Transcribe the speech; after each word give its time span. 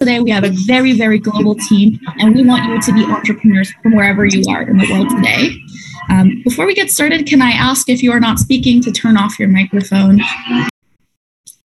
today. 0.00 0.18
We 0.18 0.30
have 0.30 0.44
a 0.44 0.50
very, 0.50 0.94
very 0.94 1.18
global 1.18 1.54
team, 1.54 2.00
and 2.18 2.34
we 2.34 2.42
want 2.42 2.64
you 2.64 2.80
to 2.80 2.92
be 2.92 3.04
entrepreneurs 3.04 3.70
from 3.82 3.94
wherever 3.94 4.24
you 4.24 4.42
are 4.48 4.62
in 4.62 4.78
the 4.78 4.90
world 4.90 5.10
today. 5.10 5.54
Um, 6.08 6.40
before 6.42 6.66
we 6.66 6.74
get 6.74 6.90
started, 6.90 7.26
can 7.26 7.42
I 7.42 7.50
ask 7.50 7.86
if 7.90 8.02
you 8.02 8.10
are 8.10 8.18
not 8.18 8.38
speaking 8.38 8.82
to 8.82 8.90
turn 8.90 9.18
off 9.18 9.38
your 9.38 9.48
microphone? 9.48 10.20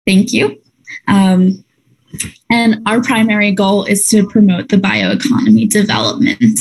Thank 0.05 0.31
you. 0.31 0.61
Um, 1.07 1.65
and 2.51 2.83
our 2.85 3.01
primary 3.01 3.51
goal 3.51 3.85
is 3.85 4.07
to 4.09 4.27
promote 4.27 4.69
the 4.69 4.77
bioeconomy 4.77 5.67
development. 5.67 6.59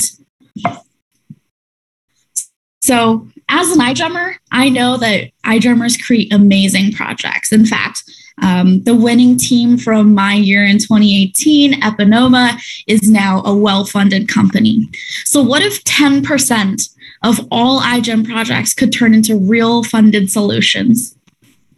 So, 2.81 3.29
as 3.51 3.71
an 3.73 3.81
iGEMer, 3.81 4.37
I 4.51 4.71
know 4.71 4.97
that 4.97 5.31
iGEMers 5.45 6.03
create 6.03 6.33
amazing 6.33 6.93
projects. 6.93 7.53
In 7.53 7.67
fact, 7.67 8.05
um, 8.43 8.83
the 8.85 8.95
winning 8.95 9.37
team 9.37 9.77
from 9.77 10.15
my 10.15 10.35
year 10.35 10.65
in 10.65 10.79
2018, 10.79 11.81
Epinoma, 11.81 12.61
is 12.87 13.09
now 13.09 13.43
a 13.45 13.55
well 13.55 13.85
funded 13.85 14.29
company. 14.29 14.89
So, 15.25 15.43
what 15.43 15.63
if 15.63 15.83
10% 15.85 16.95
of 17.23 17.41
all 17.51 17.81
iGEM 17.81 18.27
projects 18.27 18.75
could 18.75 18.93
turn 18.93 19.15
into 19.15 19.37
real 19.37 19.83
funded 19.83 20.31
solutions? 20.31 21.17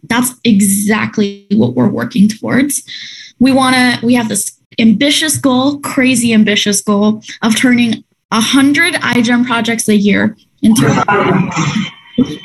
That's 0.03 0.33
exactly 0.43 1.47
what 1.51 1.73
we're 1.73 1.89
working 1.89 2.27
towards. 2.27 2.83
We 3.39 3.51
want 3.51 3.75
to, 3.75 4.05
we 4.05 4.13
have 4.15 4.29
this 4.29 4.57
ambitious 4.79 5.37
goal, 5.37 5.79
crazy 5.79 6.33
ambitious 6.33 6.81
goal 6.81 7.23
of 7.41 7.55
turning 7.55 8.03
100 8.29 8.95
iGEM 8.95 9.45
projects 9.45 9.87
a 9.89 9.95
year 9.95 10.35
into. 10.61 10.85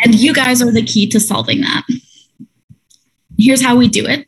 And 0.05 0.14
you 0.14 0.33
guys 0.33 0.62
are 0.62 0.72
the 0.72 0.83
key 0.83 1.06
to 1.08 1.20
solving 1.20 1.60
that. 1.60 1.84
Here's 3.38 3.62
how 3.62 3.76
we 3.76 3.88
do 3.88 4.06
it 4.06 4.26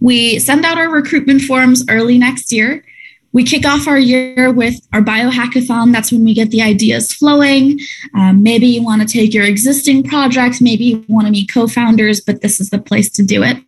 we 0.00 0.38
send 0.38 0.64
out 0.64 0.78
our 0.78 0.90
recruitment 0.90 1.42
forms 1.42 1.84
early 1.88 2.18
next 2.18 2.52
year. 2.52 2.84
We 3.32 3.44
kick 3.44 3.64
off 3.64 3.86
our 3.86 3.98
year 3.98 4.52
with 4.52 4.74
our 4.92 5.02
biohackathon. 5.02 5.92
That's 5.92 6.10
when 6.10 6.24
we 6.24 6.34
get 6.34 6.50
the 6.50 6.62
ideas 6.62 7.12
flowing. 7.12 7.78
Um, 8.14 8.42
maybe 8.42 8.66
you 8.66 8.82
want 8.82 9.02
to 9.02 9.08
take 9.08 9.32
your 9.32 9.44
existing 9.44 10.02
project, 10.04 10.60
maybe 10.60 10.84
you 10.84 11.04
want 11.08 11.26
to 11.26 11.30
meet 11.30 11.52
co 11.52 11.68
founders, 11.68 12.20
but 12.20 12.40
this 12.40 12.60
is 12.60 12.70
the 12.70 12.80
place 12.80 13.08
to 13.10 13.22
do 13.22 13.42
it. 13.44 13.58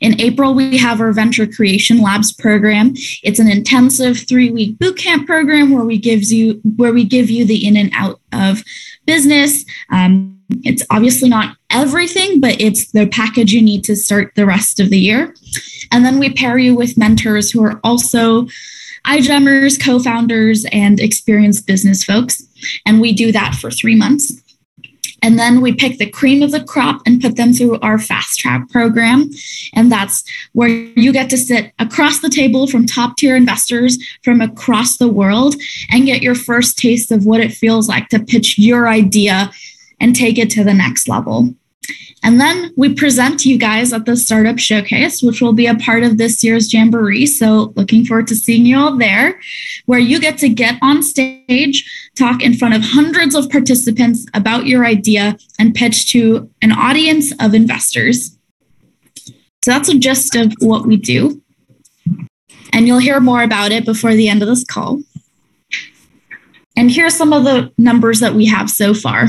In 0.00 0.20
April, 0.20 0.54
we 0.54 0.76
have 0.78 1.00
our 1.00 1.12
Venture 1.12 1.46
Creation 1.46 2.02
Labs 2.02 2.32
program. 2.32 2.92
It's 3.22 3.38
an 3.38 3.50
intensive 3.50 4.18
three-week 4.18 4.78
bootcamp 4.78 5.26
program 5.26 5.70
where 5.70 5.84
we 5.84 5.98
gives 5.98 6.32
you 6.32 6.60
where 6.76 6.92
we 6.92 7.04
give 7.04 7.30
you 7.30 7.44
the 7.46 7.66
in 7.66 7.76
and 7.76 7.90
out 7.94 8.20
of 8.32 8.62
business. 9.06 9.64
Um, 9.90 10.35
it's 10.64 10.84
obviously 10.90 11.28
not 11.28 11.56
everything, 11.70 12.40
but 12.40 12.60
it's 12.60 12.92
the 12.92 13.06
package 13.06 13.52
you 13.52 13.62
need 13.62 13.84
to 13.84 13.96
start 13.96 14.32
the 14.34 14.46
rest 14.46 14.80
of 14.80 14.90
the 14.90 14.98
year. 14.98 15.34
And 15.92 16.04
then 16.04 16.18
we 16.18 16.32
pair 16.32 16.58
you 16.58 16.74
with 16.74 16.96
mentors 16.96 17.50
who 17.50 17.64
are 17.64 17.80
also 17.82 18.46
iGEMers, 19.06 19.82
co 19.82 19.98
founders, 19.98 20.66
and 20.72 21.00
experienced 21.00 21.66
business 21.66 22.04
folks. 22.04 22.42
And 22.84 23.00
we 23.00 23.12
do 23.12 23.32
that 23.32 23.54
for 23.54 23.70
three 23.70 23.96
months. 23.96 24.42
And 25.22 25.38
then 25.38 25.60
we 25.60 25.74
pick 25.74 25.98
the 25.98 26.10
cream 26.10 26.42
of 26.42 26.50
the 26.50 26.62
crop 26.62 27.00
and 27.06 27.20
put 27.20 27.36
them 27.36 27.52
through 27.52 27.80
our 27.80 27.98
fast 27.98 28.38
track 28.38 28.68
program. 28.70 29.30
And 29.74 29.90
that's 29.90 30.22
where 30.52 30.68
you 30.68 31.12
get 31.12 31.30
to 31.30 31.38
sit 31.38 31.72
across 31.78 32.20
the 32.20 32.28
table 32.28 32.66
from 32.66 32.86
top 32.86 33.16
tier 33.16 33.34
investors 33.34 33.98
from 34.22 34.40
across 34.40 34.98
the 34.98 35.08
world 35.08 35.56
and 35.90 36.06
get 36.06 36.22
your 36.22 36.34
first 36.34 36.78
taste 36.78 37.10
of 37.10 37.24
what 37.24 37.40
it 37.40 37.52
feels 37.52 37.88
like 37.88 38.08
to 38.10 38.20
pitch 38.20 38.58
your 38.58 38.88
idea 38.88 39.50
and 40.00 40.14
take 40.14 40.38
it 40.38 40.50
to 40.50 40.64
the 40.64 40.74
next 40.74 41.08
level. 41.08 41.54
And 42.22 42.40
then 42.40 42.72
we 42.76 42.92
present 42.92 43.44
you 43.44 43.58
guys 43.58 43.92
at 43.92 44.04
the 44.04 44.16
Startup 44.16 44.58
Showcase, 44.58 45.22
which 45.22 45.40
will 45.40 45.52
be 45.52 45.66
a 45.66 45.76
part 45.76 46.02
of 46.02 46.18
this 46.18 46.42
year's 46.42 46.72
Jamboree. 46.72 47.26
So, 47.26 47.72
looking 47.76 48.04
forward 48.04 48.26
to 48.28 48.34
seeing 48.34 48.66
you 48.66 48.78
all 48.78 48.96
there, 48.96 49.38
where 49.84 50.00
you 50.00 50.18
get 50.18 50.38
to 50.38 50.48
get 50.48 50.76
on 50.82 51.02
stage, 51.02 51.88
talk 52.16 52.42
in 52.42 52.54
front 52.54 52.74
of 52.74 52.82
hundreds 52.82 53.34
of 53.34 53.48
participants 53.48 54.26
about 54.34 54.66
your 54.66 54.84
idea, 54.84 55.36
and 55.58 55.74
pitch 55.74 56.10
to 56.12 56.50
an 56.62 56.72
audience 56.72 57.32
of 57.38 57.54
investors. 57.54 58.36
So, 59.64 59.70
that's 59.70 59.88
a 59.88 59.98
gist 59.98 60.34
of 60.34 60.52
what 60.58 60.86
we 60.86 60.96
do. 60.96 61.40
And 62.72 62.86
you'll 62.86 62.98
hear 62.98 63.20
more 63.20 63.42
about 63.42 63.72
it 63.72 63.84
before 63.84 64.14
the 64.14 64.28
end 64.28 64.42
of 64.42 64.48
this 64.48 64.64
call. 64.64 65.00
And 66.76 66.90
here 66.90 67.06
are 67.06 67.10
some 67.10 67.32
of 67.32 67.44
the 67.44 67.72
numbers 67.78 68.20
that 68.20 68.34
we 68.34 68.44
have 68.46 68.68
so 68.68 68.92
far. 68.92 69.28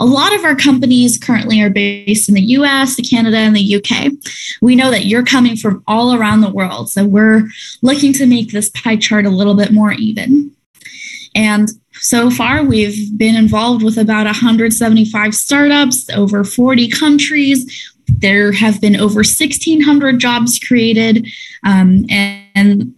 A 0.00 0.04
lot 0.04 0.34
of 0.34 0.44
our 0.44 0.56
companies 0.56 1.18
currently 1.18 1.60
are 1.60 1.70
based 1.70 2.28
in 2.28 2.34
the 2.34 2.42
US, 2.42 2.96
the 2.96 3.02
Canada, 3.02 3.36
and 3.36 3.54
the 3.54 3.76
UK. 3.76 4.12
We 4.60 4.74
know 4.74 4.90
that 4.90 5.06
you're 5.06 5.24
coming 5.24 5.56
from 5.56 5.84
all 5.86 6.14
around 6.14 6.40
the 6.40 6.50
world. 6.50 6.90
So 6.90 7.04
we're 7.04 7.48
looking 7.82 8.12
to 8.14 8.26
make 8.26 8.50
this 8.50 8.70
pie 8.70 8.96
chart 8.96 9.24
a 9.24 9.30
little 9.30 9.54
bit 9.54 9.72
more 9.72 9.92
even. 9.92 10.50
And 11.34 11.70
so 11.92 12.30
far, 12.30 12.64
we've 12.64 13.16
been 13.16 13.36
involved 13.36 13.84
with 13.84 13.98
about 13.98 14.26
175 14.26 15.34
startups, 15.34 16.10
over 16.10 16.44
40 16.44 16.88
countries. 16.88 17.92
There 18.08 18.52
have 18.52 18.80
been 18.80 18.96
over 18.96 19.18
1,600 19.18 20.18
jobs 20.18 20.58
created. 20.58 21.28
Um, 21.64 22.06
and, 22.08 22.46
and 22.54 22.94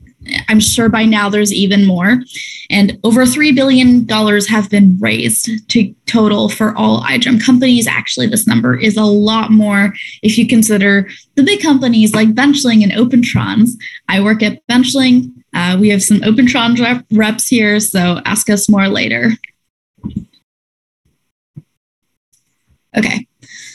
I'm 0.49 0.61
sure 0.61 0.89
by 0.89 1.05
now 1.05 1.29
there's 1.29 1.53
even 1.53 1.87
more. 1.87 2.23
And 2.71 2.99
over 3.05 3.25
$3 3.25 3.55
billion 3.55 4.09
have 4.47 4.71
been 4.71 4.99
raised 4.99 5.69
to 5.69 5.95
total 6.07 6.49
for 6.49 6.77
all 6.77 7.03
iGEM 7.03 7.45
companies. 7.45 7.87
Actually, 7.87 8.27
this 8.29 8.47
number 8.47 8.79
is 8.79 8.97
a 8.97 9.05
lot 9.05 9.51
more 9.51 9.95
if 10.23 10.39
you 10.39 10.47
consider 10.47 11.09
the 11.35 11.43
big 11.43 11.61
companies 11.61 12.15
like 12.15 12.29
Benchling 12.35 12.83
and 12.83 12.93
OpenTrons. 12.93 13.71
I 14.09 14.21
work 14.21 14.43
at 14.43 14.67
Benchling. 14.69 15.33
Uh, 15.55 15.77
we 15.81 15.89
have 15.91 16.03
some 16.03 16.19
OpenTron 16.19 16.79
rep- 16.79 17.05
reps 17.13 17.49
here, 17.49 17.81
so 17.81 18.21
ask 18.25 18.49
us 18.49 18.69
more 18.69 18.89
later. 18.89 19.33
Okay, 22.97 23.27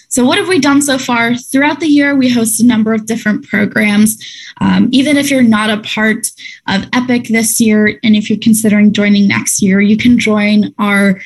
so, 0.09 0.25
what 0.25 0.37
have 0.37 0.47
we 0.47 0.59
done 0.59 0.81
so 0.81 0.97
far? 0.97 1.35
Throughout 1.35 1.79
the 1.79 1.87
year, 1.87 2.15
we 2.15 2.29
host 2.29 2.61
a 2.61 2.65
number 2.65 2.93
of 2.93 3.05
different 3.05 3.47
programs. 3.47 4.17
Um, 4.61 4.87
even 4.91 5.17
if 5.17 5.29
you're 5.29 5.43
not 5.43 5.69
a 5.69 5.81
part 5.81 6.27
of 6.67 6.85
EPIC 6.93 7.27
this 7.27 7.59
year, 7.59 7.99
and 8.03 8.15
if 8.15 8.29
you're 8.29 8.39
considering 8.39 8.93
joining 8.93 9.27
next 9.27 9.61
year, 9.61 9.81
you 9.81 9.97
can 9.97 10.17
join 10.17 10.73
our 10.79 11.19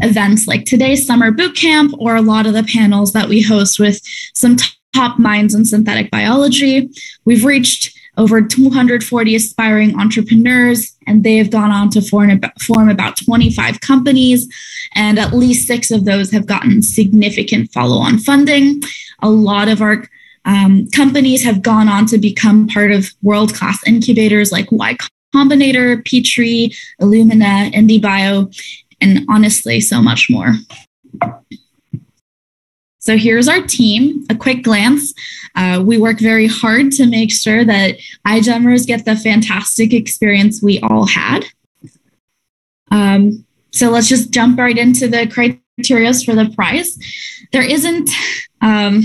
events 0.00 0.46
like 0.46 0.64
today's 0.66 1.06
summer 1.06 1.30
boot 1.30 1.56
camp 1.56 1.94
or 1.98 2.16
a 2.16 2.22
lot 2.22 2.46
of 2.46 2.52
the 2.52 2.64
panels 2.64 3.12
that 3.14 3.28
we 3.28 3.40
host 3.40 3.78
with 3.78 4.00
some 4.34 4.56
top 4.94 5.18
minds 5.18 5.54
in 5.54 5.64
synthetic 5.64 6.10
biology. 6.10 6.90
We've 7.24 7.44
reached 7.44 7.95
over 8.16 8.40
240 8.40 9.34
aspiring 9.34 9.98
entrepreneurs, 9.98 10.96
and 11.06 11.22
they 11.22 11.36
have 11.36 11.50
gone 11.50 11.70
on 11.70 11.90
to 11.90 12.00
form, 12.00 12.40
form 12.60 12.88
about 12.88 13.16
25 13.16 13.80
companies, 13.80 14.48
and 14.94 15.18
at 15.18 15.34
least 15.34 15.66
six 15.66 15.90
of 15.90 16.04
those 16.04 16.30
have 16.30 16.46
gotten 16.46 16.82
significant 16.82 17.72
follow 17.72 17.98
on 17.98 18.18
funding. 18.18 18.82
A 19.22 19.28
lot 19.28 19.68
of 19.68 19.82
our 19.82 20.04
um, 20.44 20.88
companies 20.90 21.44
have 21.44 21.62
gone 21.62 21.88
on 21.88 22.06
to 22.06 22.18
become 22.18 22.68
part 22.68 22.92
of 22.92 23.10
world 23.22 23.54
class 23.54 23.86
incubators 23.86 24.52
like 24.52 24.70
Y 24.70 24.96
Combinator, 25.34 26.02
Petri, 26.04 26.72
Illumina, 27.00 27.70
IndieBio, 27.72 28.54
and 29.00 29.26
honestly, 29.28 29.80
so 29.80 30.00
much 30.00 30.30
more. 30.30 30.54
So 32.98 33.16
here's 33.16 33.46
our 33.46 33.62
team, 33.62 34.24
a 34.30 34.34
quick 34.34 34.64
glance. 34.64 35.14
Uh, 35.56 35.82
we 35.84 35.98
work 35.98 36.20
very 36.20 36.46
hard 36.46 36.92
to 36.92 37.06
make 37.06 37.32
sure 37.32 37.64
that 37.64 37.96
iGEMers 38.26 38.86
get 38.86 39.04
the 39.04 39.16
fantastic 39.16 39.92
experience 39.92 40.62
we 40.62 40.78
all 40.80 41.06
had. 41.06 41.46
Um, 42.90 43.44
so 43.72 43.90
let's 43.90 44.08
just 44.08 44.30
jump 44.30 44.58
right 44.58 44.76
into 44.76 45.08
the 45.08 45.26
criteria 45.26 46.12
for 46.14 46.34
the 46.34 46.52
prize. 46.54 46.98
There 47.52 47.62
isn't 47.64 48.10
um, 48.60 49.02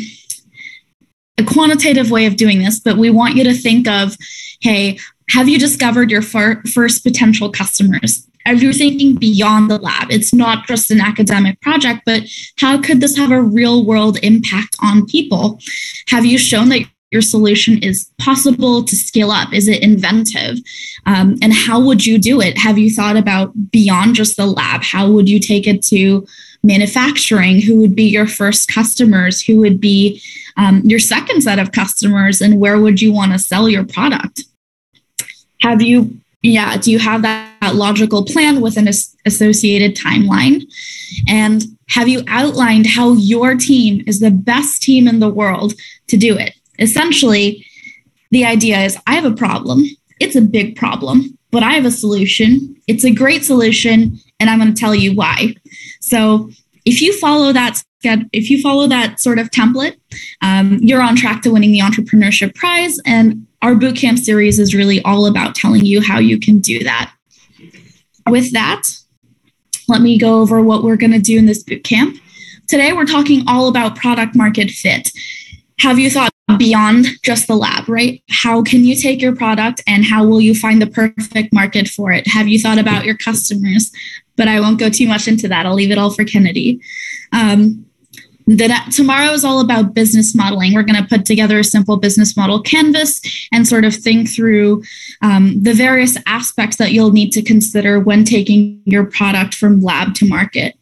a 1.38 1.44
quantitative 1.44 2.12
way 2.12 2.26
of 2.26 2.36
doing 2.36 2.60
this, 2.60 2.80
but 2.80 2.98
we 2.98 3.10
want 3.10 3.36
you 3.36 3.44
to 3.46 3.54
think 3.54 3.88
of, 3.88 4.16
hey, 4.62 5.00
have 5.30 5.48
you 5.48 5.58
discovered 5.58 6.12
your 6.12 6.22
fir- 6.22 6.62
first 6.64 7.04
potential 7.04 7.50
customers? 7.50 8.28
Are 8.46 8.54
you 8.54 8.74
thinking 8.74 9.16
beyond 9.16 9.70
the 9.70 9.78
lab? 9.78 10.12
It's 10.12 10.34
not 10.34 10.68
just 10.68 10.92
an 10.92 11.02
academic 11.02 11.60
project, 11.62 12.02
but 12.06 12.24
how 12.58 12.82
could 12.82 13.02
this 13.02 13.18
have 13.18 13.32
a 13.32 13.42
real 13.42 13.86
world 13.86 14.18
impact 14.24 14.76
on 14.82 15.06
people? 15.06 15.60
Have 16.08 16.26
you 16.26 16.38
shown 16.38 16.70
that 16.70 16.86
your 17.12 17.22
solution 17.22 17.78
is 17.84 18.10
possible 18.20 18.84
to 18.84 18.96
scale 18.96 19.32
up? 19.32 19.54
Is 19.54 19.68
it 19.68 19.84
inventive? 19.84 20.58
Um, 21.06 21.38
and 21.42 21.54
how 21.54 21.80
would 21.80 22.06
you 22.06 22.18
do 22.18 22.40
it? 22.40 22.58
Have 22.58 22.78
you 22.78 22.90
thought 22.90 23.18
about 23.18 23.52
beyond 23.72 24.16
just 24.16 24.38
the 24.38 24.46
lab? 24.46 24.82
How 24.82 25.12
would 25.12 25.30
you 25.30 25.40
take 25.40 25.68
it 25.68 25.84
to 25.88 26.26
manufacturing? 26.64 27.62
Who 27.62 27.80
would 27.82 27.96
be 27.96 28.06
your 28.06 28.28
first 28.28 28.70
customers? 28.70 29.42
Who 29.42 29.58
would 29.58 29.82
be 29.82 30.22
um, 30.56 30.82
your 30.86 31.00
second 31.00 31.42
set 31.42 31.60
of 31.60 31.74
customers? 31.74 32.40
And 32.40 32.60
where 32.60 32.80
would 32.80 33.02
you 33.02 33.12
want 33.12 33.34
to 33.34 33.40
sell 33.40 33.68
your 33.68 33.84
product? 33.84 34.44
Have 35.62 35.82
you 35.82 36.21
yeah 36.42 36.78
do 36.78 36.92
you 36.92 37.00
have 37.00 37.22
that, 37.22 37.56
that 37.62 37.76
logical 37.76 38.26
plan 38.26 38.62
with 38.62 38.78
an 38.78 38.88
as- 38.88 39.16
associated 39.26 39.96
timeline 39.96 40.64
and 41.28 41.64
have 41.90 42.08
you 42.08 42.24
outlined 42.28 42.86
how 42.86 43.14
your 43.14 43.56
team 43.56 44.04
is 44.08 44.20
the 44.20 44.32
best 44.32 44.82
team 44.82 45.08
in 45.08 45.20
the 45.20 45.30
world 45.30 45.74
to 46.08 46.18
do 46.18 46.38
it 46.38 46.54
essentially 46.80 47.66
the 48.32 48.46
idea 48.46 48.80
is 48.80 48.98
i 49.08 49.14
have 49.14 49.26
a 49.26 49.36
problem 49.36 49.86
it's 50.22 50.36
a 50.36 50.42
big 50.42 50.76
problem, 50.76 51.38
but 51.50 51.64
I 51.64 51.74
have 51.74 51.86
a 51.86 51.92
solution. 51.92 52.76
It's 52.88 53.04
a 53.04 53.12
great 53.12 53.44
solution, 53.44 54.20
and 54.40 54.50
I'm 54.50 54.60
going 54.60 54.72
to 54.72 54.80
tell 54.80 54.94
you 54.94 55.16
why. 55.16 55.56
So 56.00 56.52
if 56.86 57.02
you 57.02 57.18
follow 57.18 57.52
that 57.52 57.82
if 58.04 58.50
you 58.50 58.62
follow 58.62 58.88
that 58.88 59.20
sort 59.20 59.38
of 59.38 59.52
template, 59.52 59.96
um, 60.42 60.80
you're 60.82 61.02
on 61.02 61.16
track 61.16 61.44
to 61.44 61.52
winning 61.52 61.72
the 61.72 61.80
entrepreneurship 61.80 62.56
prize. 62.56 63.00
And 63.06 63.46
our 63.62 63.74
bootcamp 63.74 64.20
series 64.20 64.60
is 64.60 64.74
really 64.74 65.02
all 65.04 65.26
about 65.26 65.56
telling 65.56 65.86
you 65.86 66.02
how 66.02 66.20
you 66.20 66.40
can 66.40 66.60
do 66.60 66.84
that. 66.84 67.14
With 68.30 68.52
that, 68.54 68.84
let 69.88 70.02
me 70.02 70.18
go 70.18 70.42
over 70.42 70.62
what 70.62 70.84
we're 70.84 70.96
going 70.96 71.12
to 71.12 71.20
do 71.20 71.38
in 71.38 71.46
this 71.46 71.64
bootcamp. 71.64 72.20
Today, 72.68 72.94
we're 72.94 73.06
talking 73.06 73.44
all 73.48 73.68
about 73.68 73.96
product 73.96 74.36
market 74.36 74.70
fit. 74.70 75.12
Have 75.80 76.00
you 76.00 76.10
thought 76.10 76.32
beyond 76.58 77.08
just 77.24 77.48
the 77.48 77.56
lab, 77.56 77.88
right? 77.88 78.24
How 78.30 78.62
can 78.62 78.86
you 78.86 78.96
take 78.96 79.22
your 79.22 79.36
product 79.36 79.82
and 79.88 80.06
how 80.06 80.26
will 80.26 80.42
you 80.42 80.54
find 80.54 80.82
the 80.82 80.88
perfect 80.88 81.54
market 81.54 81.88
for 81.88 82.12
it? 82.12 82.28
Have 82.28 82.48
you 82.48 82.60
thought 82.60 82.78
about 82.78 83.06
your 83.06 83.18
customers? 83.18 83.92
But 84.38 84.48
I 84.48 84.60
won't 84.60 84.80
go 84.80 84.90
too 84.90 85.08
much 85.08 85.28
into 85.28 85.48
that. 85.48 85.66
I'll 85.66 85.74
leave 85.74 85.92
it 85.92 85.98
all 85.98 86.12
for 86.12 86.24
Kennedy. 86.24 86.82
Um, 87.32 87.86
then 88.48 88.72
tomorrow 88.92 89.32
is 89.32 89.46
all 89.46 89.60
about 89.60 89.94
business 89.94 90.36
modeling. 90.36 90.74
We're 90.74 90.84
going 90.84 91.02
to 91.02 91.08
put 91.08 91.26
together 91.26 91.60
a 91.60 91.64
simple 91.64 91.98
business 91.98 92.36
model 92.36 92.62
canvas 92.62 93.22
and 93.52 93.68
sort 93.68 93.86
of 93.86 93.96
think 93.96 94.30
through 94.30 94.84
um, 95.22 95.62
the 95.62 95.74
various 95.74 96.18
aspects 96.26 96.78
that 96.78 96.92
you'll 96.92 97.12
need 97.12 97.32
to 97.32 97.42
consider 97.42 98.00
when 98.00 98.24
taking 98.24 98.82
your 98.86 99.06
product 99.06 99.54
from 99.54 99.82
lab 99.82 100.16
to 100.16 100.28
market. 100.28 100.76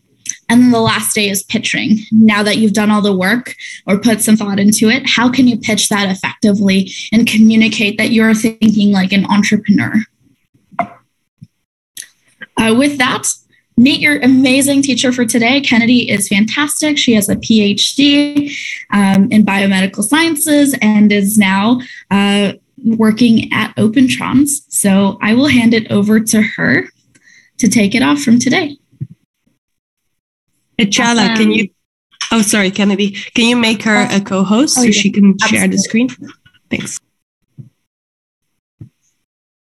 And 0.47 0.61
then 0.61 0.71
the 0.71 0.81
last 0.81 1.13
day 1.13 1.29
is 1.29 1.43
pitching. 1.43 1.99
Now 2.11 2.41
that 2.43 2.57
you've 2.57 2.73
done 2.73 2.89
all 2.89 3.01
the 3.01 3.15
work 3.15 3.55
or 3.85 3.99
put 3.99 4.21
some 4.21 4.35
thought 4.35 4.59
into 4.59 4.89
it, 4.89 5.03
how 5.07 5.31
can 5.31 5.47
you 5.47 5.57
pitch 5.57 5.89
that 5.89 6.09
effectively 6.09 6.91
and 7.11 7.27
communicate 7.27 7.97
that 7.99 8.11
you're 8.11 8.33
thinking 8.33 8.91
like 8.91 9.11
an 9.11 9.25
entrepreneur? 9.25 9.93
Uh, 12.57 12.75
with 12.77 12.97
that, 12.97 13.27
meet 13.79 14.01
your 14.01 14.19
amazing 14.19 14.81
teacher 14.81 15.11
for 15.11 15.25
today. 15.25 15.61
Kennedy 15.61 16.11
is 16.11 16.27
fantastic. 16.27 16.97
She 16.97 17.13
has 17.13 17.29
a 17.29 17.37
PhD 17.37 18.53
um, 18.91 19.31
in 19.31 19.45
biomedical 19.45 20.03
sciences 20.03 20.75
and 20.81 21.11
is 21.11 21.37
now 21.37 21.79
uh, 22.11 22.53
working 22.83 23.51
at 23.53 23.73
OpenTrons. 23.77 24.65
So 24.67 25.17
I 25.21 25.33
will 25.33 25.47
hand 25.47 25.73
it 25.73 25.89
over 25.91 26.19
to 26.19 26.41
her 26.41 26.89
to 27.59 27.67
take 27.69 27.95
it 27.95 28.03
off 28.03 28.21
from 28.21 28.37
today. 28.37 28.77
Chala, 30.77 31.31
awesome. 31.31 31.35
can 31.35 31.51
you? 31.51 31.69
Oh, 32.31 32.41
sorry, 32.41 32.71
Kennedy. 32.71 33.11
Can 33.33 33.45
you 33.45 33.55
make 33.55 33.83
her 33.83 34.07
a 34.11 34.21
co-host 34.21 34.77
oh, 34.77 34.83
so 34.83 34.91
she 34.91 35.09
can 35.09 35.31
Absolutely. 35.41 35.57
share 35.57 35.67
the 35.67 35.77
screen? 35.77 36.09
Thanks. 36.69 36.99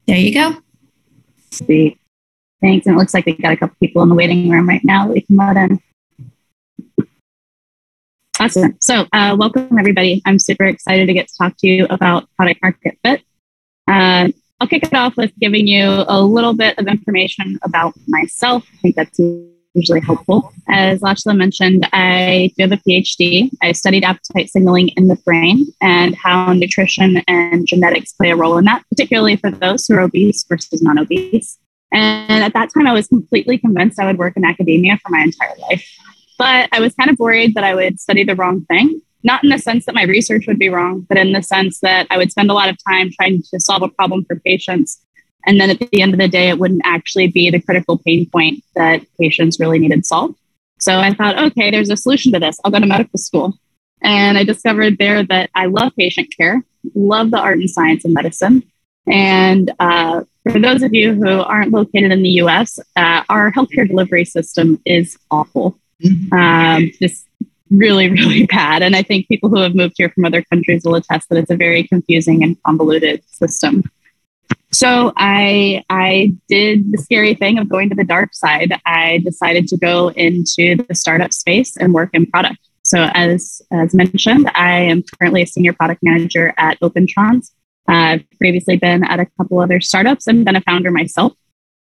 There 0.08 0.18
you 0.18 0.34
go. 0.34 0.58
Sweet. 1.52 2.00
Thanks. 2.62 2.86
And 2.86 2.96
it 2.96 3.00
looks 3.00 3.14
like 3.14 3.26
we 3.26 3.36
got 3.36 3.54
a 3.54 3.58
couple 3.58 3.76
people 3.80 4.02
in 4.04 4.10
the 4.10 4.16
waiting 4.16 4.50
room 4.50 4.68
right 4.68 4.84
now. 4.84 5.08
We 5.08 5.22
can 5.22 5.36
let 5.38 5.58
in. 5.58 5.80
Awesome. 8.40 8.76
So, 8.82 9.06
uh, 9.14 9.36
welcome 9.40 9.78
everybody. 9.80 10.22
I'm 10.26 10.40
super 10.40 10.66
excited 10.66 11.06
to 11.08 11.14
get 11.14 11.28
to 11.30 11.38
talk 11.38 11.54
to 11.60 11.68
you 11.68 11.88
about 11.90 12.28
product 12.36 12.62
market 12.62 12.98
fit. 13.04 13.22
Uh, 13.88 14.30
I'll 14.60 14.68
kick 14.68 14.84
it 14.84 14.94
off 14.94 15.16
with 15.16 15.32
giving 15.40 15.68
you 15.68 16.06
a 16.08 16.22
little 16.22 16.54
bit 16.54 16.78
of 16.78 16.88
information 16.88 17.60
about 17.62 17.94
myself. 18.08 18.66
I 18.74 18.78
think 18.78 18.96
that's 18.96 19.20
usually 19.74 20.00
helpful. 20.00 20.52
As 20.70 21.02
Lachlan 21.02 21.38
mentioned, 21.38 21.88
I 21.94 22.52
do 22.58 22.64
have 22.64 22.72
a 22.72 22.78
PhD. 22.78 23.50
I 23.62 23.74
studied 23.74 24.04
appetite 24.04 24.50
signaling 24.50 24.90
in 24.90 25.08
the 25.08 25.18
brain 25.18 25.68
and 25.82 26.16
how 26.16 26.54
nutrition 26.54 27.22
and 27.28 27.68
genetics 27.68 28.14
play 28.14 28.32
a 28.32 28.36
role 28.36 28.58
in 28.58 28.66
that, 28.66 28.84
particularly 28.90 29.36
for 29.36 29.52
those 29.52 29.86
who 29.86 29.96
are 29.96 30.02
obese 30.02 30.44
versus 30.44 30.82
non 30.82 30.98
obese. 30.98 31.58
And 31.96 32.44
at 32.44 32.54
that 32.54 32.70
time, 32.74 32.88
I 32.88 32.94
was 32.94 33.08
completely 33.08 33.58
convinced 33.58 34.00
I 34.00 34.06
would 34.06 34.18
work 34.18 34.36
in 34.36 34.46
academia 34.46 34.98
for 34.98 35.10
my 35.10 35.22
entire 35.22 35.56
life. 35.70 35.90
But 36.38 36.70
I 36.72 36.80
was 36.82 36.94
kind 36.94 37.10
of 37.10 37.18
worried 37.18 37.56
that 37.56 37.64
I 37.64 37.74
would 37.74 38.00
study 38.00 38.24
the 38.24 38.36
wrong 38.36 38.66
thing, 38.66 39.02
not 39.24 39.44
in 39.44 39.50
the 39.50 39.58
sense 39.58 39.86
that 39.86 39.96
my 39.96 40.04
research 40.04 40.46
would 40.48 40.60
be 40.60 40.70
wrong, 40.70 41.06
but 41.08 41.18
in 41.18 41.32
the 41.32 41.42
sense 41.42 41.80
that 41.80 42.08
I 42.10 42.18
would 42.18 42.32
spend 42.32 42.52
a 42.52 42.54
lot 42.54 42.70
of 42.70 42.78
time 42.88 43.12
trying 43.12 43.42
to 43.52 43.60
solve 43.60 43.82
a 43.82 43.88
problem 43.88 44.26
for 44.26 44.36
patients 44.36 45.02
and 45.46 45.60
then 45.60 45.70
at 45.70 45.80
the 45.80 46.02
end 46.02 46.14
of 46.14 46.20
the 46.20 46.28
day, 46.28 46.50
it 46.50 46.58
wouldn't 46.58 46.82
actually 46.86 47.28
be 47.28 47.50
the 47.50 47.62
critical 47.62 47.98
pain 47.98 48.28
point 48.30 48.64
that 48.76 49.06
patients 49.20 49.60
really 49.60 49.80
needed 49.80 50.06
solved. 50.06 50.38
So 50.80 51.00
I 51.00 51.14
thought, 51.14 51.38
okay, 51.38 51.72
there's 51.72 51.90
a 51.90 51.98
solution 51.98 52.32
to 52.34 52.40
this. 52.40 52.60
I'll 52.64 52.72
go 52.72 52.80
to 52.80 52.86
medical 52.86 53.20
school. 53.20 53.58
And 54.02 54.38
I 54.38 54.44
discovered 54.44 54.98
there 54.98 55.24
that 55.24 55.50
I 55.56 55.68
love 55.68 55.94
patient 55.98 56.34
care, 56.36 56.64
love 56.96 57.32
the 57.32 57.38
art 57.38 57.60
and 57.60 57.70
science 57.70 58.06
of 58.06 58.12
medicine. 58.12 58.64
And 59.08 59.72
uh, 59.80 60.24
for 60.50 60.60
those 60.60 60.84
of 60.84 60.94
you 60.94 61.14
who 61.14 61.42
aren't 61.42 61.72
located 61.72 62.12
in 62.12 62.22
the 62.22 62.30
US, 62.42 62.80
uh, 62.96 63.24
our 63.30 63.52
healthcare 63.52 63.88
delivery 63.88 64.26
system 64.26 64.82
is 64.86 65.18
awful. 65.32 65.78
Mm-hmm. 66.04 66.34
Um, 66.34 66.92
just 67.00 67.28
really, 67.70 68.10
really 68.22 68.46
bad. 68.46 68.82
And 68.82 68.96
I 68.96 69.04
think 69.04 69.28
people 69.28 69.50
who 69.50 69.60
have 69.60 69.76
moved 69.76 69.96
here 69.98 70.10
from 70.10 70.26
other 70.26 70.44
countries 70.44 70.84
will 70.84 70.96
attest 70.96 71.30
that 71.30 71.38
it's 71.38 71.52
a 71.52 71.56
very 71.56 71.84
confusing 71.84 72.44
and 72.44 72.62
convoluted 72.64 73.24
system. 73.28 73.84
So 74.72 75.14
I 75.16 75.84
I 75.90 76.34
did 76.50 76.92
the 76.92 76.98
scary 76.98 77.34
thing 77.34 77.58
of 77.58 77.70
going 77.70 77.90
to 77.90 77.96
the 77.96 78.04
dark 78.04 78.34
side. 78.34 78.74
I 78.86 79.20
decided 79.24 79.68
to 79.70 79.78
go 79.78 80.10
into 80.10 80.84
the 80.88 80.96
startup 80.96 81.32
space 81.32 81.78
and 81.78 81.94
work 81.94 82.10
in 82.14 82.26
product. 82.26 82.60
So 82.84 83.10
as 83.14 83.62
as 83.72 83.94
mentioned, 83.94 84.52
I 84.54 84.82
am 84.82 85.04
currently 85.18 85.44
a 85.44 85.48
senior 85.48 85.72
product 85.72 86.04
manager 86.04 86.54
at 86.58 86.80
OpenTrons. 86.82 87.52
I've 87.88 88.24
previously 88.38 88.78
been 88.78 89.04
at 89.04 89.20
a 89.20 89.28
couple 89.38 89.60
other 89.60 89.80
startups 89.80 90.28
and 90.28 90.46
been 90.46 90.56
a 90.56 90.62
founder 90.62 90.92
myself. 90.92 91.34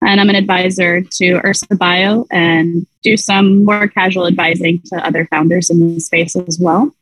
And 0.00 0.20
I'm 0.20 0.30
an 0.30 0.36
advisor 0.36 1.02
to 1.02 1.40
Ursa 1.44 1.74
Bio 1.76 2.24
and 2.30 2.86
do 3.02 3.16
some 3.16 3.64
more 3.64 3.88
casual 3.88 4.26
advising 4.28 4.80
to 4.86 5.04
other 5.04 5.26
founders 5.26 5.70
in 5.70 5.94
the 5.94 6.00
space 6.00 6.36
as 6.36 6.58
well 6.60 6.94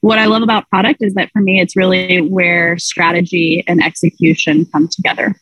what 0.00 0.18
I 0.18 0.26
love 0.26 0.42
about 0.42 0.68
product 0.68 1.02
is 1.02 1.14
that 1.14 1.30
for 1.30 1.40
me, 1.40 1.60
it's 1.60 1.76
really 1.76 2.20
where 2.20 2.78
strategy 2.78 3.62
and 3.66 3.82
execution 3.82 4.66
come 4.66 4.88
together. 4.88 5.34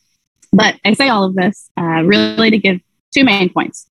But 0.51 0.75
I 0.83 0.93
say 0.93 1.09
all 1.09 1.23
of 1.23 1.35
this 1.35 1.69
uh, 1.79 2.03
really 2.03 2.49
to 2.49 2.57
give 2.57 2.81
two 3.13 3.23
main 3.23 3.51
points. 3.51 3.87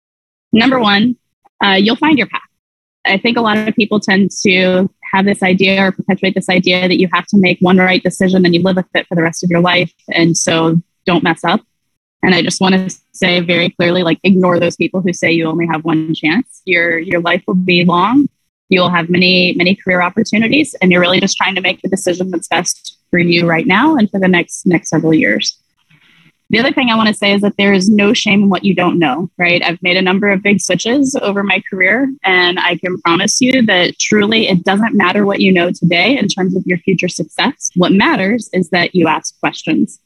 Number 0.52 0.78
one, 0.78 1.16
uh, 1.64 1.78
you'll 1.80 1.96
find 1.96 2.18
your 2.18 2.26
path. 2.26 2.42
I 3.04 3.16
think 3.16 3.38
a 3.38 3.40
lot 3.40 3.56
of 3.56 3.74
people 3.74 4.00
tend 4.00 4.30
to 4.42 4.90
have 5.12 5.24
this 5.24 5.42
idea 5.42 5.86
or 5.86 5.92
perpetuate 5.92 6.34
this 6.34 6.48
idea 6.48 6.88
that 6.88 6.98
you 6.98 7.08
have 7.12 7.26
to 7.26 7.38
make 7.38 7.58
one 7.60 7.78
right 7.78 8.02
decision 8.02 8.44
and 8.44 8.54
you 8.54 8.62
live 8.62 8.76
with 8.76 8.86
it 8.94 9.06
for 9.06 9.14
the 9.14 9.22
rest 9.22 9.44
of 9.44 9.50
your 9.50 9.60
life. 9.60 9.92
And 10.12 10.36
so 10.36 10.76
don't 11.06 11.22
mess 11.22 11.44
up. 11.44 11.60
And 12.22 12.34
I 12.34 12.42
just 12.42 12.60
want 12.60 12.74
to 12.74 12.96
say 13.12 13.40
very 13.40 13.70
clearly, 13.70 14.02
like 14.02 14.18
ignore 14.24 14.58
those 14.58 14.76
people 14.76 15.00
who 15.00 15.12
say 15.12 15.30
you 15.30 15.46
only 15.46 15.66
have 15.66 15.84
one 15.84 16.14
chance. 16.14 16.62
Your 16.64 16.98
your 16.98 17.20
life 17.20 17.42
will 17.46 17.54
be 17.54 17.84
long 17.84 18.28
you'll 18.68 18.90
have 18.90 19.08
many 19.08 19.54
many 19.56 19.74
career 19.74 20.00
opportunities 20.00 20.74
and 20.80 20.92
you're 20.92 21.00
really 21.00 21.20
just 21.20 21.36
trying 21.36 21.54
to 21.54 21.60
make 21.60 21.80
the 21.82 21.88
decision 21.88 22.30
that's 22.30 22.48
best 22.48 22.98
for 23.10 23.18
you 23.18 23.46
right 23.46 23.66
now 23.66 23.96
and 23.96 24.10
for 24.10 24.20
the 24.20 24.28
next 24.28 24.66
next 24.66 24.90
several 24.90 25.14
years 25.14 25.58
the 26.50 26.58
other 26.58 26.72
thing 26.72 26.90
i 26.90 26.96
want 26.96 27.08
to 27.08 27.14
say 27.14 27.32
is 27.32 27.40
that 27.42 27.56
there 27.56 27.72
is 27.72 27.88
no 27.88 28.12
shame 28.12 28.44
in 28.44 28.48
what 28.48 28.64
you 28.64 28.74
don't 28.74 28.98
know 28.98 29.30
right 29.38 29.62
i've 29.64 29.82
made 29.82 29.96
a 29.96 30.02
number 30.02 30.28
of 30.28 30.42
big 30.42 30.60
switches 30.60 31.16
over 31.22 31.42
my 31.42 31.62
career 31.70 32.08
and 32.24 32.58
i 32.60 32.76
can 32.76 33.00
promise 33.02 33.40
you 33.40 33.62
that 33.62 33.98
truly 33.98 34.48
it 34.48 34.64
doesn't 34.64 34.96
matter 34.96 35.24
what 35.24 35.40
you 35.40 35.52
know 35.52 35.70
today 35.70 36.16
in 36.16 36.28
terms 36.28 36.56
of 36.56 36.62
your 36.66 36.78
future 36.78 37.08
success 37.08 37.70
what 37.76 37.92
matters 37.92 38.48
is 38.52 38.70
that 38.70 38.94
you 38.94 39.06
ask 39.06 39.38
questions 39.40 40.00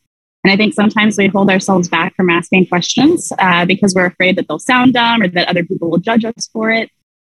and 0.44 0.52
I 0.52 0.56
think 0.56 0.74
sometimes 0.74 1.16
we 1.16 1.28
hold 1.28 1.50
ourselves 1.50 1.88
back 1.88 2.16
from 2.16 2.28
asking 2.28 2.66
questions 2.66 3.32
uh, 3.38 3.64
because 3.64 3.94
we're 3.94 4.06
afraid 4.06 4.36
that 4.36 4.48
they'll 4.48 4.58
sound 4.58 4.94
dumb 4.94 5.22
or 5.22 5.28
that 5.28 5.48
other 5.48 5.64
people 5.64 5.88
will 5.88 5.98
judge 5.98 6.24
us 6.24 6.48
for 6.52 6.70
it. 6.70 6.90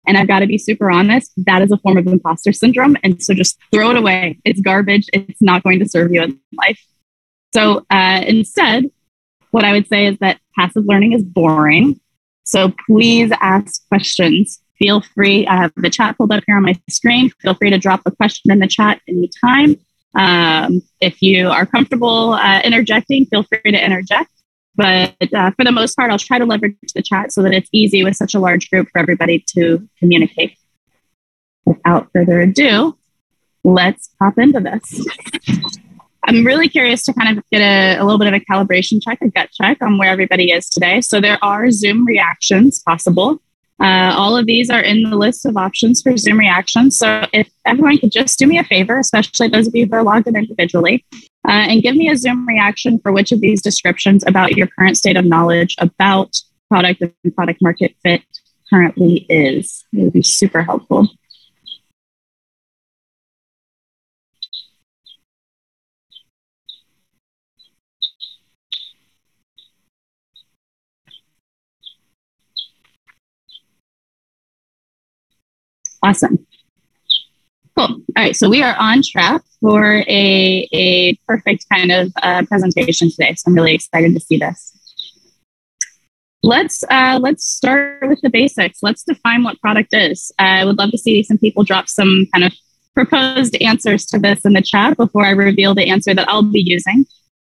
And 0.07 0.17
I've 0.17 0.29
got 0.29 0.41
to 0.41 0.47
be 0.47 0.59
super 0.59 0.91
honest, 0.91 1.33
that 1.39 1.63
is 1.63 1.73
a 1.73 1.79
form 1.79 1.97
of 1.97 2.07
imposter 2.07 2.53
syndrome. 2.53 2.97
And 3.03 3.23
so 3.23 3.35
just 3.35 3.59
throw 3.73 3.91
it 3.91 3.97
away. 3.97 4.39
It's 4.45 4.61
garbage. 4.61 5.07
It's 5.13 5.41
not 5.41 5.63
going 5.63 5.79
to 5.81 5.89
serve 5.89 6.13
you 6.13 6.23
in 6.23 6.39
life. 6.57 6.81
So 7.55 7.87
uh, 7.91 8.23
instead, 8.27 8.91
what 9.55 9.65
I 9.65 9.71
would 9.71 9.87
say 9.87 10.07
is 10.07 10.19
that 10.19 10.41
passive 10.57 10.85
learning 10.85 11.13
is 11.13 11.23
boring. 11.23 12.01
So 12.43 12.73
please 12.87 13.31
ask 13.41 13.87
questions. 13.87 14.61
Feel 14.81 15.01
free. 15.01 15.47
I 15.47 15.55
have 15.55 15.73
the 15.77 15.91
chat 15.91 16.19
pulled 16.19 16.33
up 16.33 16.43
here 16.45 16.57
on 16.57 16.65
my 16.65 16.75
screen. 16.91 17.31
Feel 17.41 17.55
free 17.55 17.71
to 17.71 17.79
drop 17.79 18.01
a 18.05 18.11
question 18.11 18.51
in 18.51 18.59
the 18.59 18.67
chat 18.67 19.01
anytime. 19.09 19.77
Um, 20.17 20.83
if 21.01 21.23
you 21.23 21.51
are 21.51 21.67
comfortable 21.67 22.33
uh, 22.33 22.63
interjecting, 22.65 23.27
feel 23.27 23.45
free 23.45 23.71
to 23.71 23.85
interject. 23.85 24.33
But 24.75 25.15
uh, 25.33 25.53
for 25.53 25.65
the 25.65 25.71
most 25.71 25.95
part, 25.95 26.11
I'll 26.11 26.19
try 26.19 26.41
to 26.41 26.47
leverage 26.47 26.75
the 26.93 27.03
chat 27.03 27.31
so 27.31 27.41
that 27.45 27.55
it's 27.55 27.69
easy 27.71 28.03
with 28.03 28.17
such 28.17 28.35
a 28.35 28.41
large 28.41 28.69
group 28.71 28.89
for 28.91 28.99
everybody 28.99 29.45
to 29.55 29.89
communicate. 30.01 30.59
Without 31.65 32.11
further 32.13 32.41
ado, 32.41 32.99
let's 33.63 34.11
hop 34.21 34.37
into 34.37 34.59
this. 34.59 35.07
I'm 36.27 36.45
really 36.45 36.69
curious 36.69 37.05
to 37.05 37.13
kind 37.13 37.37
of 37.37 37.45
get 37.51 37.61
a, 37.61 37.99
a, 37.99 38.03
little 38.05 38.19
bit 38.19 38.29
of 38.29 38.35
a 38.35 38.41
calibration 38.41 39.01
check, 39.03 39.19
a 39.21 39.29
gut 39.29 39.51
check 39.53 39.83
on 39.83 39.99
where 39.99 40.09
everybody 40.09 40.51
is 40.51 40.69
today. 40.69 41.01
So 41.01 41.21
there 41.21 41.39
are 41.43 41.71
Zoom 41.71 42.05
reactions 42.05 42.81
possible. 42.81 43.41
Uh, 43.81 44.15
all 44.17 44.37
of 44.37 44.47
these 44.47 44.71
are 44.71 44.81
in 44.81 45.03
the 45.03 45.17
list 45.17 45.45
of 45.45 45.57
options 45.57 46.01
for 46.01 46.17
Zoom 46.17 46.39
reactions. 46.39 46.97
So 46.97 47.27
if 47.33 47.51
everyone 47.67 47.99
could 47.99 48.13
just 48.13 48.39
do 48.39 48.47
me 48.47 48.59
a 48.59 48.65
favor, 48.65 48.99
especially 48.99 49.49
those 49.49 49.67
of 49.67 49.75
you 49.75 49.87
who 49.87 49.95
are 49.95 50.03
logged 50.03 50.29
in 50.29 50.37
individually, 50.37 51.05
uh, 51.47 51.67
and 51.69 51.83
give 51.83 51.97
me 51.97 52.09
a 52.09 52.17
Zoom 52.17 52.47
reaction 52.47 52.99
for 53.01 53.13
which 53.13 53.33
of 53.33 53.41
these 53.41 53.61
descriptions 53.61 54.25
about 54.27 54.57
your 54.57 54.69
current 54.79 54.97
state 54.97 55.17
of 55.17 55.25
knowledge 55.25 55.75
about 55.79 56.37
product 56.71 57.03
and 57.03 57.35
product 57.35 57.61
market 57.61 57.95
fit 58.03 58.23
currently 58.71 59.27
is. 59.29 59.85
It 59.93 60.05
would 60.05 60.13
be 60.13 60.23
super 60.23 60.63
helpful. 60.63 61.09
Awesome. 76.05 76.47
Cool. 77.79 77.87
All 77.87 78.03
right. 78.15 78.37
So 78.37 78.51
we 78.51 78.63
are 78.63 78.77
on 78.79 79.01
track 79.03 79.41
for 79.59 80.05
a, 80.07 80.69
a 80.71 81.17
perfect 81.27 81.65
kind 81.73 81.91
of 81.91 82.13
uh, 82.23 82.45
presentation 82.47 83.11
today. 83.11 83.35
So 83.39 83.45
I'm 83.49 83.55
really 83.55 83.75
excited 83.75 84.13
to 84.13 84.21
see 84.21 84.37
this. 84.37 84.71
Let's 86.43 86.85
uh, 86.91 87.19
let's 87.23 87.47
start 87.47 88.07
with 88.07 88.21
the 88.21 88.29
basics. 88.29 88.81
Let's 88.83 89.03
define 89.03 89.45
what 89.45 89.59
product 89.63 89.95
is. 89.95 90.31
I 90.39 90.67
would 90.67 90.77
love 90.77 90.91
to 90.91 90.99
see 90.99 91.23
some 91.23 91.39
people 91.39 91.65
drop 91.65 91.89
some 91.89 92.27
kind 92.35 92.45
of 92.45 92.53
proposed 92.95 93.57
answers 93.63 94.05
to 94.07 94.19
this 94.19 94.45
in 94.45 94.53
the 94.53 94.61
chat 94.61 94.99
before 94.99 95.25
I 95.25 95.31
reveal 95.31 95.75
the 95.75 95.89
answer 95.89 96.15
that 96.15 96.29
I'll 96.29 96.43
be 96.43 96.61
using. 96.61 97.07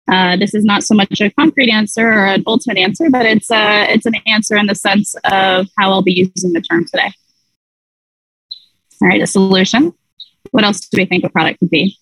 Uh, 0.07 0.37
this 0.37 0.55
is 0.55 0.65
not 0.65 0.85
so 0.85 0.95
much 0.95 1.21
a 1.21 1.31
concrete 1.31 1.71
answer 1.71 2.07
or 2.07 2.27
an 2.27 2.45
ultimate 2.47 2.79
answer, 2.79 3.11
but 3.11 3.27
it's 3.27 3.51
uh, 3.51 3.87
it's 3.89 4.07
an 4.07 4.15
answer 4.29 4.57
in 4.57 4.67
the 4.67 4.77
sense 4.77 5.17
of 5.25 5.67
how 5.77 5.91
I'll 5.91 6.03
be 6.03 6.31
using 6.37 6.53
the 6.53 6.61
term 6.61 6.85
today. 6.85 7.13
All 9.03 9.09
right, 9.09 9.23
a 9.23 9.27
solution. 9.27 9.93
What 10.51 10.65
else 10.65 10.81
do 10.89 10.97
we 10.97 11.07
think 11.07 11.25
a 11.25 11.29
product 11.29 11.59
could 11.59 11.71
be? 11.71 11.99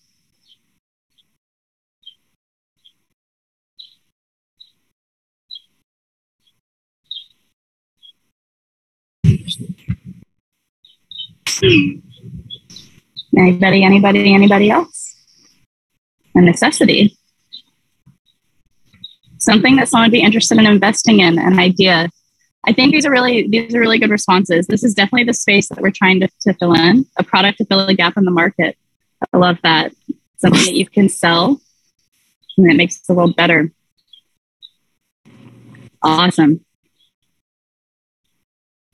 Anybody, 13.36 13.84
anybody, 13.84 14.34
anybody 14.34 14.70
else? 14.70 15.16
A 16.34 16.40
necessity. 16.40 17.16
Something 19.38 19.76
that 19.76 19.88
someone 19.88 20.06
would 20.06 20.12
be 20.12 20.22
interested 20.22 20.58
in 20.58 20.66
investing 20.66 21.20
in, 21.20 21.38
an 21.38 21.58
idea, 21.58 22.08
I 22.64 22.72
think 22.72 22.92
these 22.92 23.04
are 23.04 23.10
really 23.10 23.48
these 23.48 23.74
are 23.74 23.80
really 23.80 23.98
good 23.98 24.10
responses. 24.10 24.66
This 24.66 24.84
is 24.84 24.94
definitely 24.94 25.24
the 25.24 25.34
space 25.34 25.68
that 25.68 25.80
we're 25.80 25.90
trying 25.90 26.20
to, 26.20 26.28
to 26.42 26.54
fill 26.54 26.74
in, 26.74 27.06
a 27.18 27.24
product 27.24 27.58
to 27.58 27.64
fill 27.64 27.86
a 27.86 27.94
gap 27.94 28.16
in 28.16 28.24
the 28.24 28.30
market. 28.30 28.76
I 29.32 29.36
love 29.36 29.58
that. 29.62 29.92
Something 30.36 30.64
that 30.64 30.74
you 30.74 30.86
can 30.86 31.08
sell 31.08 31.60
and 32.56 32.68
that 32.68 32.76
makes 32.76 33.00
the 33.00 33.14
world 33.14 33.36
better. 33.36 33.72
Awesome. 36.02 36.64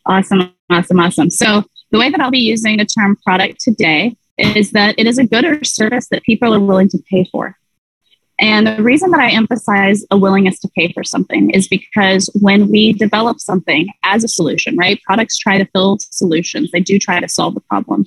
Awesome, 0.07 0.55
awesome, 0.71 1.01
awesome. 1.01 1.31
So 1.31 1.65
the 1.91 1.99
way 1.99 2.11
that 2.11 2.21
I'll 2.21 2.31
be 2.31 2.39
using 2.39 2.79
the 2.79 2.87
term 2.87 3.17
product 3.25 3.61
today 3.61 4.17
is 4.39 4.71
that 4.73 4.95
it 4.99 5.07
is 5.07 5.19
a 5.19 5.27
good 5.27 5.45
or 5.45 5.65
service 5.65 6.09
that 6.09 6.23
people 6.23 6.55
are 6.55 6.61
willing 6.61 6.89
to 6.91 6.99
pay 7.11 7.29
for. 7.31 7.58
And 8.41 8.67
the 8.67 8.83
reason 8.83 9.11
that 9.11 9.21
I 9.21 9.31
emphasize 9.31 10.05
a 10.11 10.17
willingness 10.17 10.61
to 10.61 10.69
pay 10.77 10.93
for 10.93 11.03
something 11.03 11.51
is 11.51 11.67
because 11.67 12.31
when 12.41 12.69
we 12.69 12.93
develop 12.93 13.41
something 13.41 13.89
as 14.05 14.23
a 14.23 14.29
solution, 14.29 14.77
right? 14.77 15.01
Products 15.03 15.39
try 15.39 15.59
to 15.59 15.65
fill 15.73 15.99
solutions, 16.01 16.71
they 16.71 16.81
do 16.81 16.99
try 16.99 17.19
to 17.19 17.29
solve 17.29 17.55
the 17.55 17.61
problem. 17.61 18.07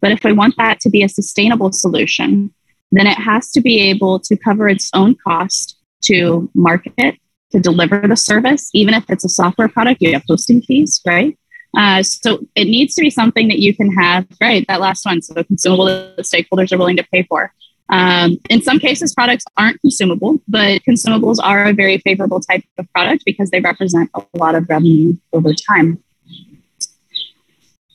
But 0.00 0.12
if 0.12 0.22
we 0.22 0.32
want 0.32 0.56
that 0.58 0.80
to 0.80 0.90
be 0.90 1.02
a 1.02 1.08
sustainable 1.08 1.72
solution, 1.72 2.52
then 2.92 3.06
it 3.06 3.18
has 3.18 3.50
to 3.52 3.60
be 3.60 3.80
able 3.82 4.18
to 4.20 4.36
cover 4.36 4.68
its 4.68 4.90
own 4.92 5.14
cost 5.14 5.78
to 6.02 6.50
market, 6.54 7.16
to 7.52 7.60
deliver 7.60 8.06
the 8.06 8.16
service, 8.16 8.70
even 8.74 8.94
if 8.94 9.04
it's 9.08 9.24
a 9.24 9.28
software 9.28 9.68
product, 9.68 10.00
you 10.00 10.12
have 10.12 10.24
hosting 10.28 10.62
fees, 10.62 11.00
right? 11.06 11.38
Uh, 11.76 12.02
so 12.02 12.40
it 12.54 12.64
needs 12.64 12.94
to 12.94 13.00
be 13.00 13.10
something 13.10 13.48
that 13.48 13.60
you 13.60 13.74
can 13.74 13.92
have, 13.92 14.26
right? 14.40 14.64
That 14.68 14.80
last 14.80 15.04
one, 15.04 15.22
so 15.22 15.42
consumable 15.44 15.84
that 15.86 16.18
stakeholders 16.18 16.72
are 16.72 16.78
willing 16.78 16.96
to 16.96 17.06
pay 17.12 17.22
for. 17.24 17.52
Um, 17.90 18.38
in 18.48 18.62
some 18.62 18.78
cases, 18.78 19.12
products 19.12 19.44
aren't 19.56 19.80
consumable, 19.80 20.40
but 20.46 20.82
consumables 20.88 21.38
are 21.42 21.66
a 21.66 21.72
very 21.72 21.98
favorable 21.98 22.40
type 22.40 22.62
of 22.78 22.90
product 22.92 23.24
because 23.26 23.50
they 23.50 23.60
represent 23.60 24.10
a 24.14 24.22
lot 24.34 24.54
of 24.54 24.68
revenue 24.68 25.14
over 25.32 25.52
time. 25.52 26.02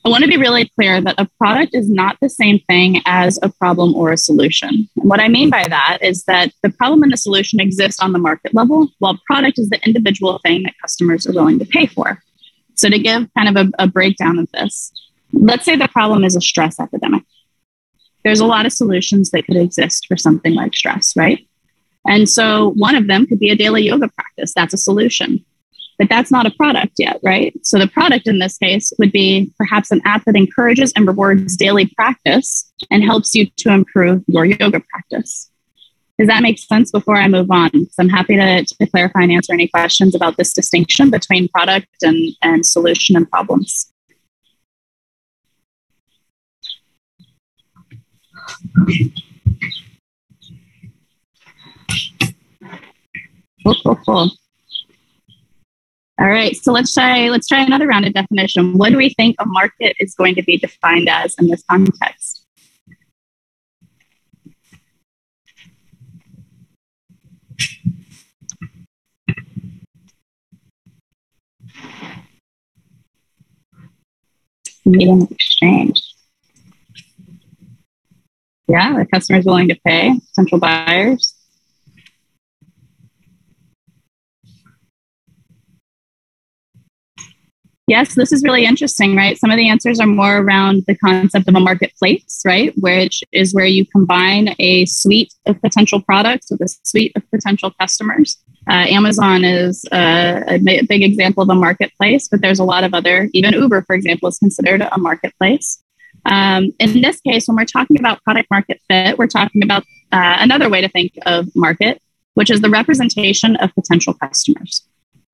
I 0.04 0.08
want 0.08 0.22
to 0.22 0.28
be 0.28 0.36
really 0.36 0.70
clear 0.76 1.00
that 1.00 1.16
a 1.18 1.28
product 1.36 1.74
is 1.74 1.90
not 1.90 2.16
the 2.20 2.28
same 2.28 2.60
thing 2.68 3.00
as 3.06 3.40
a 3.42 3.48
problem 3.48 3.92
or 3.96 4.12
a 4.12 4.16
solution. 4.16 4.88
And 4.96 5.10
what 5.10 5.18
I 5.18 5.26
mean 5.26 5.50
by 5.50 5.66
that 5.66 5.98
is 6.00 6.22
that 6.24 6.52
the 6.62 6.70
problem 6.70 7.02
and 7.02 7.12
the 7.12 7.16
solution 7.16 7.58
exist 7.58 8.00
on 8.00 8.12
the 8.12 8.18
market 8.20 8.54
level, 8.54 8.88
while 9.00 9.18
product 9.26 9.58
is 9.58 9.68
the 9.68 9.84
individual 9.84 10.38
thing 10.44 10.62
that 10.62 10.74
customers 10.80 11.26
are 11.26 11.32
willing 11.32 11.58
to 11.58 11.64
pay 11.64 11.86
for. 11.86 12.22
So, 12.74 12.88
to 12.88 12.98
give 12.98 13.28
kind 13.36 13.56
of 13.56 13.66
a, 13.66 13.84
a 13.84 13.86
breakdown 13.88 14.38
of 14.38 14.48
this, 14.52 14.92
let's 15.32 15.64
say 15.64 15.74
the 15.74 15.88
problem 15.88 16.22
is 16.22 16.36
a 16.36 16.40
stress 16.40 16.78
epidemic 16.78 17.24
there's 18.26 18.40
a 18.40 18.46
lot 18.46 18.66
of 18.66 18.72
solutions 18.72 19.30
that 19.30 19.46
could 19.46 19.56
exist 19.56 20.06
for 20.08 20.16
something 20.16 20.52
like 20.52 20.74
stress, 20.74 21.14
right? 21.16 21.46
And 22.08 22.28
so 22.28 22.72
one 22.72 22.96
of 22.96 23.06
them 23.06 23.24
could 23.24 23.38
be 23.38 23.50
a 23.50 23.56
daily 23.56 23.82
yoga 23.82 24.08
practice. 24.08 24.52
That's 24.52 24.74
a 24.74 24.78
solution. 24.78 25.44
But 25.96 26.08
that's 26.08 26.32
not 26.32 26.44
a 26.44 26.50
product 26.50 26.94
yet, 26.98 27.20
right? 27.22 27.54
So 27.62 27.78
the 27.78 27.86
product 27.86 28.26
in 28.26 28.40
this 28.40 28.58
case 28.58 28.92
would 28.98 29.12
be 29.12 29.52
perhaps 29.56 29.92
an 29.92 30.02
app 30.04 30.24
that 30.24 30.34
encourages 30.34 30.92
and 30.96 31.06
rewards 31.06 31.56
daily 31.56 31.86
practice 31.94 32.68
and 32.90 33.04
helps 33.04 33.32
you 33.36 33.46
to 33.58 33.72
improve 33.72 34.24
your 34.26 34.44
yoga 34.44 34.82
practice. 34.90 35.48
Does 36.18 36.26
that 36.26 36.42
make 36.42 36.58
sense 36.58 36.90
before 36.90 37.16
I 37.16 37.28
move 37.28 37.52
on? 37.52 37.70
So 37.70 38.00
I'm 38.00 38.08
happy 38.08 38.34
to, 38.34 38.64
to 38.64 38.86
clarify 38.88 39.22
and 39.22 39.30
answer 39.30 39.52
any 39.52 39.68
questions 39.68 40.16
about 40.16 40.36
this 40.36 40.52
distinction 40.52 41.10
between 41.10 41.46
product 41.46 42.02
and, 42.02 42.34
and 42.42 42.66
solution 42.66 43.14
and 43.14 43.30
problems. 43.30 43.92
Cool, 53.64 53.74
cool, 53.82 53.96
cool. 54.06 54.30
All 56.18 56.28
right, 56.28 56.56
so 56.56 56.72
let's 56.72 56.94
try 56.94 57.28
let's 57.28 57.46
try 57.46 57.62
another 57.62 57.86
round 57.86 58.06
of 58.06 58.14
definition. 58.14 58.78
What 58.78 58.90
do 58.90 58.96
we 58.96 59.10
think 59.10 59.36
a 59.38 59.46
market 59.46 59.96
is 60.00 60.14
going 60.14 60.34
to 60.36 60.42
be 60.42 60.56
defined 60.56 61.08
as 61.08 61.34
in 61.38 61.48
this 61.48 61.62
context? 61.68 62.46
Medium 74.84 75.26
exchange. 75.30 76.15
Yeah, 78.68 78.98
the 78.98 79.06
customer 79.06 79.38
is 79.38 79.46
willing 79.46 79.68
to 79.68 79.76
pay, 79.84 80.18
potential 80.34 80.58
buyers. 80.58 81.36
Yes, 87.88 88.16
this 88.16 88.32
is 88.32 88.42
really 88.42 88.64
interesting, 88.64 89.14
right? 89.14 89.38
Some 89.38 89.52
of 89.52 89.56
the 89.56 89.68
answers 89.68 90.00
are 90.00 90.08
more 90.08 90.38
around 90.38 90.82
the 90.88 90.96
concept 90.96 91.46
of 91.48 91.54
a 91.54 91.60
marketplace, 91.60 92.42
right? 92.44 92.74
Which 92.78 93.22
is 93.30 93.54
where 93.54 93.66
you 93.66 93.86
combine 93.86 94.56
a 94.58 94.86
suite 94.86 95.32
of 95.46 95.60
potential 95.60 96.02
products 96.02 96.50
with 96.50 96.60
a 96.62 96.68
suite 96.82 97.12
of 97.14 97.22
potential 97.30 97.70
customers. 97.80 98.38
Uh, 98.68 98.86
Amazon 98.88 99.44
is 99.44 99.84
a, 99.92 100.42
a, 100.48 100.58
big 100.58 101.04
example 101.04 101.44
of 101.44 101.48
a 101.48 101.54
marketplace, 101.54 102.26
but 102.26 102.40
there's 102.40 102.58
a 102.58 102.64
lot 102.64 102.82
of 102.82 102.92
other, 102.92 103.30
even 103.32 103.54
Uber, 103.54 103.82
for 103.82 103.94
example, 103.94 104.28
is 104.28 104.38
considered 104.40 104.80
a 104.80 104.98
marketplace. 104.98 105.80
Um, 106.26 106.72
in 106.78 107.00
this 107.00 107.20
case, 107.20 107.46
when 107.46 107.56
we're 107.56 107.64
talking 107.64 107.98
about 107.98 108.22
product 108.22 108.50
market 108.50 108.80
fit, 108.88 109.16
we're 109.18 109.28
talking 109.28 109.62
about 109.62 109.84
uh, 110.12 110.36
another 110.40 110.68
way 110.68 110.80
to 110.80 110.88
think 110.88 111.12
of 111.24 111.48
market, 111.54 112.02
which 112.34 112.50
is 112.50 112.60
the 112.60 112.70
representation 112.70 113.56
of 113.56 113.74
potential 113.74 114.14
customers. 114.14 114.86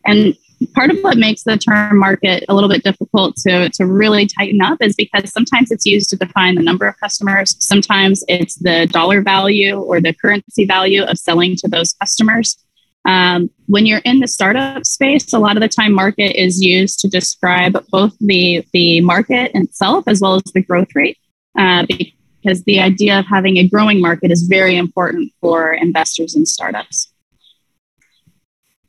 And 0.05 0.37
part 0.75 0.91
of 0.91 0.99
what 0.99 1.17
makes 1.17 1.45
the 1.45 1.57
term 1.57 1.99
market 1.99 2.45
a 2.49 2.55
little 2.55 2.69
bit 2.69 2.83
difficult 2.83 3.37
to, 3.37 3.69
to 3.71 3.87
really 3.87 4.27
tighten 4.27 4.61
up 4.61 4.79
is 4.81 4.95
because 4.95 5.33
sometimes 5.33 5.71
it's 5.71 5.87
used 5.87 6.11
to 6.11 6.17
define 6.17 6.57
the 6.57 6.63
number 6.63 6.87
of 6.87 6.99
customers, 6.99 7.57
sometimes 7.59 8.25
it's 8.29 8.57
the 8.57 8.87
dollar 8.91 9.23
value 9.23 9.77
or 9.77 10.01
the 10.01 10.13
currency 10.13 10.65
value 10.65 11.03
of 11.03 11.19
selling 11.19 11.57
to 11.57 11.69
those 11.69 11.93
customers. 11.95 12.57
Um, 13.05 13.51
when 13.67 13.87
you're 13.87 14.03
in 14.05 14.21
the 14.21 14.29
startup 14.29 14.87
space, 14.87 15.33
a 15.33 15.39
lot 15.39 15.57
of 15.57 15.61
the 15.61 15.69
time 15.69 15.93
market 15.93 16.41
is 16.41 16.63
used 16.63 17.01
to 17.01 17.09
describe 17.09 17.85
both 17.91 18.17
the, 18.21 18.65
the 18.73 19.01
market 19.01 19.51
itself 19.55 20.05
as 20.07 20.21
well 20.21 20.35
as 20.35 20.43
the 20.55 20.63
growth 20.63 20.95
rate, 20.95 21.19
uh, 21.59 21.85
because 21.89 22.63
the 22.65 22.81
idea 22.81 23.19
of 23.19 23.27
having 23.27 23.57
a 23.57 23.69
growing 23.69 24.01
market 24.01 24.31
is 24.31 24.43
very 24.43 24.77
important 24.77 25.33
for 25.41 25.73
investors 25.73 26.37
in 26.37 26.47
startups. 26.47 27.13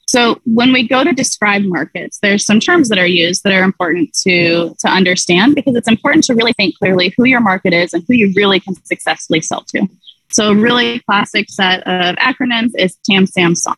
So 0.05 0.39
when 0.45 0.73
we 0.73 0.87
go 0.87 1.03
to 1.03 1.11
describe 1.11 1.63
markets, 1.63 2.19
there's 2.21 2.45
some 2.45 2.59
terms 2.59 2.89
that 2.89 2.99
are 2.99 3.07
used 3.07 3.43
that 3.43 3.53
are 3.53 3.63
important 3.63 4.13
to, 4.21 4.75
to 4.79 4.87
understand 4.87 5.55
because 5.55 5.75
it's 5.75 5.87
important 5.87 6.23
to 6.25 6.35
really 6.35 6.53
think 6.53 6.77
clearly 6.77 7.15
who 7.17 7.23
your 7.23 7.39
market 7.39 7.73
is 7.73 7.93
and 7.93 8.03
who 8.07 8.13
you 8.13 8.31
really 8.35 8.59
can 8.59 8.75
successfully 8.85 9.41
sell 9.41 9.63
to. 9.69 9.87
So, 10.31 10.51
a 10.51 10.55
really 10.55 10.99
classic 11.01 11.49
set 11.49 11.79
of 11.87 12.15
acronyms 12.17 12.71
is 12.77 12.95
TAM, 13.09 13.25
SAM, 13.25 13.55
SOM. 13.55 13.75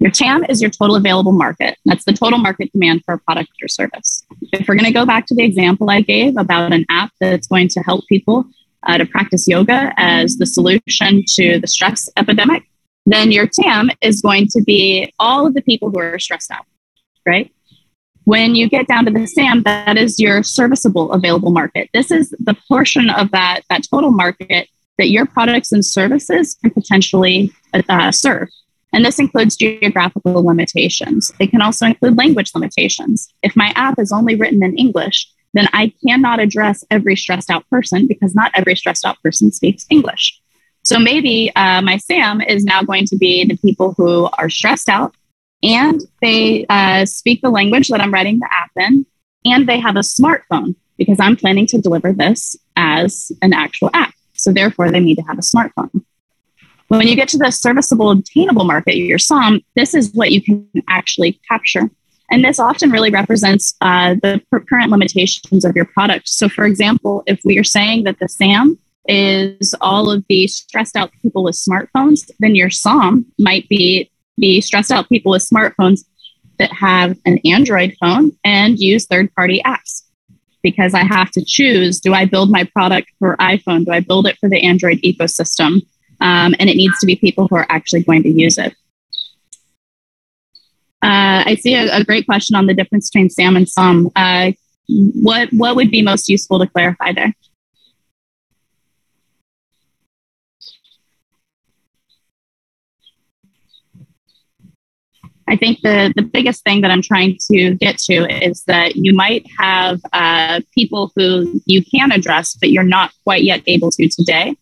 Your 0.00 0.10
TAM 0.12 0.44
is 0.48 0.62
your 0.62 0.70
total 0.70 0.96
available 0.96 1.32
market. 1.32 1.76
That's 1.84 2.04
the 2.04 2.12
total 2.12 2.38
market 2.38 2.70
demand 2.72 3.02
for 3.04 3.14
a 3.14 3.18
product 3.18 3.50
or 3.62 3.68
service. 3.68 4.24
If 4.52 4.68
we're 4.68 4.76
going 4.76 4.84
to 4.84 4.92
go 4.92 5.04
back 5.04 5.26
to 5.26 5.34
the 5.34 5.42
example 5.42 5.90
I 5.90 6.02
gave 6.02 6.36
about 6.36 6.72
an 6.72 6.84
app 6.88 7.10
that's 7.20 7.48
going 7.48 7.68
to 7.68 7.80
help 7.80 8.06
people 8.08 8.44
uh, 8.84 8.98
to 8.98 9.06
practice 9.06 9.48
yoga 9.48 9.92
as 9.96 10.36
the 10.36 10.46
solution 10.46 11.24
to 11.34 11.58
the 11.58 11.66
stress 11.66 12.08
epidemic, 12.16 12.62
then 13.06 13.32
your 13.32 13.46
TAM 13.46 13.90
is 14.00 14.20
going 14.20 14.46
to 14.48 14.62
be 14.62 15.12
all 15.18 15.46
of 15.46 15.54
the 15.54 15.62
people 15.62 15.90
who 15.90 15.98
are 15.98 16.18
stressed 16.18 16.50
out, 16.50 16.64
right? 17.26 17.52
When 18.24 18.54
you 18.54 18.68
get 18.68 18.86
down 18.86 19.06
to 19.06 19.10
the 19.10 19.26
SAM, 19.26 19.62
that 19.62 19.96
is 19.96 20.20
your 20.20 20.42
serviceable 20.42 21.12
available 21.12 21.50
market. 21.50 21.88
This 21.94 22.10
is 22.10 22.30
the 22.38 22.54
portion 22.68 23.08
of 23.08 23.30
that, 23.30 23.62
that 23.70 23.82
total 23.90 24.10
market 24.10 24.68
that 24.98 25.08
your 25.08 25.24
products 25.24 25.72
and 25.72 25.84
services 25.84 26.56
can 26.60 26.70
potentially 26.70 27.50
uh, 27.88 28.12
serve. 28.12 28.48
And 28.92 29.04
this 29.04 29.18
includes 29.18 29.56
geographical 29.56 30.44
limitations. 30.44 31.30
It 31.38 31.50
can 31.50 31.60
also 31.60 31.86
include 31.86 32.16
language 32.16 32.52
limitations. 32.54 33.32
If 33.42 33.54
my 33.54 33.72
app 33.76 33.98
is 33.98 34.12
only 34.12 34.34
written 34.34 34.62
in 34.62 34.76
English, 34.76 35.30
then 35.54 35.68
I 35.72 35.92
cannot 36.06 36.40
address 36.40 36.84
every 36.90 37.16
stressed 37.16 37.50
out 37.50 37.68
person 37.68 38.06
because 38.06 38.34
not 38.34 38.50
every 38.54 38.76
stressed 38.76 39.04
out 39.04 39.20
person 39.22 39.52
speaks 39.52 39.86
English. 39.90 40.40
So 40.84 40.98
maybe 40.98 41.52
uh, 41.54 41.82
my 41.82 41.98
SAM 41.98 42.40
is 42.40 42.64
now 42.64 42.82
going 42.82 43.04
to 43.06 43.16
be 43.16 43.44
the 43.44 43.56
people 43.58 43.94
who 43.96 44.28
are 44.38 44.48
stressed 44.48 44.88
out 44.88 45.14
and 45.62 46.00
they 46.22 46.66
uh, 46.68 47.04
speak 47.04 47.40
the 47.42 47.50
language 47.50 47.88
that 47.88 48.00
I'm 48.00 48.12
writing 48.12 48.38
the 48.38 48.48
app 48.50 48.70
in, 48.76 49.04
and 49.44 49.68
they 49.68 49.80
have 49.80 49.96
a 49.96 50.00
smartphone 50.00 50.76
because 50.96 51.18
I'm 51.20 51.36
planning 51.36 51.66
to 51.68 51.80
deliver 51.80 52.12
this 52.12 52.56
as 52.76 53.32
an 53.42 53.52
actual 53.52 53.90
app. 53.92 54.14
So 54.34 54.52
therefore, 54.52 54.90
they 54.90 55.00
need 55.00 55.16
to 55.16 55.22
have 55.22 55.38
a 55.38 55.42
smartphone. 55.42 56.04
When 56.88 57.06
you 57.06 57.16
get 57.16 57.28
to 57.28 57.38
the 57.38 57.50
serviceable 57.50 58.10
obtainable 58.10 58.64
market, 58.64 58.96
your 58.96 59.18
SOM, 59.18 59.60
this 59.76 59.94
is 59.94 60.12
what 60.14 60.32
you 60.32 60.42
can 60.42 60.68
actually 60.88 61.38
capture. 61.48 61.90
And 62.30 62.44
this 62.44 62.58
often 62.58 62.90
really 62.90 63.10
represents 63.10 63.74
uh, 63.80 64.14
the 64.22 64.40
current 64.68 64.90
limitations 64.90 65.64
of 65.64 65.76
your 65.76 65.84
product. 65.84 66.28
So, 66.28 66.48
for 66.48 66.64
example, 66.64 67.22
if 67.26 67.40
we 67.44 67.58
are 67.58 67.64
saying 67.64 68.04
that 68.04 68.18
the 68.18 68.28
SAM 68.28 68.78
is 69.06 69.74
all 69.80 70.10
of 70.10 70.24
the 70.28 70.46
stressed 70.46 70.96
out 70.96 71.10
people 71.22 71.42
with 71.42 71.56
smartphones, 71.56 72.30
then 72.38 72.54
your 72.54 72.70
SOM 72.70 73.26
might 73.38 73.68
be 73.68 74.10
the 74.36 74.60
stressed 74.60 74.90
out 74.90 75.08
people 75.08 75.32
with 75.32 75.48
smartphones 75.48 76.04
that 76.58 76.72
have 76.72 77.16
an 77.24 77.38
Android 77.44 77.96
phone 78.00 78.32
and 78.44 78.78
use 78.78 79.06
third 79.06 79.34
party 79.34 79.62
apps. 79.64 80.02
Because 80.62 80.92
I 80.92 81.04
have 81.04 81.30
to 81.32 81.44
choose 81.44 82.00
do 82.00 82.12
I 82.12 82.24
build 82.24 82.50
my 82.50 82.64
product 82.64 83.10
for 83.18 83.36
iPhone? 83.36 83.84
Do 83.84 83.92
I 83.92 84.00
build 84.00 84.26
it 84.26 84.36
for 84.38 84.48
the 84.48 84.62
Android 84.62 84.98
ecosystem? 84.98 85.82
Um, 86.20 86.54
and 86.58 86.68
it 86.68 86.76
needs 86.76 86.98
to 87.00 87.06
be 87.06 87.16
people 87.16 87.48
who 87.48 87.56
are 87.56 87.66
actually 87.68 88.02
going 88.02 88.22
to 88.22 88.28
use 88.28 88.58
it. 88.58 88.74
Uh, 91.00 91.46
I 91.46 91.56
see 91.60 91.74
a, 91.74 91.98
a, 91.98 92.04
great 92.04 92.26
question 92.26 92.56
on 92.56 92.66
the 92.66 92.74
difference 92.74 93.08
between 93.08 93.30
SAM 93.30 93.56
and 93.56 93.68
SOM. 93.68 94.10
Uh, 94.16 94.50
what 94.88 95.48
what 95.52 95.76
would 95.76 95.92
be 95.92 96.02
most 96.02 96.28
useful 96.28 96.58
to 96.58 96.66
clarify 96.66 97.12
there? 97.12 97.32
I 105.48 105.56
think 105.56 105.80
the, 105.80 106.12
the 106.14 106.22
biggest 106.22 106.62
thing 106.62 106.82
that 106.82 106.90
I'm 106.90 107.00
trying 107.00 107.38
to 107.50 107.74
get 107.76 107.96
to 108.00 108.44
is 108.44 108.64
that 108.64 108.96
you 108.96 109.14
might 109.14 109.46
have 109.58 109.98
uh, 110.12 110.60
people 110.74 111.10
who 111.16 111.60
you 111.64 111.82
can 111.82 112.12
address, 112.12 112.54
but 112.54 112.70
you're 112.70 112.82
not 112.82 113.12
quite 113.24 113.44
yet 113.44 113.62
able 113.66 113.90
to 113.92 114.08
today. 114.08 114.56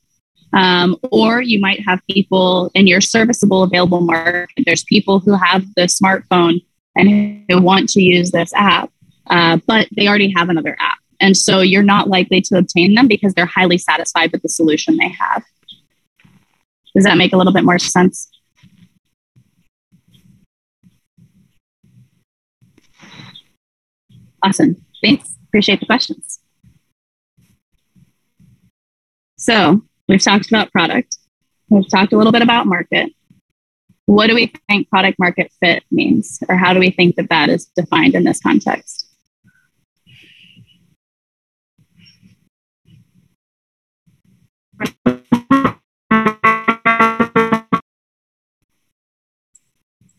Um, 0.57 0.97
or 1.13 1.43
you 1.43 1.61
might 1.61 1.81
have 1.87 2.01
people 2.09 2.71
in 2.75 2.87
your 2.87 3.03
serviceable 3.03 3.63
available 3.63 4.01
market. 4.01 4.49
There's 4.65 4.85
people 4.85 5.21
who 5.21 5.35
have 5.35 5.67
the 5.75 5.83
smartphone 5.83 6.65
and 6.97 7.45
who 7.49 7.61
want 7.61 7.91
to 7.91 8.03
use 8.03 8.31
this 8.31 8.55
app, 8.55 8.91
uh, 9.27 9.59
but 9.67 9.87
they 9.95 10.09
already 10.09 10.33
have 10.35 10.49
another 10.49 10.75
app. 10.81 10.99
And 11.21 11.37
so 11.37 11.61
you're 11.61 11.83
not 11.83 12.09
likely 12.09 12.41
to 12.41 12.57
obtain 12.57 12.95
them 12.95 13.07
because 13.07 13.35
they're 13.35 13.45
highly 13.45 13.77
satisfied 13.77 14.33
with 14.33 14.41
the 14.41 14.49
solution 14.49 14.97
they 14.97 15.09
have. 15.09 15.45
Does 16.95 17.05
that 17.05 17.19
make 17.19 17.35
a 17.35 17.37
little 17.37 17.53
bit 17.53 17.65
more 17.65 17.79
sense? 17.79 18.31
Awesome. 24.43 24.83
Thanks. 25.03 25.37
Appreciate 25.49 25.81
the 25.81 25.87
questions. 25.87 26.41
So 29.37 29.83
We've 30.09 30.23
talked 30.23 30.47
about 30.47 30.71
product. 30.71 31.19
We've 31.69 31.89
talked 31.91 32.13
a 32.13 32.17
little 32.17 32.31
bit 32.31 32.43
about 32.43 32.67
market. 32.67 33.13
What 34.05 34.29
do 34.29 34.37
we 34.37 34.53
think 34.69 34.89
product 34.89 35.19
market 35.19 35.51
fit 35.61 35.83
means, 35.91 36.39
or 36.49 36.57
how 36.57 36.73
do 36.73 36.79
we 36.79 36.91
think 36.91 37.17
that 37.17 37.29
that 37.31 37.49
is 37.49 37.67
defined 37.75 38.15
in 38.15 38.23
this 38.23 38.41
context? 38.41 39.09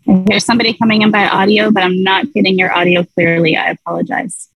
There's 0.06 0.44
somebody 0.44 0.74
coming 0.74 1.02
in 1.02 1.12
by 1.12 1.28
audio, 1.28 1.72
but 1.72 1.84
I'm 1.84 2.04
not 2.04 2.34
getting 2.34 2.60
your 2.60 2.74
audio 2.74 3.06
clearly. 3.06 3.56
I 3.56 3.72
apologize. 3.72 4.50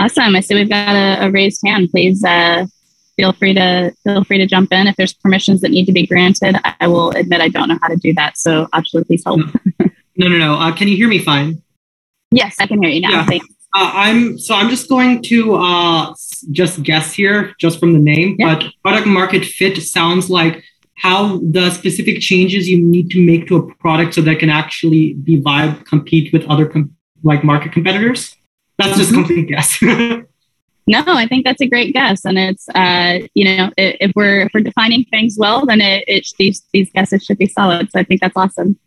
Awesome. 0.00 0.34
I 0.34 0.40
see 0.40 0.54
we've 0.54 0.70
got 0.70 0.96
a, 0.96 1.26
a 1.26 1.30
raised 1.30 1.60
hand. 1.62 1.90
Please 1.90 2.24
uh, 2.24 2.64
feel 3.16 3.34
free 3.34 3.52
to 3.52 3.92
feel 4.02 4.24
free 4.24 4.38
to 4.38 4.46
jump 4.46 4.72
in. 4.72 4.86
If 4.86 4.96
there's 4.96 5.12
permissions 5.12 5.60
that 5.60 5.70
need 5.70 5.84
to 5.84 5.92
be 5.92 6.06
granted, 6.06 6.56
I 6.80 6.86
will 6.88 7.10
admit 7.10 7.42
I 7.42 7.48
don't 7.48 7.68
know 7.68 7.78
how 7.82 7.88
to 7.88 7.96
do 7.96 8.14
that. 8.14 8.38
So 8.38 8.66
absolutely, 8.72 9.18
please 9.18 9.24
help. 9.26 9.40
No, 10.16 10.28
no, 10.28 10.38
no. 10.38 10.54
Uh, 10.54 10.74
can 10.74 10.88
you 10.88 10.96
hear 10.96 11.08
me 11.08 11.18
fine? 11.18 11.62
Yes, 12.30 12.56
I 12.58 12.66
can 12.66 12.82
hear 12.82 12.90
you 12.90 13.02
now. 13.02 13.10
Yeah. 13.10 13.26
Thanks. 13.26 13.46
Uh, 13.74 13.90
I'm 13.94 14.38
so 14.38 14.54
I'm 14.54 14.70
just 14.70 14.88
going 14.88 15.22
to 15.24 15.54
uh, 15.56 16.14
just 16.50 16.82
guess 16.82 17.12
here, 17.12 17.54
just 17.58 17.78
from 17.78 17.92
the 17.92 17.98
name. 17.98 18.36
Yeah. 18.38 18.54
But 18.54 18.72
product 18.82 19.06
market 19.06 19.44
fit 19.44 19.76
sounds 19.82 20.30
like 20.30 20.64
how 20.94 21.38
the 21.42 21.70
specific 21.70 22.20
changes 22.20 22.68
you 22.68 22.82
need 22.82 23.10
to 23.10 23.24
make 23.24 23.48
to 23.48 23.56
a 23.56 23.74
product 23.76 24.14
so 24.14 24.22
that 24.22 24.38
can 24.38 24.50
actually 24.50 25.14
be 25.14 25.40
viable, 25.40 25.82
compete 25.84 26.32
with 26.32 26.44
other 26.46 26.66
com- 26.66 26.94
like 27.22 27.44
market 27.44 27.72
competitors. 27.72 28.36
That's 28.80 28.98
just 28.98 29.12
complete 29.12 29.48
guess. 29.48 29.80
no, 29.82 31.04
I 31.06 31.26
think 31.26 31.44
that's 31.44 31.60
a 31.60 31.68
great 31.68 31.92
guess, 31.92 32.24
and 32.24 32.38
it's 32.38 32.68
uh, 32.70 33.26
you 33.34 33.56
know 33.56 33.70
if, 33.76 33.96
if 34.00 34.12
we're 34.16 34.42
if 34.42 34.50
we're 34.54 34.62
defining 34.62 35.04
things 35.04 35.36
well, 35.38 35.66
then 35.66 35.80
it, 35.80 36.04
it 36.08 36.26
these 36.38 36.62
these 36.72 36.90
guesses 36.92 37.24
should 37.24 37.38
be 37.38 37.46
solid. 37.46 37.90
So 37.90 38.00
I 38.00 38.04
think 38.04 38.20
that's 38.20 38.36
awesome. 38.36 38.78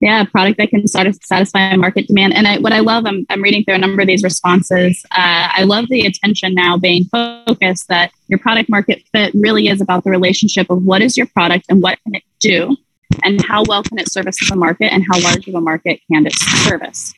Yeah, 0.00 0.24
product 0.24 0.58
that 0.58 0.68
can 0.68 0.86
sort 0.86 1.06
of 1.06 1.16
satisfy 1.22 1.74
market 1.76 2.08
demand. 2.08 2.34
And 2.34 2.46
I, 2.46 2.58
what 2.58 2.74
I 2.74 2.80
love, 2.80 3.06
I'm, 3.06 3.24
I'm 3.30 3.40
reading 3.40 3.64
through 3.64 3.76
a 3.76 3.78
number 3.78 4.02
of 4.02 4.08
these 4.08 4.22
responses. 4.22 5.02
Uh, 5.10 5.48
I 5.50 5.62
love 5.62 5.88
the 5.88 6.04
attention 6.04 6.52
now 6.52 6.76
being 6.76 7.04
focused 7.04 7.88
that 7.88 8.10
your 8.26 8.38
product 8.38 8.68
market 8.68 9.02
fit 9.12 9.32
really 9.34 9.68
is 9.68 9.80
about 9.80 10.04
the 10.04 10.10
relationship 10.10 10.68
of 10.68 10.82
what 10.82 11.00
is 11.00 11.16
your 11.16 11.26
product 11.28 11.66
and 11.70 11.82
what 11.82 11.98
can 12.02 12.16
it 12.16 12.22
do, 12.38 12.76
and 13.22 13.42
how 13.46 13.62
well 13.66 13.82
can 13.82 13.98
it 13.98 14.10
service 14.10 14.36
the 14.46 14.56
market, 14.56 14.92
and 14.92 15.04
how 15.10 15.18
large 15.20 15.48
of 15.48 15.54
a 15.54 15.60
market 15.60 16.00
can 16.12 16.26
it 16.26 16.34
service. 16.34 17.14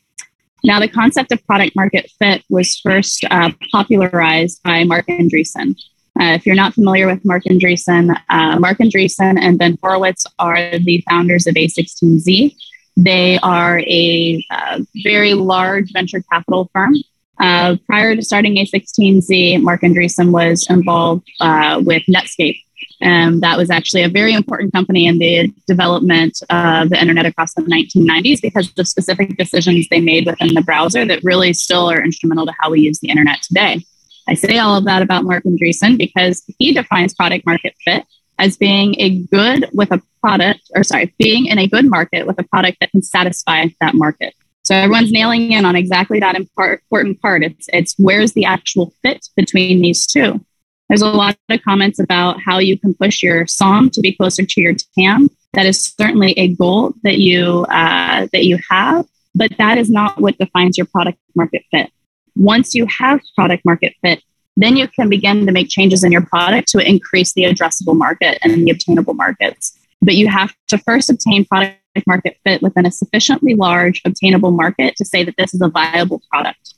Now, 0.63 0.79
the 0.79 0.87
concept 0.87 1.31
of 1.31 1.45
product 1.45 1.75
market 1.75 2.11
fit 2.19 2.43
was 2.49 2.79
first 2.79 3.23
uh, 3.29 3.51
popularized 3.71 4.61
by 4.63 4.83
Marc 4.83 5.07
Andreessen. 5.07 5.75
Uh, 6.19 6.33
if 6.33 6.45
you're 6.45 6.55
not 6.55 6.73
familiar 6.73 7.05
with 7.05 7.23
Marc 7.23 7.43
Andreessen, 7.43 8.19
uh, 8.29 8.59
Marc 8.59 8.79
Andreessen 8.79 9.39
and 9.39 9.59
Ben 9.59 9.77
Horowitz 9.81 10.25
are 10.39 10.79
the 10.79 11.03
founders 11.07 11.45
of 11.45 11.53
A16Z. 11.53 12.55
They 12.95 13.37
are 13.39 13.79
a 13.81 14.43
uh, 14.49 14.79
very 15.03 15.35
large 15.35 15.91
venture 15.93 16.23
capital 16.31 16.71
firm. 16.73 16.95
Uh, 17.39 17.77
prior 17.85 18.15
to 18.15 18.21
starting 18.21 18.55
A16Z, 18.55 19.61
Marc 19.61 19.81
Andreessen 19.81 20.31
was 20.31 20.65
involved 20.69 21.27
uh, 21.39 21.81
with 21.85 22.03
Netscape, 22.09 22.59
um, 23.01 23.41
that 23.41 23.57
was 23.57 23.69
actually 23.69 24.03
a 24.03 24.09
very 24.09 24.33
important 24.33 24.73
company 24.73 25.05
in 25.05 25.19
the 25.19 25.53
development 25.67 26.39
of 26.49 26.89
the 26.89 26.99
internet 26.99 27.25
across 27.25 27.53
the 27.53 27.61
1990s 27.61 28.41
because 28.41 28.69
of 28.69 28.75
the 28.75 28.85
specific 28.85 29.37
decisions 29.37 29.87
they 29.89 30.01
made 30.01 30.25
within 30.25 30.53
the 30.53 30.61
browser 30.61 31.05
that 31.05 31.23
really 31.23 31.53
still 31.53 31.91
are 31.91 32.03
instrumental 32.03 32.45
to 32.45 32.53
how 32.59 32.71
we 32.71 32.81
use 32.81 32.99
the 32.99 33.09
internet 33.09 33.41
today. 33.43 33.85
I 34.27 34.33
say 34.33 34.57
all 34.57 34.75
of 34.75 34.85
that 34.85 35.01
about 35.01 35.23
Marc 35.23 35.43
Andreessen 35.43 35.97
because 35.97 36.43
he 36.57 36.73
defines 36.73 37.13
product 37.13 37.45
market 37.45 37.75
fit 37.85 38.03
as 38.39 38.57
being 38.57 38.95
a 38.99 39.19
good 39.23 39.69
with 39.73 39.91
a 39.91 40.01
product, 40.21 40.61
or 40.75 40.83
sorry, 40.83 41.13
being 41.17 41.45
in 41.45 41.59
a 41.59 41.67
good 41.67 41.89
market 41.89 42.25
with 42.25 42.39
a 42.39 42.43
product 42.43 42.77
that 42.81 42.91
can 42.91 43.01
satisfy 43.01 43.67
that 43.79 43.95
market. 43.95 44.33
So 44.67 44.75
everyone's 44.75 45.13
nailing 45.13 45.53
in 45.53 45.63
on 45.63 45.77
exactly 45.77 46.19
that 46.19 46.35
important 46.35 47.21
part. 47.21 47.41
It's, 47.41 47.67
it's 47.71 47.95
where's 47.97 48.33
the 48.33 48.43
actual 48.43 48.91
fit 49.01 49.29
between 49.37 49.81
these 49.81 50.05
two. 50.05 50.43
There's 50.89 51.01
a 51.01 51.09
lot 51.09 51.37
of 51.47 51.61
comments 51.61 51.99
about 51.99 52.41
how 52.41 52.59
you 52.59 52.77
can 52.77 52.93
push 52.93 53.23
your 53.23 53.47
SOM 53.47 53.89
to 53.91 54.01
be 54.01 54.11
closer 54.11 54.45
to 54.45 54.61
your 54.61 54.73
TAM. 54.93 55.29
That 55.53 55.67
is 55.67 55.95
certainly 55.97 56.37
a 56.37 56.53
goal 56.53 56.93
that 57.03 57.17
you 57.17 57.63
uh, 57.69 58.27
that 58.33 58.43
you 58.43 58.59
have. 58.69 59.05
but 59.33 59.51
that 59.57 59.77
is 59.77 59.89
not 59.89 60.19
what 60.19 60.37
defines 60.37 60.77
your 60.77 60.87
product 60.87 61.17
market 61.33 61.63
fit. 61.71 61.89
Once 62.35 62.75
you 62.75 62.85
have 62.87 63.21
product 63.35 63.63
market 63.63 63.93
fit, 64.01 64.21
then 64.57 64.75
you 64.75 64.89
can 64.89 65.07
begin 65.07 65.45
to 65.45 65.53
make 65.53 65.69
changes 65.69 66.03
in 66.03 66.11
your 66.11 66.25
product 66.25 66.67
to 66.69 66.79
increase 66.79 67.31
the 67.31 67.43
addressable 67.43 67.95
market 67.95 68.37
and 68.41 68.53
the 68.53 68.71
obtainable 68.71 69.13
markets. 69.13 69.79
But 70.01 70.15
you 70.15 70.27
have 70.27 70.53
to 70.67 70.77
first 70.77 71.09
obtain 71.09 71.45
product 71.45 71.77
market 72.05 72.37
fit 72.43 72.61
within 72.61 72.85
a 72.85 72.91
sufficiently 72.91 73.55
large 73.55 74.01
obtainable 74.05 74.51
market 74.51 74.95
to 74.97 75.05
say 75.05 75.23
that 75.23 75.35
this 75.37 75.53
is 75.53 75.61
a 75.61 75.69
viable 75.69 76.21
product. 76.31 76.75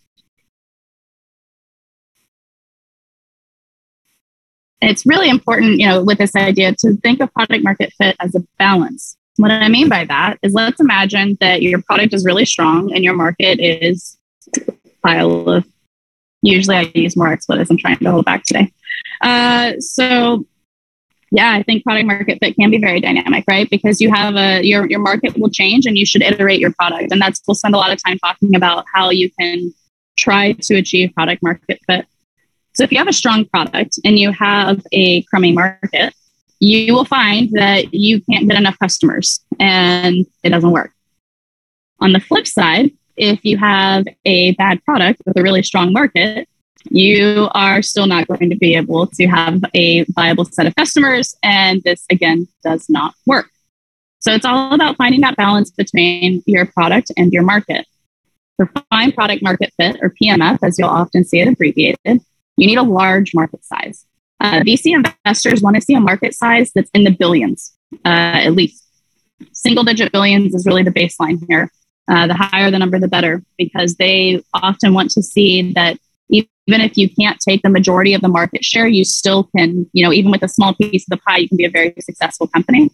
it's 4.82 5.06
really 5.06 5.30
important, 5.30 5.80
you 5.80 5.88
know, 5.88 6.04
with 6.04 6.18
this 6.18 6.36
idea 6.36 6.74
to 6.80 6.96
think 6.98 7.20
of 7.22 7.34
product 7.34 7.64
market 7.64 7.92
fit 7.98 8.16
as 8.20 8.36
a 8.36 8.44
balance. 8.58 9.18
What 9.38 9.52
I 9.52 9.68
mean 9.68 9.90
by 9.90 10.06
that 10.06 10.38
is 10.42 10.54
let's 10.54 10.80
imagine 10.80 11.38
that 11.42 11.62
your 11.62 11.82
product 11.82 12.14
is 12.14 12.26
really 12.26 12.46
strong 12.46 12.94
and 12.94 13.04
your 13.04 13.14
market 13.14 13.60
is 13.60 14.18
a 14.58 14.72
pile 15.04 15.50
of 15.50 15.66
usually 16.42 16.78
I 16.78 16.92
use 16.96 17.16
more 17.16 17.32
expletives. 17.32 17.70
I'm 17.70 17.78
trying 17.78 17.98
to 18.00 18.12
hold 18.12 18.26
back 18.26 18.44
today. 18.44 18.72
Uh, 19.22 19.74
so 19.80 20.46
yeah, 21.32 21.52
I 21.52 21.64
think 21.64 21.84
product 21.84 22.08
market 22.08 22.40
fit 22.42 22.56
can 22.56 22.72
be 22.72 22.80
very 22.80 23.00
dynamic, 23.00 23.44
right? 23.48 23.70
Because 23.70 24.02
you 24.02 24.12
have 24.12 24.36
a 24.36 24.62
your 24.64 24.90
your 24.90 25.00
market 25.00 25.38
will 25.38 25.50
change 25.50 25.86
and 25.86 25.98
you 25.98 26.06
should 26.06 26.24
iterate 26.24 26.60
your 26.60 26.74
product. 26.74 27.12
And 27.12 27.22
that's 27.22 27.42
we'll 27.48 27.56
spend 27.56 27.76
a 27.76 27.78
lot 27.78 27.92
of 27.92 28.00
time 28.04 28.18
talking 28.20 28.56
about 28.56 28.86
how 28.94 29.10
you 29.10 29.30
can 29.40 29.74
try 30.18 30.54
to 30.54 30.76
achieve 30.76 31.14
product 31.14 31.44
market 31.44 31.80
fit. 31.88 32.06
So 32.74 32.84
if 32.84 32.92
you 32.92 32.98
have 32.98 33.08
a 33.08 33.14
strong 33.14 33.46
product 33.46 34.00
and 34.04 34.18
you 34.18 34.32
have 34.32 34.82
a 34.92 35.22
crummy 35.24 35.52
market, 35.52 36.14
you 36.60 36.94
will 36.94 37.06
find 37.06 37.50
that 37.54 37.94
you 37.94 38.22
can't 38.22 38.48
get 38.48 38.58
enough 38.58 38.78
customers 38.80 39.40
and 39.60 40.26
it 40.44 40.50
doesn't 40.50 40.72
work. 40.72 40.92
On 42.00 42.12
the 42.12 42.20
flip 42.20 42.48
side, 42.48 42.92
if 43.18 43.44
you 43.44 43.58
have 43.58 44.06
a 44.26 44.56
bad 44.56 44.84
product 44.86 45.22
with 45.26 45.38
a 45.38 45.44
really 45.44 45.64
strong 45.64 45.92
market, 45.94 46.48
you 46.86 47.50
are 47.52 47.82
still 47.82 48.08
not 48.08 48.28
going 48.28 48.50
to 48.50 48.56
be 48.56 48.76
able 48.76 49.08
to 49.08 49.28
have 49.28 49.62
a 49.74 50.06
viable 50.06 50.46
set 50.46 50.66
of 50.66 50.76
customers. 50.76 51.36
And 51.44 51.82
this, 51.84 52.06
again, 52.10 52.48
does 52.64 52.90
not 52.90 53.14
work. 53.26 53.50
So 54.20 54.34
it's 54.34 54.46
all 54.46 54.74
about 54.74 54.98
finding 54.98 55.22
that 55.22 55.38
balance 55.38 55.72
between 55.72 56.44
your 56.46 56.66
product 56.66 57.12
and 57.18 57.32
your 57.32 57.44
market. 57.44 57.86
For 58.58 58.70
fine 58.92 59.14
product 59.14 59.42
market 59.42 59.72
fit, 59.78 59.98
or 60.02 60.14
PMF, 60.22 60.60
as 60.62 60.78
you'll 60.78 60.90
often 60.90 61.24
see 61.24 61.40
it 61.40 61.48
abbreviated, 61.48 62.22
you 62.58 62.68
need 62.68 62.78
a 62.78 62.84
large 62.84 63.34
market 63.34 63.64
size. 63.64 64.06
Uh, 64.42 64.62
VC 64.62 64.94
investors 64.94 65.62
want 65.62 65.76
to 65.76 65.82
see 65.82 65.94
a 65.94 66.00
market 66.00 66.34
size 66.34 66.72
that's 66.74 66.90
in 66.94 67.06
the 67.06 67.12
billions, 67.12 67.74
uh, 68.06 68.44
at 68.44 68.54
least. 68.54 68.86
Single 69.54 69.86
digit 69.86 70.12
billions 70.12 70.54
is 70.54 70.66
really 70.66 70.84
the 70.84 70.92
baseline 70.92 71.42
here. 71.48 71.72
Uh, 72.10 72.28
the 72.28 72.34
higher 72.34 72.72
the 72.72 72.80
number, 72.80 73.00
the 73.00 73.08
better, 73.08 73.44
because 73.58 73.96
they 73.96 74.44
often 74.54 74.94
want 74.94 75.12
to 75.12 75.22
see 75.22 75.72
that 75.74 75.98
even 76.70 76.82
if 76.82 76.96
you 76.98 77.10
can't 77.10 77.40
take 77.40 77.64
the 77.64 77.70
majority 77.70 78.14
of 78.14 78.22
the 78.22 78.28
market 78.28 78.64
share, 78.64 78.88
you 78.88 79.04
still 79.04 79.50
can, 79.56 79.90
you 79.92 80.06
know, 80.06 80.14
even 80.14 80.30
with 80.30 80.44
a 80.44 80.48
small 80.48 80.76
piece 80.76 81.04
of 81.04 81.10
the 81.10 81.18
pie, 81.18 81.38
you 81.38 81.48
can 81.48 81.58
be 81.58 81.66
a 81.66 81.70
very 81.70 81.96
successful 82.00 82.46
company. 82.46 82.92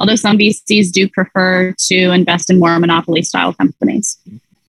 Although 0.00 0.16
some 0.16 0.38
VCs 0.38 0.90
do 0.92 1.06
prefer 1.10 1.74
to 1.88 1.96
invest 2.10 2.48
in 2.48 2.58
more 2.58 2.78
monopoly 2.78 3.20
style 3.20 3.52
companies. 3.52 4.18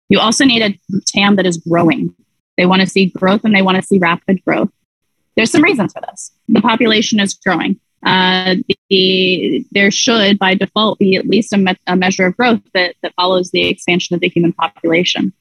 You 0.08 0.18
also 0.18 0.44
need 0.44 0.62
a 0.62 1.00
TAM 1.06 1.36
that 1.36 1.46
is 1.46 1.58
growing. 1.58 2.12
They 2.56 2.66
want 2.66 2.80
to 2.80 2.88
see 2.88 3.06
growth 3.06 3.44
and 3.44 3.54
they 3.54 3.62
want 3.62 3.76
to 3.76 3.82
see 3.82 3.98
rapid 3.98 4.44
growth. 4.44 4.70
There's 5.36 5.52
some 5.52 5.62
reasons 5.62 5.92
for 5.92 6.02
this. 6.10 6.32
The 6.48 6.60
population 6.60 7.20
is 7.20 7.34
growing. 7.34 7.78
Uh, 8.04 8.56
the, 8.88 9.64
there 9.70 9.92
should, 9.92 10.40
by 10.40 10.54
default, 10.54 10.98
be 10.98 11.14
at 11.14 11.26
least 11.26 11.52
a, 11.52 11.56
me- 11.56 11.76
a 11.86 11.94
measure 11.94 12.26
of 12.26 12.36
growth 12.36 12.62
that, 12.74 12.96
that 13.02 13.14
follows 13.14 13.52
the 13.52 13.68
expansion 13.68 14.14
of 14.14 14.20
the 14.20 14.28
human 14.28 14.52
population. 14.52 15.32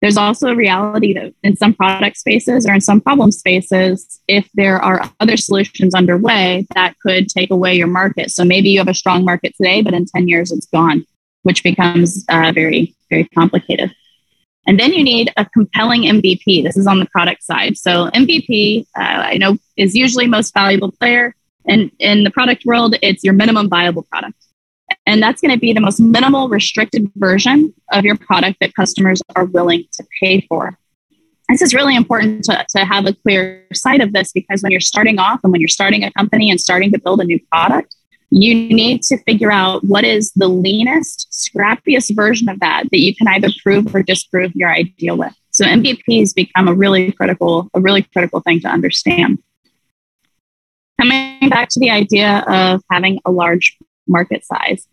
There's 0.00 0.16
also 0.16 0.48
a 0.48 0.54
reality 0.54 1.12
that 1.14 1.34
in 1.42 1.56
some 1.56 1.74
product 1.74 2.16
spaces 2.16 2.66
or 2.66 2.72
in 2.72 2.80
some 2.80 3.00
problem 3.00 3.32
spaces, 3.32 4.20
if 4.28 4.48
there 4.54 4.80
are 4.80 5.10
other 5.18 5.36
solutions 5.36 5.94
underway, 5.94 6.66
that 6.74 6.94
could 7.04 7.28
take 7.28 7.50
away 7.50 7.74
your 7.74 7.88
market. 7.88 8.30
So 8.30 8.44
maybe 8.44 8.68
you 8.68 8.78
have 8.78 8.88
a 8.88 8.94
strong 8.94 9.24
market 9.24 9.54
today, 9.56 9.82
but 9.82 9.94
in 9.94 10.06
10 10.06 10.28
years 10.28 10.52
it's 10.52 10.66
gone, 10.66 11.04
which 11.42 11.64
becomes 11.64 12.24
uh, 12.28 12.52
very, 12.54 12.94
very 13.10 13.24
complicated. 13.34 13.92
And 14.68 14.78
then 14.78 14.92
you 14.92 15.02
need 15.02 15.32
a 15.36 15.46
compelling 15.46 16.02
MVP. 16.02 16.62
This 16.62 16.76
is 16.76 16.86
on 16.86 17.00
the 17.00 17.06
product 17.06 17.42
side. 17.42 17.76
So 17.78 18.10
MVP, 18.10 18.82
uh, 18.96 19.00
I 19.00 19.38
know, 19.38 19.56
is 19.76 19.96
usually 19.96 20.26
most 20.26 20.52
valuable 20.54 20.92
player. 20.92 21.34
And 21.66 21.90
in 21.98 22.22
the 22.22 22.30
product 22.30 22.64
world, 22.66 22.94
it's 23.02 23.24
your 23.24 23.32
minimum 23.32 23.68
viable 23.68 24.02
product. 24.02 24.36
And 25.08 25.22
that's 25.22 25.40
going 25.40 25.52
to 25.52 25.58
be 25.58 25.72
the 25.72 25.80
most 25.80 26.00
minimal 26.00 26.50
restricted 26.50 27.10
version 27.16 27.72
of 27.90 28.04
your 28.04 28.18
product 28.18 28.58
that 28.60 28.74
customers 28.74 29.22
are 29.34 29.46
willing 29.46 29.84
to 29.94 30.04
pay 30.20 30.42
for. 30.42 30.78
This 31.48 31.62
is 31.62 31.72
really 31.72 31.96
important 31.96 32.44
to, 32.44 32.66
to 32.76 32.84
have 32.84 33.06
a 33.06 33.14
clear 33.14 33.64
sight 33.72 34.02
of 34.02 34.12
this 34.12 34.32
because 34.32 34.62
when 34.62 34.70
you're 34.70 34.82
starting 34.82 35.18
off 35.18 35.40
and 35.42 35.50
when 35.50 35.62
you're 35.62 35.68
starting 35.68 36.04
a 36.04 36.12
company 36.12 36.50
and 36.50 36.60
starting 36.60 36.92
to 36.92 36.98
build 36.98 37.22
a 37.22 37.24
new 37.24 37.40
product, 37.50 37.96
you 38.28 38.54
need 38.54 39.00
to 39.04 39.16
figure 39.22 39.50
out 39.50 39.82
what 39.82 40.04
is 40.04 40.30
the 40.36 40.46
leanest, 40.46 41.26
scrappiest 41.32 42.14
version 42.14 42.50
of 42.50 42.60
that 42.60 42.84
that 42.90 42.98
you 42.98 43.16
can 43.16 43.28
either 43.28 43.48
prove 43.62 43.94
or 43.94 44.02
disprove 44.02 44.52
your 44.54 44.70
idea 44.70 45.14
with. 45.14 45.32
So 45.52 45.64
MVPs 45.64 46.34
become 46.34 46.68
a 46.68 46.74
really 46.74 47.12
critical, 47.12 47.70
a 47.72 47.80
really 47.80 48.02
critical 48.02 48.40
thing 48.40 48.60
to 48.60 48.68
understand. 48.68 49.38
Coming 51.00 51.48
back 51.48 51.70
to 51.70 51.80
the 51.80 51.88
idea 51.88 52.44
of 52.46 52.82
having 52.90 53.20
a 53.24 53.30
large 53.30 53.78
market 54.06 54.44
size, 54.44 54.86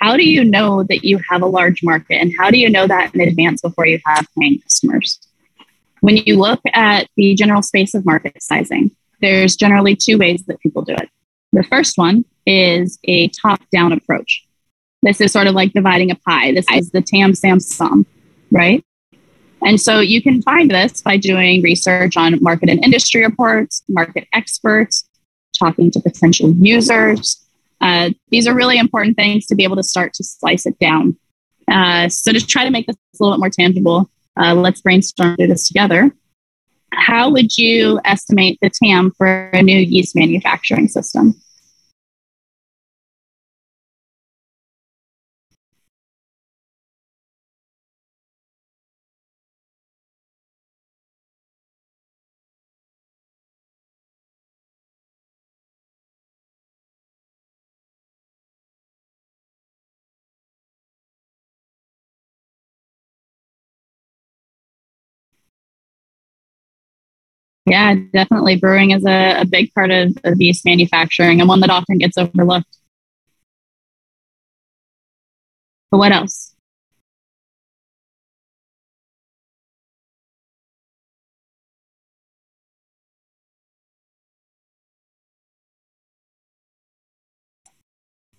how 0.00 0.16
do 0.16 0.28
you 0.28 0.44
know 0.44 0.82
that 0.84 1.04
you 1.04 1.20
have 1.28 1.42
a 1.42 1.46
large 1.46 1.82
market 1.82 2.16
and 2.16 2.32
how 2.38 2.50
do 2.50 2.58
you 2.58 2.70
know 2.70 2.86
that 2.86 3.14
in 3.14 3.20
advance 3.20 3.60
before 3.60 3.86
you 3.86 3.98
have 4.06 4.26
paying 4.38 4.60
customers? 4.60 5.20
When 6.00 6.16
you 6.16 6.36
look 6.36 6.60
at 6.72 7.08
the 7.16 7.34
general 7.34 7.62
space 7.62 7.94
of 7.94 8.06
market 8.06 8.40
sizing, 8.42 8.90
there's 9.20 9.56
generally 9.56 9.96
two 9.96 10.16
ways 10.16 10.44
that 10.46 10.60
people 10.60 10.82
do 10.82 10.94
it. 10.94 11.08
The 11.52 11.64
first 11.64 11.98
one 11.98 12.24
is 12.46 12.98
a 13.04 13.28
top 13.28 13.60
down 13.70 13.92
approach. 13.92 14.46
This 15.02 15.20
is 15.20 15.32
sort 15.32 15.46
of 15.46 15.54
like 15.54 15.72
dividing 15.72 16.10
a 16.10 16.16
pie. 16.16 16.52
This 16.52 16.66
is 16.70 16.90
the 16.90 17.02
TAM 17.02 17.34
SAM 17.34 17.60
SOM, 17.60 18.06
right? 18.52 18.84
And 19.64 19.80
so 19.80 20.00
you 20.00 20.22
can 20.22 20.42
find 20.42 20.70
this 20.70 21.02
by 21.02 21.16
doing 21.16 21.62
research 21.62 22.16
on 22.16 22.40
market 22.42 22.68
and 22.68 22.84
industry 22.84 23.24
reports, 23.24 23.82
market 23.88 24.28
experts, 24.32 25.08
talking 25.58 25.90
to 25.90 26.00
potential 26.00 26.52
users. 26.52 27.44
Uh, 27.80 28.10
these 28.30 28.46
are 28.46 28.54
really 28.54 28.78
important 28.78 29.16
things 29.16 29.46
to 29.46 29.54
be 29.54 29.64
able 29.64 29.76
to 29.76 29.82
start 29.82 30.12
to 30.14 30.24
slice 30.24 30.66
it 30.66 30.78
down. 30.78 31.16
Uh, 31.70 32.08
so 32.08 32.32
to 32.32 32.44
try 32.44 32.64
to 32.64 32.70
make 32.70 32.86
this 32.86 32.96
a 32.96 33.24
little 33.24 33.36
bit 33.36 33.40
more 33.40 33.50
tangible, 33.50 34.10
uh, 34.40 34.54
let's 34.54 34.80
brainstorm 34.80 35.36
through 35.36 35.46
this 35.48 35.68
together. 35.68 36.10
How 36.92 37.30
would 37.30 37.56
you 37.58 38.00
estimate 38.04 38.58
the 38.62 38.70
TAM 38.70 39.12
for 39.12 39.50
a 39.52 39.62
new 39.62 39.78
yeast 39.78 40.16
manufacturing 40.16 40.88
system? 40.88 41.34
Yeah, 67.70 67.94
definitely. 68.12 68.56
Brewing 68.56 68.90
is 68.92 69.04
a, 69.04 69.40
a 69.40 69.44
big 69.44 69.72
part 69.74 69.90
of, 69.90 70.16
of 70.24 70.40
yeast 70.40 70.64
manufacturing 70.64 71.40
and 71.40 71.48
one 71.48 71.60
that 71.60 71.70
often 71.70 71.98
gets 71.98 72.16
overlooked. 72.16 72.78
But 75.90 75.98
what 75.98 76.12
else? 76.12 76.54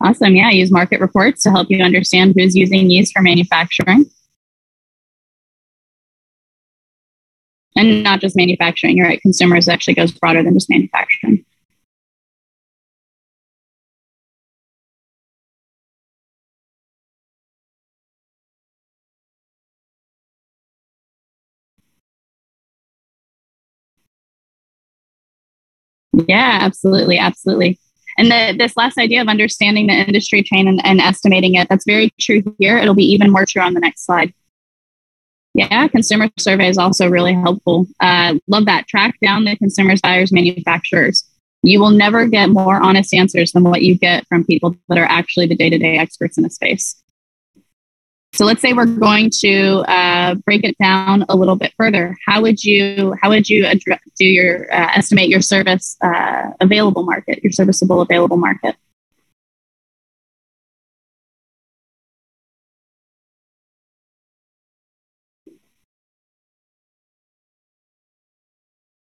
Awesome. 0.01 0.35
Yeah, 0.35 0.47
I 0.47 0.51
use 0.51 0.71
market 0.71 1.01
reports 1.01 1.43
to 1.43 1.51
help 1.51 1.69
you 1.69 1.83
understand 1.83 2.33
who's 2.37 2.55
using 2.55 2.89
yeast 2.89 3.13
for 3.13 3.21
manufacturing. 3.21 4.05
And 7.79 8.03
not 8.03 8.21
just 8.21 8.35
manufacturing. 8.35 8.97
You're 8.97 9.07
right. 9.07 9.21
Consumers 9.21 9.67
actually 9.67 9.95
goes 9.95 10.11
broader 10.11 10.43
than 10.43 10.53
just 10.53 10.69
manufacturing. 10.69 11.45
Yeah, 26.27 26.59
absolutely, 26.61 27.17
absolutely. 27.17 27.79
And 28.17 28.29
the, 28.29 28.55
this 28.57 28.75
last 28.75 28.97
idea 28.97 29.21
of 29.21 29.27
understanding 29.27 29.87
the 29.87 29.93
industry 29.93 30.43
chain 30.43 30.67
and, 30.67 30.85
and 30.85 30.99
estimating 30.99 31.55
it, 31.55 31.69
that's 31.69 31.85
very 31.85 32.11
true 32.19 32.43
here. 32.57 32.77
It'll 32.77 32.95
be 32.95 33.11
even 33.13 33.31
more 33.31 33.45
true 33.45 33.61
on 33.61 33.73
the 33.73 33.79
next 33.79 34.05
slide. 34.05 34.33
Yeah, 35.53 35.87
consumer 35.87 36.29
survey 36.37 36.69
is 36.69 36.77
also 36.77 37.09
really 37.09 37.33
helpful. 37.33 37.87
Uh, 37.99 38.35
love 38.47 38.65
that. 38.65 38.87
Track 38.87 39.15
down 39.21 39.45
the 39.45 39.55
consumers, 39.57 39.99
buyers, 40.01 40.31
manufacturers. 40.31 41.23
You 41.63 41.79
will 41.79 41.89
never 41.89 42.27
get 42.27 42.49
more 42.49 42.81
honest 42.81 43.13
answers 43.13 43.51
than 43.51 43.63
what 43.63 43.81
you 43.81 43.97
get 43.97 44.27
from 44.27 44.45
people 44.45 44.75
that 44.87 44.97
are 44.97 45.05
actually 45.05 45.47
the 45.47 45.55
day 45.55 45.69
to 45.69 45.77
day 45.77 45.97
experts 45.97 46.37
in 46.37 46.45
a 46.45 46.49
space. 46.49 47.01
So 48.33 48.45
let's 48.45 48.61
say 48.61 48.73
we're 48.73 48.85
going 48.85 49.31
to 49.39 49.79
uh, 49.87 50.35
break 50.35 50.63
it 50.63 50.77
down 50.77 51.25
a 51.29 51.35
little 51.35 51.55
bit 51.55 51.73
further. 51.77 52.15
How 52.25 52.41
would 52.41 52.63
you 52.63 53.15
how 53.21 53.29
would 53.29 53.49
you 53.49 53.65
address, 53.65 53.99
do 54.17 54.25
your 54.25 54.71
uh, 54.71 54.91
estimate 54.95 55.29
your 55.29 55.41
service 55.41 55.97
uh, 56.01 56.51
available 56.59 57.03
market, 57.03 57.43
your 57.43 57.51
serviceable 57.51 58.01
available 58.01 58.37
market? 58.37 58.75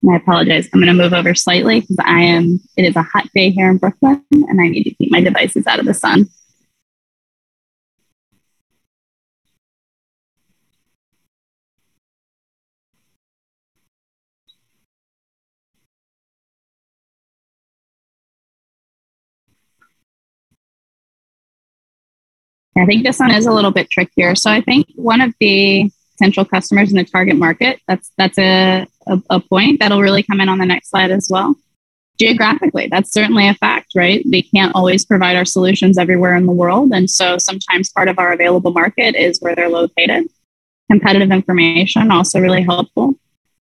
And 0.04 0.14
I 0.14 0.18
apologize. 0.18 0.68
I'm 0.74 0.80
going 0.80 0.96
to 0.96 1.04
move 1.04 1.14
over 1.14 1.36
slightly 1.36 1.82
because 1.82 1.98
I 2.00 2.22
am. 2.22 2.60
It 2.76 2.86
is 2.86 2.96
a 2.96 3.04
hot 3.04 3.28
day 3.36 3.52
here 3.52 3.70
in 3.70 3.78
Brooklyn, 3.78 4.24
and 4.32 4.60
I 4.60 4.68
need 4.68 4.84
to 4.84 4.96
keep 4.96 5.12
my 5.12 5.22
devices 5.22 5.68
out 5.68 5.80
of 5.80 5.86
the 5.86 5.94
sun. 5.94 6.28
I 22.78 22.86
think 22.86 23.04
this 23.04 23.20
one 23.20 23.32
is 23.32 23.46
a 23.46 23.52
little 23.52 23.72
bit 23.72 23.92
trickier. 23.92 24.34
So 24.34 24.50
I 24.50 24.62
think 24.62 24.88
one 24.96 25.22
of 25.22 25.34
the 25.40 25.92
potential 26.14 26.46
customers 26.46 26.90
in 26.90 26.98
the 26.98 27.04
target 27.04 27.36
market, 27.36 27.80
that's 27.88 28.12
that's 28.18 28.40
a, 28.40 28.88
a, 29.08 29.22
a 29.30 29.40
point 29.40 29.80
that'll 29.80 30.02
really 30.02 30.24
come 30.24 30.42
in 30.42 30.50
on 30.50 30.58
the 30.58 30.66
next 30.66 30.90
slide 30.90 31.12
as 31.12 31.28
well. 31.30 31.56
Geographically, 32.20 32.88
that's 32.90 33.12
certainly 33.12 33.48
a 33.48 33.56
fact, 33.56 33.94
right? 33.96 34.24
We 34.30 34.44
can't 34.44 34.76
always 34.76 35.06
provide 35.06 35.36
our 35.36 35.46
solutions 35.46 35.98
everywhere 35.98 36.36
in 36.36 36.46
the 36.46 36.52
world. 36.52 36.92
And 36.94 37.10
so 37.10 37.38
sometimes 37.38 37.92
part 37.92 38.10
of 38.10 38.20
our 38.20 38.32
available 38.32 38.72
market 38.72 39.16
is 39.16 39.40
where 39.42 39.56
they're 39.56 39.70
located. 39.70 40.26
Competitive 40.90 41.32
information 41.32 42.12
also 42.12 42.40
really 42.40 42.62
helpful. 42.62 43.16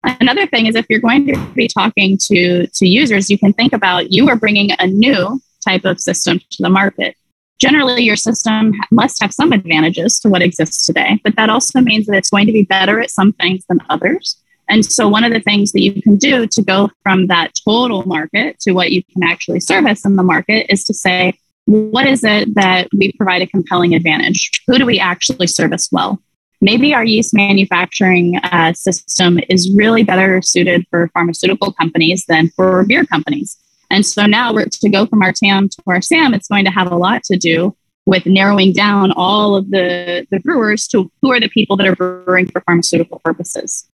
Another 0.03 0.47
thing 0.47 0.65
is 0.65 0.75
if 0.75 0.85
you're 0.89 0.99
going 0.99 1.27
to 1.27 1.53
be 1.53 1.67
talking 1.67 2.17
to, 2.29 2.67
to 2.67 2.87
users, 2.87 3.29
you 3.29 3.37
can 3.37 3.53
think 3.53 3.73
about 3.73 4.11
you 4.11 4.27
are 4.29 4.35
bringing 4.35 4.71
a 4.79 4.87
new 4.87 5.41
type 5.65 5.85
of 5.85 5.99
system 5.99 6.39
to 6.39 6.63
the 6.63 6.69
market 6.69 7.15
generally 7.59 8.03
your 8.03 8.15
system 8.15 8.73
must 8.89 9.21
have 9.21 9.33
some 9.33 9.51
advantages 9.51 10.19
to 10.19 10.29
what 10.29 10.41
exists 10.41 10.85
today, 10.85 11.19
but 11.23 11.35
that 11.35 11.49
also 11.49 11.81
means 11.81 12.07
that 12.07 12.15
it's 12.15 12.29
going 12.29 12.47
to 12.47 12.53
be 12.53 12.63
better 12.63 12.99
at 12.99 13.11
some 13.11 13.33
things 13.33 13.65
than 13.67 13.79
others. 13.89 14.41
And 14.69 14.85
so, 14.85 15.07
one 15.07 15.23
of 15.23 15.33
the 15.33 15.39
things 15.39 15.71
that 15.71 15.81
you 15.81 16.01
can 16.01 16.15
do 16.15 16.45
to 16.47 16.61
go 16.61 16.89
from 17.03 17.27
that 17.27 17.53
total 17.65 18.03
market 18.05 18.59
to 18.61 18.71
what 18.71 18.91
you 18.91 19.03
can 19.03 19.23
actually 19.23 19.59
service 19.59 20.05
in 20.05 20.15
the 20.15 20.23
market 20.23 20.71
is 20.71 20.83
to 20.85 20.93
say, 20.93 21.33
what 21.65 22.07
is 22.07 22.23
it 22.23 22.53
that 22.55 22.87
we 22.97 23.11
provide 23.13 23.41
a 23.41 23.47
compelling 23.47 23.93
advantage? 23.95 24.61
Who 24.67 24.77
do 24.77 24.85
we 24.85 24.99
actually 24.99 25.47
service 25.47 25.89
well? 25.91 26.21
Maybe 26.61 26.93
our 26.93 27.03
yeast 27.03 27.33
manufacturing 27.33 28.37
uh, 28.37 28.73
system 28.73 29.39
is 29.49 29.73
really 29.75 30.03
better 30.03 30.41
suited 30.41 30.85
for 30.89 31.09
pharmaceutical 31.13 31.71
companies 31.73 32.25
than 32.27 32.49
for 32.49 32.83
beer 32.85 33.05
companies. 33.05 33.57
And 33.89 34.05
so 34.05 34.25
now 34.25 34.53
we're 34.53 34.65
to 34.65 34.89
go 34.89 35.05
from 35.05 35.21
our 35.23 35.31
TAM 35.31 35.69
to 35.69 35.83
our 35.87 36.01
SAM, 36.01 36.33
it's 36.33 36.47
going 36.47 36.65
to 36.65 36.71
have 36.71 36.91
a 36.91 36.95
lot 36.95 37.23
to 37.23 37.37
do 37.37 37.75
with 38.05 38.25
narrowing 38.25 38.73
down 38.73 39.11
all 39.11 39.55
of 39.55 39.69
the, 39.69 40.27
the 40.31 40.39
brewers 40.39 40.87
to 40.87 41.11
who 41.21 41.31
are 41.31 41.39
the 41.39 41.49
people 41.49 41.77
that 41.77 41.87
are 41.87 41.95
brewing 41.95 42.49
for 42.49 42.61
pharmaceutical 42.61 43.19
purposes. 43.23 43.87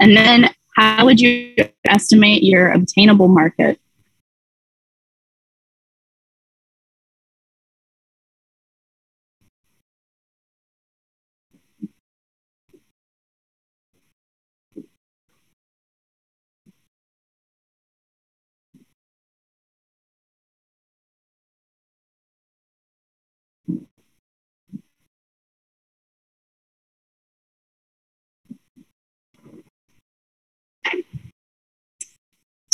And 0.00 0.16
then 0.16 0.50
how 0.76 1.04
would 1.04 1.20
you 1.20 1.54
estimate 1.86 2.42
your 2.42 2.72
obtainable 2.72 3.28
market? 3.28 3.78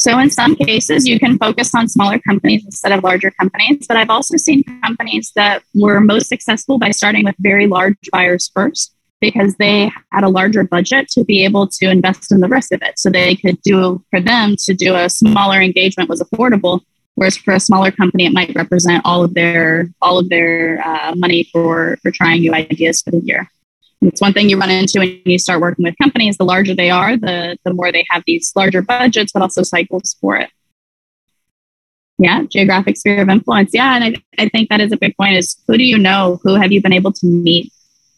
So 0.01 0.19
in 0.19 0.31
some 0.31 0.57
cases, 0.57 1.07
you 1.07 1.21
can 1.21 1.37
focus 1.37 1.75
on 1.75 1.87
smaller 1.87 2.19
companies 2.21 2.65
instead 2.65 2.91
of 2.91 3.05
larger 3.05 3.31
companies. 3.33 3.87
But 3.87 3.99
I've 3.99 4.09
also 4.09 4.39
seen 4.39 4.65
companies 4.83 5.31
that 5.37 5.63
were 5.75 6.01
most 6.01 6.31
successful 6.31 6.79
by 6.79 6.91
starting 6.91 7.23
with 7.23 7.35
very 7.39 7.67
large 7.67 7.99
buyers 8.11 8.51
first 8.55 8.95
because 9.21 9.57
they 9.57 9.93
had 10.11 10.25
a 10.25 10.31
larger 10.31 10.65
budget 10.65 11.09
to 11.09 11.23
be 11.23 11.45
able 11.45 11.67
to 11.67 11.91
invest 11.91 12.33
in 12.33 12.41
the 12.41 12.49
rest 12.49 12.73
of 12.73 12.81
it. 12.81 12.99
So 12.99 13.11
they 13.11 13.37
could 13.37 13.61
do 13.61 14.03
for 14.09 14.23
them 14.23 14.57
to 14.61 14.73
do 14.73 14.95
a 14.95 15.11
smaller 15.11 15.61
engagement 15.61 16.09
was 16.09 16.23
affordable. 16.23 16.81
Whereas 17.17 17.37
for 17.37 17.53
a 17.53 17.61
smaller 17.61 17.91
company, 17.91 18.25
it 18.25 18.33
might 18.33 18.55
represent 18.55 19.03
all 19.05 19.23
of 19.23 19.35
their 19.35 19.91
all 20.01 20.19
of 20.19 20.31
their 20.31 20.81
uh, 20.83 21.15
money 21.15 21.45
for 21.53 21.99
for 22.03 22.11
trying 22.11 22.41
new 22.41 22.55
ideas 22.55 23.03
for 23.03 23.11
the 23.11 23.21
year. 23.21 23.51
It's 24.03 24.21
one 24.21 24.33
thing 24.33 24.49
you 24.49 24.59
run 24.59 24.71
into 24.71 24.99
when 24.99 25.21
you 25.25 25.39
start 25.39 25.61
working 25.61 25.85
with 25.85 25.95
companies. 26.01 26.39
The 26.39 26.45
larger 26.45 26.75
they 26.75 26.91
are, 26.91 27.17
the, 27.17 27.59
the 27.65 27.75
more 27.75 27.93
they 27.93 28.07
have 28.11 28.23
these 28.27 28.51
larger 28.57 28.81
budgets, 28.81 29.33
but 29.33 29.43
also 29.43 29.63
cycles 29.63 30.17
for 30.21 30.37
it. 30.37 30.51
Yeah, 32.19 32.45
geographic 32.45 32.97
sphere 32.97 33.23
of 33.23 33.29
influence. 33.29 33.71
Yeah, 33.73 33.97
and 33.97 34.05
I, 34.05 34.43
I 34.43 34.49
think 34.49 34.69
that 34.69 34.81
is 34.81 34.93
a 34.93 34.97
big 34.97 35.17
point 35.17 35.37
is 35.37 35.57
who 35.67 35.77
do 35.77 35.85
you 35.85 35.99
know? 35.99 36.41
Who 36.43 36.55
have 36.55 36.73
you 36.73 36.83
been 36.83 36.93
able 36.93 37.13
to 37.13 37.27
meet? 37.27 37.73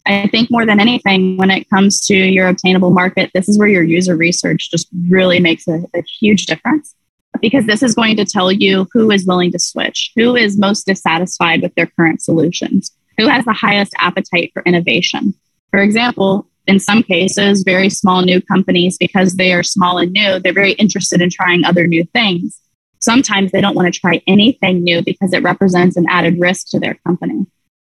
I 0.06 0.26
think 0.28 0.50
more 0.50 0.66
than 0.66 0.80
anything, 0.80 1.36
when 1.36 1.50
it 1.50 1.70
comes 1.70 2.04
to 2.06 2.16
your 2.16 2.48
obtainable 2.48 2.90
market, 2.90 3.30
this 3.34 3.48
is 3.48 3.58
where 3.58 3.68
your 3.68 3.84
user 3.84 4.16
research 4.16 4.70
just 4.70 4.88
really 5.08 5.38
makes 5.38 5.68
a, 5.68 5.84
a 5.94 6.02
huge 6.20 6.46
difference 6.46 6.94
because 7.40 7.66
this 7.66 7.82
is 7.82 7.94
going 7.94 8.16
to 8.16 8.24
tell 8.24 8.50
you 8.50 8.88
who 8.92 9.10
is 9.10 9.26
willing 9.26 9.52
to 9.52 9.58
switch, 9.58 10.12
who 10.16 10.36
is 10.36 10.58
most 10.58 10.86
dissatisfied 10.86 11.62
with 11.62 11.74
their 11.76 11.86
current 11.86 12.20
solutions, 12.20 12.90
who 13.18 13.28
has 13.28 13.44
the 13.44 13.52
highest 13.52 13.92
appetite 13.98 14.50
for 14.52 14.62
innovation. 14.62 15.34
For 15.72 15.80
example, 15.80 16.46
in 16.66 16.78
some 16.78 17.02
cases, 17.02 17.64
very 17.64 17.88
small 17.88 18.22
new 18.22 18.40
companies, 18.40 18.96
because 18.98 19.34
they 19.34 19.52
are 19.52 19.62
small 19.62 19.98
and 19.98 20.12
new, 20.12 20.38
they're 20.38 20.52
very 20.52 20.72
interested 20.72 21.20
in 21.20 21.30
trying 21.30 21.64
other 21.64 21.86
new 21.86 22.04
things. 22.04 22.60
Sometimes 23.00 23.50
they 23.50 23.60
don't 23.60 23.74
want 23.74 23.92
to 23.92 24.00
try 24.00 24.22
anything 24.28 24.84
new 24.84 25.02
because 25.02 25.32
it 25.32 25.42
represents 25.42 25.96
an 25.96 26.06
added 26.08 26.38
risk 26.38 26.68
to 26.68 26.78
their 26.78 26.94
company. 27.06 27.46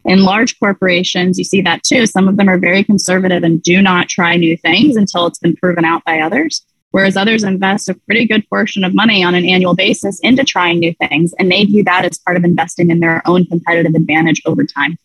In 0.07 0.23
large 0.23 0.59
corporations, 0.59 1.37
you 1.37 1.45
see 1.45 1.61
that 1.63 1.83
too. 1.83 2.07
Some 2.07 2.29
of 2.29 2.37
them 2.37 2.49
are 2.49 2.59
very 2.59 2.85
conservative 2.85 3.43
and 3.43 3.63
do 3.63 3.83
not 3.83 4.09
try 4.09 4.37
new 4.37 4.57
things 4.57 4.97
until 4.97 5.27
it's 5.27 5.39
been 5.39 5.57
proven 5.57 5.85
out 5.85 6.05
by 6.05 6.21
others. 6.21 6.65
Whereas 6.93 7.17
others 7.17 7.43
invest 7.43 7.89
a 7.89 7.95
pretty 8.07 8.27
good 8.27 8.49
portion 8.49 8.85
of 8.85 8.95
money 8.95 9.25
on 9.25 9.35
an 9.35 9.45
annual 9.45 9.75
basis 9.75 10.21
into 10.21 10.45
trying 10.45 10.79
new 10.79 10.95
things, 10.95 11.35
and 11.39 11.51
they 11.51 11.65
view 11.65 11.83
that 11.85 12.05
as 12.05 12.19
part 12.19 12.37
of 12.37 12.45
investing 12.45 12.91
in 12.91 13.01
their 13.01 13.21
own 13.27 13.47
competitive 13.47 13.95
advantage 13.95 14.41
over 14.47 14.65
time. 14.65 14.97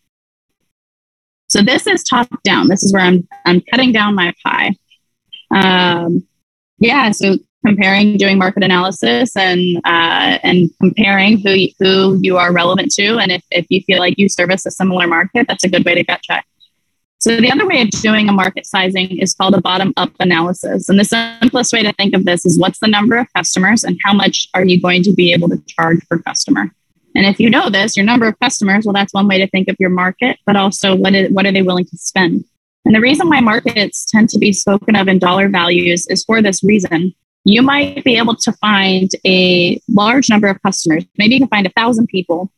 So 1.50 1.62
this 1.62 1.88
is 1.88 2.04
top 2.04 2.28
down. 2.44 2.68
This 2.68 2.84
is 2.84 2.92
where 2.92 3.02
I'm 3.02 3.26
I'm 3.44 3.60
cutting 3.60 3.90
down 3.90 4.14
my 4.14 4.32
pie. 4.44 4.76
Um, 5.52 6.24
yeah, 6.78 7.10
so 7.10 7.38
comparing, 7.66 8.16
doing 8.16 8.38
market 8.38 8.62
analysis, 8.62 9.36
and 9.36 9.78
uh, 9.84 10.38
and 10.44 10.70
comparing 10.80 11.40
who 11.40 11.50
you, 11.50 11.72
who 11.80 12.18
you 12.22 12.36
are 12.36 12.52
relevant 12.52 12.92
to, 12.92 13.18
and 13.18 13.32
if 13.32 13.42
if 13.50 13.66
you 13.68 13.82
feel 13.82 13.98
like 13.98 14.14
you 14.16 14.28
service 14.28 14.64
a 14.64 14.70
similar 14.70 15.08
market, 15.08 15.48
that's 15.48 15.64
a 15.64 15.68
good 15.68 15.84
way 15.84 15.96
to 15.96 16.04
gut 16.04 16.22
check. 16.22 16.46
So 17.18 17.36
the 17.36 17.50
other 17.50 17.66
way 17.66 17.82
of 17.82 17.90
doing 17.90 18.28
a 18.28 18.32
market 18.32 18.64
sizing 18.64 19.18
is 19.18 19.34
called 19.34 19.54
a 19.54 19.60
bottom 19.60 19.92
up 19.96 20.12
analysis, 20.20 20.88
and 20.88 21.00
the 21.00 21.04
simplest 21.04 21.72
way 21.72 21.82
to 21.82 21.92
think 21.94 22.14
of 22.14 22.26
this 22.26 22.46
is 22.46 22.60
what's 22.60 22.78
the 22.78 22.86
number 22.86 23.16
of 23.16 23.26
customers 23.34 23.82
and 23.82 23.98
how 24.04 24.14
much 24.14 24.48
are 24.54 24.64
you 24.64 24.80
going 24.80 25.02
to 25.02 25.12
be 25.12 25.32
able 25.32 25.48
to 25.48 25.60
charge 25.66 25.98
per 26.08 26.18
customer. 26.20 26.70
And 27.14 27.26
if 27.26 27.40
you 27.40 27.50
know 27.50 27.70
this, 27.70 27.96
your 27.96 28.06
number 28.06 28.26
of 28.26 28.38
customers, 28.38 28.84
well, 28.84 28.92
that's 28.92 29.12
one 29.12 29.28
way 29.28 29.38
to 29.38 29.48
think 29.48 29.68
of 29.68 29.76
your 29.78 29.90
market, 29.90 30.38
but 30.46 30.56
also 30.56 30.94
what, 30.94 31.14
is, 31.14 31.30
what 31.32 31.46
are 31.46 31.52
they 31.52 31.62
willing 31.62 31.86
to 31.86 31.96
spend? 31.96 32.44
And 32.84 32.94
the 32.94 33.00
reason 33.00 33.28
why 33.28 33.40
markets 33.40 34.06
tend 34.06 34.28
to 34.30 34.38
be 34.38 34.52
spoken 34.52 34.96
of 34.96 35.08
in 35.08 35.18
dollar 35.18 35.48
values 35.48 36.06
is 36.08 36.24
for 36.24 36.40
this 36.40 36.62
reason. 36.62 37.14
You 37.44 37.62
might 37.62 38.04
be 38.04 38.16
able 38.16 38.36
to 38.36 38.52
find 38.52 39.10
a 39.26 39.80
large 39.88 40.28
number 40.28 40.48
of 40.48 40.62
customers. 40.62 41.04
Maybe 41.18 41.34
you 41.34 41.40
can 41.40 41.48
find 41.48 41.66
a 41.66 41.70
thousand 41.70 42.06
people 42.08 42.50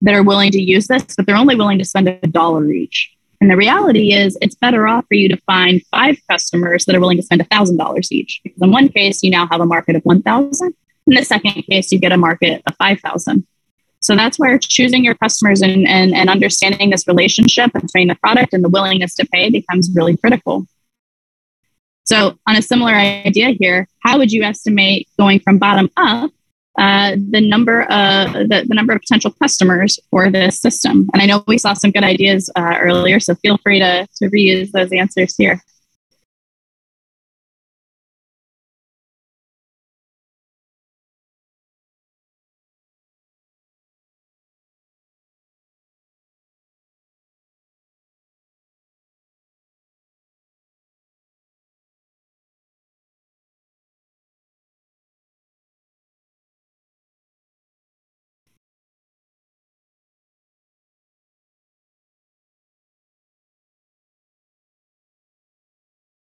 that 0.00 0.14
are 0.14 0.22
willing 0.22 0.50
to 0.52 0.60
use 0.60 0.88
this, 0.88 1.04
but 1.16 1.26
they're 1.26 1.36
only 1.36 1.54
willing 1.54 1.78
to 1.78 1.84
spend 1.84 2.08
a 2.08 2.26
dollar 2.26 2.70
each. 2.70 3.12
And 3.40 3.50
the 3.50 3.56
reality 3.56 4.12
is, 4.12 4.38
it's 4.40 4.54
better 4.54 4.86
off 4.86 5.04
for 5.08 5.14
you 5.14 5.28
to 5.28 5.36
find 5.46 5.82
five 5.90 6.16
customers 6.30 6.84
that 6.84 6.94
are 6.94 7.00
willing 7.00 7.16
to 7.16 7.24
spend 7.24 7.40
a 7.40 7.44
thousand 7.44 7.76
dollars 7.76 8.12
each. 8.12 8.40
Because 8.44 8.62
in 8.62 8.70
one 8.70 8.88
case, 8.88 9.22
you 9.22 9.30
now 9.30 9.48
have 9.48 9.60
a 9.60 9.66
market 9.66 9.96
of 9.96 10.02
one 10.02 10.22
thousand. 10.22 10.74
In 11.08 11.14
the 11.14 11.24
second 11.24 11.62
case, 11.62 11.90
you 11.90 11.98
get 11.98 12.12
a 12.12 12.16
market 12.16 12.62
of 12.66 12.76
five 12.76 13.00
thousand. 13.00 13.44
So 14.02 14.16
that's 14.16 14.38
where 14.38 14.58
choosing 14.58 15.04
your 15.04 15.14
customers 15.14 15.62
and, 15.62 15.86
and, 15.86 16.14
and 16.14 16.28
understanding 16.28 16.90
this 16.90 17.06
relationship 17.06 17.72
between 17.72 18.08
the 18.08 18.16
product 18.16 18.52
and 18.52 18.62
the 18.62 18.68
willingness 18.68 19.14
to 19.14 19.26
pay 19.26 19.48
becomes 19.48 19.90
really 19.94 20.16
critical. 20.16 20.66
So, 22.04 22.36
on 22.48 22.56
a 22.56 22.62
similar 22.62 22.92
idea 22.92 23.50
here, 23.58 23.88
how 24.00 24.18
would 24.18 24.32
you 24.32 24.42
estimate 24.42 25.08
going 25.18 25.38
from 25.38 25.58
bottom 25.58 25.88
up 25.96 26.32
uh, 26.76 27.16
the 27.30 27.40
number 27.40 27.82
of 27.82 28.32
the, 28.32 28.66
the 28.66 28.74
number 28.74 28.92
of 28.92 29.00
potential 29.00 29.30
customers 29.40 30.00
for 30.10 30.28
this 30.28 30.60
system? 30.60 31.08
And 31.12 31.22
I 31.22 31.26
know 31.26 31.44
we 31.46 31.58
saw 31.58 31.74
some 31.74 31.92
good 31.92 32.02
ideas 32.02 32.50
uh, 32.56 32.74
earlier, 32.80 33.20
so 33.20 33.36
feel 33.36 33.56
free 33.58 33.78
to, 33.78 34.08
to 34.16 34.30
reuse 34.30 34.72
those 34.72 34.90
answers 34.90 35.36
here. 35.36 35.62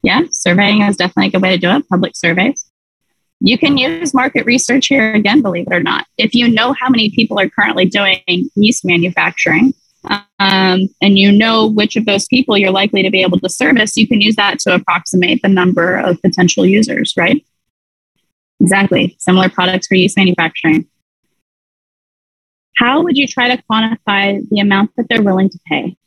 Yeah, 0.06 0.22
surveying 0.30 0.84
is 0.84 0.98
definitely 0.98 1.30
a 1.30 1.32
good 1.32 1.42
way 1.42 1.50
to 1.50 1.58
do 1.58 1.72
it, 1.72 1.90
public 1.90 2.16
surveys. 2.16 2.70
You 3.40 3.58
can 3.58 3.78
use 3.78 4.14
market 4.14 4.46
research 4.46 4.88
here 4.88 5.14
again, 5.14 5.42
believe 5.42 5.66
it 5.68 5.74
or 5.74 5.82
not. 5.82 6.06
If 6.18 6.36
you 6.36 6.48
know 6.48 6.74
how 6.74 6.90
many 6.90 7.10
people 7.10 7.40
are 7.40 7.50
currently 7.50 7.86
doing 7.86 8.22
yeast 8.56 8.86
manufacturing, 8.86 9.74
um, 10.08 10.88
and 11.02 11.18
you 11.18 11.32
know 11.32 11.66
which 11.66 11.96
of 11.96 12.06
those 12.06 12.28
people 12.28 12.56
you're 12.56 12.72
likely 12.72 13.02
to 13.02 13.10
be 13.10 13.24
able 13.24 13.40
to 13.40 13.50
service, 13.50 13.98
you 13.98 14.08
can 14.08 14.22
use 14.22 14.36
that 14.36 14.60
to 14.60 14.76
approximate 14.76 15.42
the 15.42 15.50
number 15.50 15.98
of 15.98 16.22
potential 16.22 16.68
users, 16.68 17.16
right? 17.18 17.44
Exactly. 18.62 19.16
Similar 19.18 19.50
products 19.50 19.88
for 19.88 19.96
yeast 19.96 20.18
manufacturing. 20.18 20.86
How 22.78 23.02
would 23.02 23.18
you 23.18 23.26
try 23.26 23.56
to 23.56 23.62
quantify 23.64 24.48
the 24.50 24.60
amount 24.60 24.92
that 24.98 25.08
they're 25.10 25.24
willing 25.24 25.50
to 25.50 25.60
pay? 25.66 25.98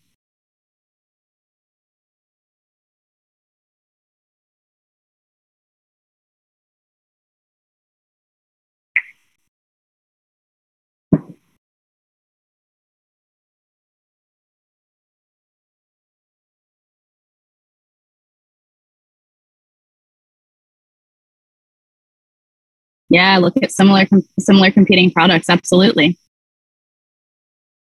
Yeah, 23.09 23.39
look 23.39 23.55
at 23.63 23.73
similar 23.73 24.07
similar 24.39 24.71
competing 24.71 25.11
products. 25.11 25.49
Absolutely. 25.49 26.19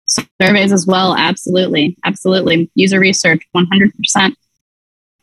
Surveys 0.06 0.72
as 0.72 0.86
well. 0.86 1.16
Absolutely, 1.16 1.96
absolutely. 2.04 2.70
User 2.74 2.98
research, 3.00 3.46
one 3.52 3.66
hundred 3.66 3.94
percent. 3.94 4.36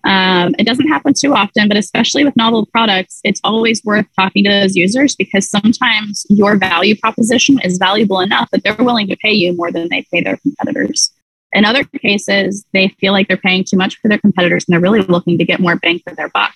Um, 0.06 0.56
it 0.58 0.66
doesn't 0.66 0.88
happen 0.88 1.14
too 1.14 1.34
often, 1.34 1.68
but 1.68 1.76
especially 1.76 2.24
with 2.24 2.36
novel 2.38 2.66
products, 2.68 3.20
it's 3.26 3.42
always 3.44 3.84
worth 3.84 4.06
talking 4.16 4.46
to 4.46 4.50
those 4.50 4.76
users 4.78 5.14
because 5.16 5.50
sometimes 5.50 6.26
your 6.30 6.56
value 6.56 6.96
proposition 6.96 7.60
is 7.66 7.78
valuable 7.78 8.22
enough 8.22 8.50
that 8.52 8.64
they're 8.64 8.76
willing 8.76 9.08
to 9.08 9.18
pay 9.18 9.34
you 9.34 9.54
more 9.58 9.72
than 9.74 9.90
they 9.90 10.06
pay 10.12 10.24
their 10.24 10.38
competitors. 10.38 11.12
In 11.52 11.66
other 11.66 11.84
cases, 11.84 12.66
they 12.72 12.88
feel 13.00 13.12
like 13.12 13.28
they're 13.28 13.36
paying 13.36 13.66
too 13.66 13.76
much 13.76 13.98
for 13.98 14.08
their 14.08 14.20
competitors 14.20 14.64
and 14.66 14.74
they're 14.74 14.80
really 14.80 15.02
looking 15.02 15.38
to 15.38 15.44
get 15.44 15.60
more 15.60 15.76
bang 15.76 16.00
for 16.00 16.16
their 16.16 16.30
buck. 16.30 16.54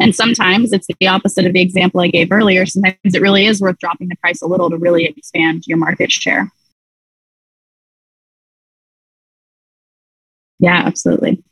And 0.00 0.14
sometimes 0.14 0.72
it's 0.72 0.88
the 0.98 1.08
opposite 1.08 1.46
of 1.46 1.52
the 1.52 1.60
example 1.60 2.00
I 2.00 2.08
gave 2.08 2.32
earlier. 2.32 2.66
Sometimes 2.66 2.96
it 3.04 3.22
really 3.22 3.46
is 3.46 3.60
worth 3.60 3.78
dropping 3.78 4.08
the 4.08 4.16
price 4.16 4.42
a 4.42 4.46
little 4.46 4.70
to 4.70 4.76
really 4.76 5.04
expand 5.04 5.64
your 5.66 5.78
market 5.78 6.10
share. 6.10 6.50
Yeah, 10.58 10.82
absolutely. 10.84 11.42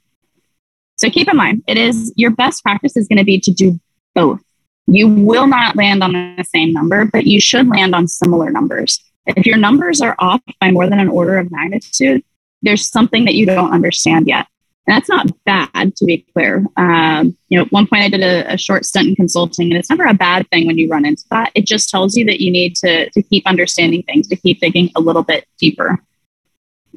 So 0.97 1.11
keep 1.11 1.29
in 1.29 1.37
mind, 1.37 1.63
it 1.67 1.77
is 1.77 2.13
your 2.17 2.31
best 2.31 2.63
practice 2.63 2.97
is 2.97 3.09
going 3.09 3.19
to 3.19 3.25
be 3.25 3.41
to 3.41 3.53
do 3.53 3.79
both. 4.15 4.41
You 4.87 5.09
will 5.09 5.47
not 5.47 5.77
land 5.77 6.03
on 6.03 6.13
the 6.13 6.45
same 6.45 6.73
number, 6.73 7.05
but 7.05 7.27
you 7.27 7.41
should 7.41 7.69
land 7.69 7.95
on 7.95 8.09
similar 8.09 8.51
numbers. 8.51 9.03
If 9.27 9.47
your 9.47 9.57
numbers 9.57 10.01
are 10.01 10.17
off 10.19 10.41
by 10.61 10.71
more 10.71 10.89
than 10.89 10.99
an 10.99 11.09
order 11.09 11.39
of 11.39 11.51
magnitude, 11.51 12.25
there's 12.63 12.89
something 12.89 13.25
that 13.25 13.35
you 13.35 13.47
don't 13.47 13.73
understand 13.73 14.27
yet. 14.27 14.47
That's 14.87 15.09
not 15.09 15.31
bad, 15.45 15.95
to 15.97 16.05
be 16.05 16.27
clear. 16.33 16.67
Um, 16.77 17.37
you 17.49 17.57
know, 17.57 17.65
at 17.65 17.73
one 17.73 17.87
point 17.87 18.03
I 18.03 18.09
did 18.09 18.23
a, 18.23 18.55
a, 18.55 18.59
short 18.59 18.85
stint 18.85 19.09
in 19.09 19.15
consulting, 19.15 19.71
and 19.71 19.79
it's 19.79 19.89
never 19.89 20.05
a 20.05 20.15
bad 20.15 20.49
thing 20.51 20.67
when 20.67 20.77
you 20.77 20.89
run 20.89 21.05
into 21.05 21.23
that. 21.31 21.53
It 21.55 21.67
just 21.67 21.89
tells 21.89 22.17
you 22.17 22.25
that 22.25 22.41
you 22.41 22.51
need 22.51 22.75
to, 22.77 23.09
to 23.11 23.23
keep 23.23 23.47
understanding 23.47 24.03
things, 24.03 24.27
to 24.29 24.37
keep 24.37 24.61
digging 24.61 24.91
a 24.97 25.01
little 25.01 25.23
bit 25.23 25.47
deeper. 25.59 26.03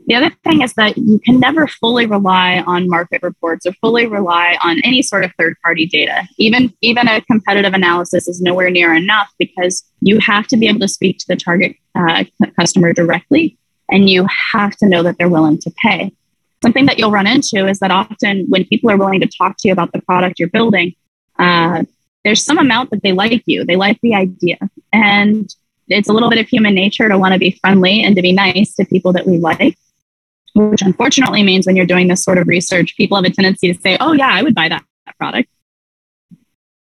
The 0.08 0.16
other 0.16 0.32
thing 0.44 0.62
is 0.62 0.74
that 0.74 0.98
you 0.98 1.20
can 1.20 1.40
never 1.40 1.68
fully 1.68 2.06
rely 2.06 2.64
on 2.66 2.90
market 2.90 3.22
reports 3.24 3.66
or 3.66 3.74
fully 3.74 4.08
rely 4.08 4.58
on 4.64 4.80
any 4.84 5.02
sort 5.02 5.24
of 5.24 5.32
third 5.38 5.56
party 5.64 5.86
data. 5.86 6.28
Even, 6.38 6.74
even 6.82 7.08
a 7.08 7.22
competitive 7.22 7.74
analysis 7.74 8.28
is 8.28 8.42
nowhere 8.42 8.70
near 8.70 8.94
enough 8.94 9.32
because 9.40 9.84
you 10.02 10.20
have 10.20 10.48
to 10.48 10.58
be 10.58 10.68
able 10.68 10.80
to 10.82 10.88
speak 10.88 11.20
to 11.20 11.26
the 11.28 11.36
target 11.36 11.76
uh, 11.96 12.24
customer 12.60 12.94
directly 12.94 13.58
and 13.90 14.10
you 14.10 14.28
have 14.54 14.76
to 14.78 14.88
know 14.88 15.02
that 15.02 15.18
they're 15.18 15.30
willing 15.30 15.58
to 15.60 15.72
pay 15.82 16.12
something 16.66 16.88
that 16.88 16.98
you'll 16.98 17.12
run 17.12 17.28
into 17.28 17.68
is 17.68 17.78
that 17.78 17.92
often 17.92 18.48
when 18.50 18.66
people 18.66 18.90
are 18.90 18.98
willing 18.98 19.22
to 19.22 19.28
talk 19.28 19.56
to 19.60 19.68
you 19.68 19.72
about 19.72 19.92
the 19.92 20.02
product 20.02 20.40
you're 20.40 20.50
building, 20.50 20.96
uh, 21.38 21.84
there's 22.24 22.44
some 22.44 22.58
amount 22.58 22.90
that 22.90 23.04
they 23.04 23.12
like 23.12 23.44
you, 23.46 23.64
they 23.64 23.76
like 23.76 24.00
the 24.02 24.16
idea. 24.16 24.58
And 24.92 25.48
it's 25.88 26.10
a 26.10 26.14
little 26.14 26.32
bit 26.32 26.40
of 26.40 26.48
human 26.48 26.74
nature 26.74 27.08
to 27.08 27.20
want 27.20 27.34
to 27.34 27.40
be 27.40 27.52
friendly 27.62 28.02
and 28.02 28.16
to 28.16 28.22
be 28.24 28.32
nice 28.32 28.74
to 28.76 28.86
people 28.86 29.14
that 29.14 29.28
we 29.28 29.38
like, 29.38 29.78
which 30.56 30.82
unfortunately 30.82 31.44
means 31.44 31.68
when 31.68 31.76
you're 31.76 31.86
doing 31.86 32.08
this 32.08 32.24
sort 32.24 32.40
of 32.40 32.48
research, 32.48 32.98
people 32.98 33.16
have 33.16 33.26
a 33.26 33.30
tendency 33.30 33.72
to 33.72 33.80
say, 33.80 33.96
oh, 34.00 34.14
yeah, 34.14 34.32
I 34.32 34.42
would 34.42 34.56
buy 34.56 34.68
that, 34.70 34.84
that 35.06 35.18
product. 35.20 35.48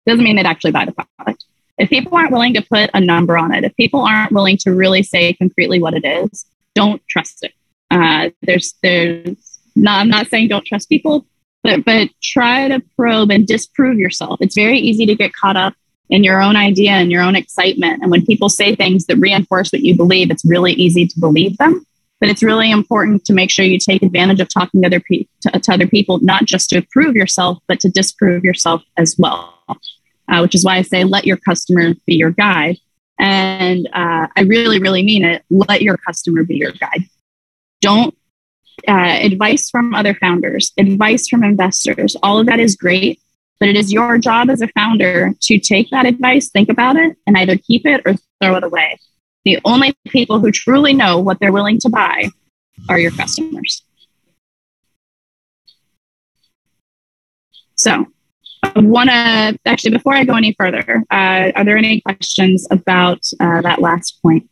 Doesn't 0.07 0.23
mean 0.23 0.37
they'd 0.37 0.45
actually 0.45 0.71
buy 0.71 0.85
the 0.85 0.93
product. 0.93 1.43
If 1.77 1.89
people 1.89 2.15
aren't 2.15 2.31
willing 2.31 2.53
to 2.53 2.61
put 2.61 2.89
a 2.93 3.01
number 3.01 3.37
on 3.37 3.53
it, 3.53 3.65
if 3.65 3.75
people 3.75 4.05
aren't 4.05 4.31
willing 4.31 4.55
to 4.59 4.73
really 4.73 5.03
say 5.03 5.33
concretely 5.33 5.81
what 5.81 5.93
it 5.93 6.05
is, 6.05 6.45
don't 6.75 7.05
trust 7.09 7.43
it. 7.43 7.51
Uh, 7.91 8.29
there's 8.41 8.75
there's 8.81 9.44
not, 9.75 9.99
I'm 10.01 10.09
not 10.09 10.27
saying 10.27 10.47
don't 10.47 10.65
trust 10.65 10.89
people, 10.89 11.25
but 11.63 11.83
but 11.83 12.09
try 12.21 12.67
to 12.67 12.81
probe 12.95 13.31
and 13.31 13.47
disprove 13.47 13.97
yourself. 13.97 14.37
It's 14.41 14.55
very 14.55 14.77
easy 14.77 15.05
to 15.05 15.15
get 15.15 15.33
caught 15.33 15.57
up 15.57 15.73
in 16.09 16.23
your 16.23 16.41
own 16.41 16.55
idea 16.55 16.91
and 16.91 17.11
your 17.11 17.23
own 17.23 17.35
excitement. 17.35 18.01
And 18.01 18.11
when 18.11 18.25
people 18.25 18.49
say 18.49 18.75
things 18.75 19.05
that 19.07 19.17
reinforce 19.17 19.71
what 19.71 19.81
you 19.81 19.95
believe, 19.95 20.29
it's 20.29 20.45
really 20.45 20.73
easy 20.73 21.07
to 21.07 21.19
believe 21.19 21.57
them. 21.57 21.85
But 22.19 22.29
it's 22.29 22.43
really 22.43 22.71
important 22.71 23.25
to 23.25 23.33
make 23.33 23.51
sure 23.51 23.65
you 23.65 23.79
take 23.79 24.03
advantage 24.03 24.39
of 24.39 24.47
talking 24.47 24.81
to 24.81 24.87
other, 24.87 24.99
pe- 25.01 25.25
to, 25.41 25.59
to 25.59 25.73
other 25.73 25.87
people, 25.87 26.19
not 26.21 26.45
just 26.45 26.69
to 26.69 26.81
prove 26.91 27.15
yourself, 27.15 27.57
but 27.67 27.79
to 27.81 27.89
disprove 27.89 28.43
yourself 28.43 28.83
as 28.97 29.15
well. 29.17 29.53
Uh, 30.27 30.39
which 30.39 30.55
is 30.55 30.63
why 30.63 30.77
I 30.77 30.81
say 30.81 31.03
let 31.03 31.25
your 31.25 31.37
customer 31.37 31.93
be 32.07 32.15
your 32.15 32.31
guide. 32.31 32.77
And 33.19 33.87
uh, 33.93 34.27
I 34.35 34.41
really, 34.41 34.79
really 34.79 35.03
mean 35.03 35.23
it. 35.23 35.43
Let 35.49 35.81
your 35.81 35.97
customer 35.97 36.43
be 36.43 36.55
your 36.55 36.71
guide. 36.71 37.03
Don't 37.81 38.15
uh, 38.87 39.19
advice 39.21 39.69
from 39.69 39.95
other 39.95 40.13
founders, 40.15 40.71
advice 40.77 41.27
from 41.27 41.43
investors, 41.43 42.15
all 42.21 42.39
of 42.39 42.45
that 42.47 42.59
is 42.59 42.75
great. 42.75 43.19
But 43.59 43.69
it 43.69 43.77
is 43.77 43.93
your 43.93 44.17
job 44.17 44.49
as 44.49 44.61
a 44.61 44.67
founder 44.69 45.33
to 45.43 45.59
take 45.59 45.89
that 45.91 46.05
advice, 46.05 46.49
think 46.49 46.67
about 46.67 46.97
it, 46.97 47.15
and 47.25 47.37
either 47.37 47.57
keep 47.57 47.85
it 47.85 48.01
or 48.05 48.15
throw 48.41 48.55
it 48.57 48.63
away. 48.65 48.99
The 49.45 49.59
only 49.63 49.95
people 50.07 50.39
who 50.39 50.51
truly 50.51 50.93
know 50.93 51.19
what 51.19 51.39
they're 51.39 51.53
willing 51.53 51.79
to 51.79 51.89
buy 51.89 52.29
are 52.89 52.99
your 52.99 53.11
customers. 53.11 53.83
So, 57.75 58.07
I 58.63 58.79
want 58.79 59.09
to 59.09 59.57
actually, 59.65 59.91
before 59.91 60.15
I 60.15 60.23
go 60.23 60.35
any 60.35 60.53
further, 60.53 61.03
uh, 61.11 61.51
are 61.55 61.63
there 61.63 61.77
any 61.77 62.01
questions 62.01 62.67
about 62.71 63.19
uh, 63.39 63.61
that 63.61 63.79
last 63.79 64.21
point? 64.21 64.49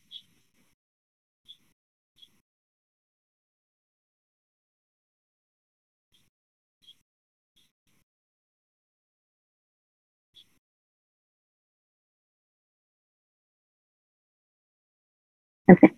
Okay. 15.73 15.91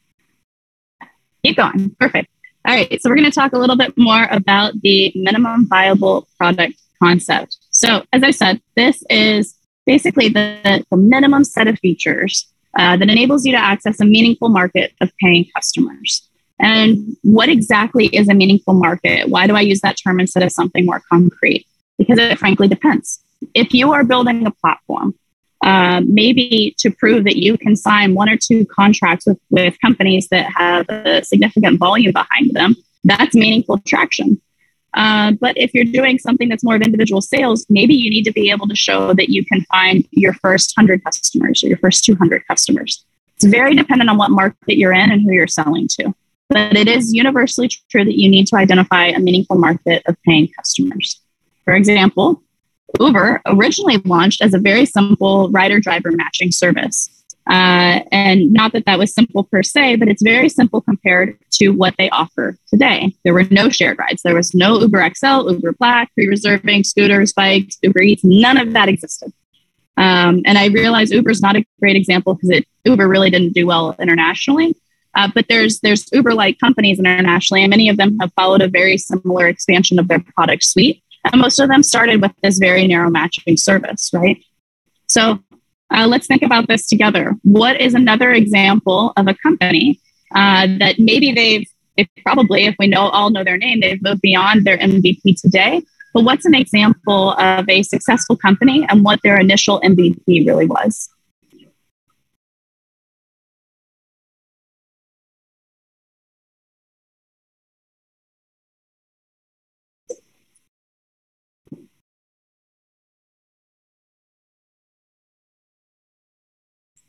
Keep 1.45 1.57
going. 1.57 1.95
Perfect. 1.99 2.29
All 2.65 2.73
right. 2.73 3.01
So 3.01 3.09
we're 3.09 3.15
going 3.15 3.29
to 3.29 3.35
talk 3.35 3.53
a 3.53 3.59
little 3.59 3.77
bit 3.77 3.93
more 3.97 4.27
about 4.31 4.73
the 4.81 5.11
minimum 5.15 5.67
viable 5.67 6.27
product 6.37 6.73
concept. 7.01 7.57
So 7.69 8.03
as 8.11 8.23
I 8.23 8.31
said, 8.31 8.61
this 8.75 9.03
is 9.09 9.55
basically 9.85 10.29
the, 10.29 10.83
the 10.89 10.97
minimum 10.97 11.43
set 11.43 11.67
of 11.67 11.77
features 11.79 12.51
uh, 12.77 12.97
that 12.97 13.09
enables 13.09 13.45
you 13.45 13.51
to 13.51 13.57
access 13.57 13.99
a 14.01 14.05
meaningful 14.05 14.49
market 14.49 14.93
of 15.01 15.11
paying 15.21 15.45
customers. 15.55 16.27
And 16.59 17.15
what 17.21 17.49
exactly 17.49 18.07
is 18.07 18.29
a 18.29 18.33
meaningful 18.33 18.73
market? 18.73 19.29
Why 19.29 19.45
do 19.47 19.55
I 19.55 19.61
use 19.61 19.81
that 19.81 19.97
term 19.97 20.19
instead 20.19 20.43
of 20.43 20.51
something 20.51 20.85
more 20.85 21.01
concrete? 21.09 21.67
Because 21.97 22.17
it 22.17 22.39
frankly 22.39 22.67
depends. 22.67 23.21
If 23.53 23.73
you 23.73 23.91
are 23.93 24.03
building 24.03 24.45
a 24.47 24.51
platform, 24.51 25.15
uh, 25.65 25.99
maybe 26.05 26.75
to 26.77 26.91
prove 26.91 27.23
that 27.23 27.37
you 27.37 27.57
can 27.57 27.75
sign 27.75 28.13
one 28.13 28.29
or 28.29 28.37
two 28.37 28.65
contracts 28.67 29.25
with, 29.25 29.39
with 29.49 29.75
companies 29.81 30.27
that 30.29 30.45
have 30.55 30.85
a 30.89 31.23
significant 31.23 31.79
volume 31.79 32.13
behind 32.13 32.51
them, 32.53 32.75
that's 33.03 33.33
meaningful 33.33 33.79
traction. 33.79 34.39
Uh, 34.93 35.31
but 35.41 35.57
if 35.57 35.73
you're 35.73 35.83
doing 35.83 36.19
something 36.19 36.49
that's 36.49 36.63
more 36.63 36.75
of 36.75 36.83
individual 36.83 37.19
sales, 37.19 37.65
maybe 37.67 37.95
you 37.95 38.11
need 38.11 38.23
to 38.23 38.31
be 38.31 38.51
able 38.51 38.67
to 38.67 38.75
show 38.75 39.13
that 39.13 39.29
you 39.29 39.43
can 39.43 39.61
find 39.63 40.07
your 40.11 40.33
first 40.33 40.71
100 40.77 41.03
customers 41.03 41.63
or 41.63 41.67
your 41.67 41.79
first 41.79 42.05
200 42.05 42.45
customers. 42.47 43.03
It's 43.35 43.45
very 43.45 43.75
dependent 43.75 44.09
on 44.09 44.17
what 44.17 44.29
market 44.29 44.77
you're 44.77 44.93
in 44.93 45.11
and 45.11 45.21
who 45.21 45.31
you're 45.31 45.47
selling 45.47 45.87
to. 45.99 46.13
But 46.47 46.77
it 46.77 46.87
is 46.87 47.11
universally 47.11 47.69
true 47.89 48.05
that 48.05 48.19
you 48.19 48.29
need 48.29 48.45
to 48.47 48.55
identify 48.55 49.07
a 49.07 49.19
meaningful 49.19 49.57
market 49.57 50.03
of 50.05 50.15
paying 50.23 50.47
customers. 50.55 51.19
For 51.63 51.73
example, 51.73 52.43
Uber 52.99 53.41
originally 53.45 53.97
launched 53.97 54.41
as 54.41 54.53
a 54.53 54.59
very 54.59 54.85
simple 54.85 55.49
rider 55.49 55.79
driver 55.79 56.11
matching 56.11 56.51
service. 56.51 57.09
Uh, 57.47 58.01
and 58.11 58.51
not 58.51 58.73
that 58.73 58.85
that 58.85 58.97
was 58.97 59.13
simple 59.13 59.43
per 59.43 59.61
se, 59.61 59.97
but 59.97 60.07
it's 60.07 60.23
very 60.23 60.49
simple 60.49 60.81
compared 60.81 61.37
to 61.51 61.69
what 61.69 61.93
they 61.97 62.09
offer 62.09 62.57
today. 62.67 63.13
There 63.23 63.35
were 63.35 63.43
no 63.51 63.69
shared 63.69 63.99
rides. 63.99 64.23
There 64.23 64.33
was 64.33 64.55
no 64.55 64.79
Uber 64.79 65.13
XL, 65.15 65.51
Uber 65.51 65.73
Black, 65.73 66.11
pre 66.15 66.27
reserving, 66.27 66.83
scooters, 66.83 67.33
bikes, 67.33 67.77
Uber 67.83 68.01
Eats. 68.01 68.23
None 68.23 68.57
of 68.57 68.73
that 68.73 68.89
existed. 68.89 69.31
Um, 69.97 70.41
and 70.45 70.57
I 70.57 70.67
realize 70.67 71.11
Uber 71.11 71.29
is 71.29 71.41
not 71.41 71.55
a 71.55 71.63
great 71.79 71.95
example 71.95 72.35
because 72.35 72.63
Uber 72.83 73.07
really 73.07 73.29
didn't 73.29 73.53
do 73.53 73.67
well 73.67 73.95
internationally. 73.99 74.75
Uh, 75.13 75.29
but 75.33 75.45
there's 75.47 75.79
there's 75.79 76.11
Uber 76.11 76.33
like 76.33 76.59
companies 76.59 76.99
internationally, 76.99 77.63
and 77.63 77.69
many 77.69 77.89
of 77.89 77.97
them 77.97 78.17
have 78.19 78.33
followed 78.33 78.61
a 78.61 78.67
very 78.67 78.97
similar 78.97 79.47
expansion 79.47 79.97
of 79.97 80.07
their 80.07 80.19
product 80.19 80.63
suite. 80.63 81.01
And 81.31 81.41
most 81.41 81.59
of 81.59 81.69
them 81.69 81.83
started 81.83 82.21
with 82.21 82.31
this 82.43 82.57
very 82.57 82.87
narrow 82.87 83.09
matching 83.09 83.57
service, 83.57 84.11
right? 84.13 84.43
So 85.07 85.39
uh, 85.91 86.07
let's 86.07 86.27
think 86.27 86.41
about 86.41 86.67
this 86.67 86.87
together. 86.87 87.33
What 87.43 87.79
is 87.79 87.93
another 87.93 88.31
example 88.31 89.13
of 89.17 89.27
a 89.27 89.35
company 89.35 89.99
uh, 90.33 90.67
that 90.79 90.95
maybe 90.99 91.31
they've, 91.31 91.67
they 91.97 92.07
probably, 92.23 92.65
if 92.65 92.75
we 92.79 92.87
know 92.87 93.07
all 93.09 93.29
know 93.29 93.43
their 93.43 93.57
name, 93.57 93.79
they've 93.79 94.01
moved 94.01 94.21
beyond 94.21 94.65
their 94.65 94.77
MVP 94.77 95.39
today. 95.41 95.81
But 96.13 96.23
what's 96.23 96.45
an 96.45 96.55
example 96.55 97.31
of 97.31 97.67
a 97.67 97.83
successful 97.83 98.37
company 98.37 98.85
and 98.89 99.03
what 99.03 99.19
their 99.23 99.39
initial 99.39 99.81
MVP 99.81 100.47
really 100.47 100.65
was? 100.65 101.09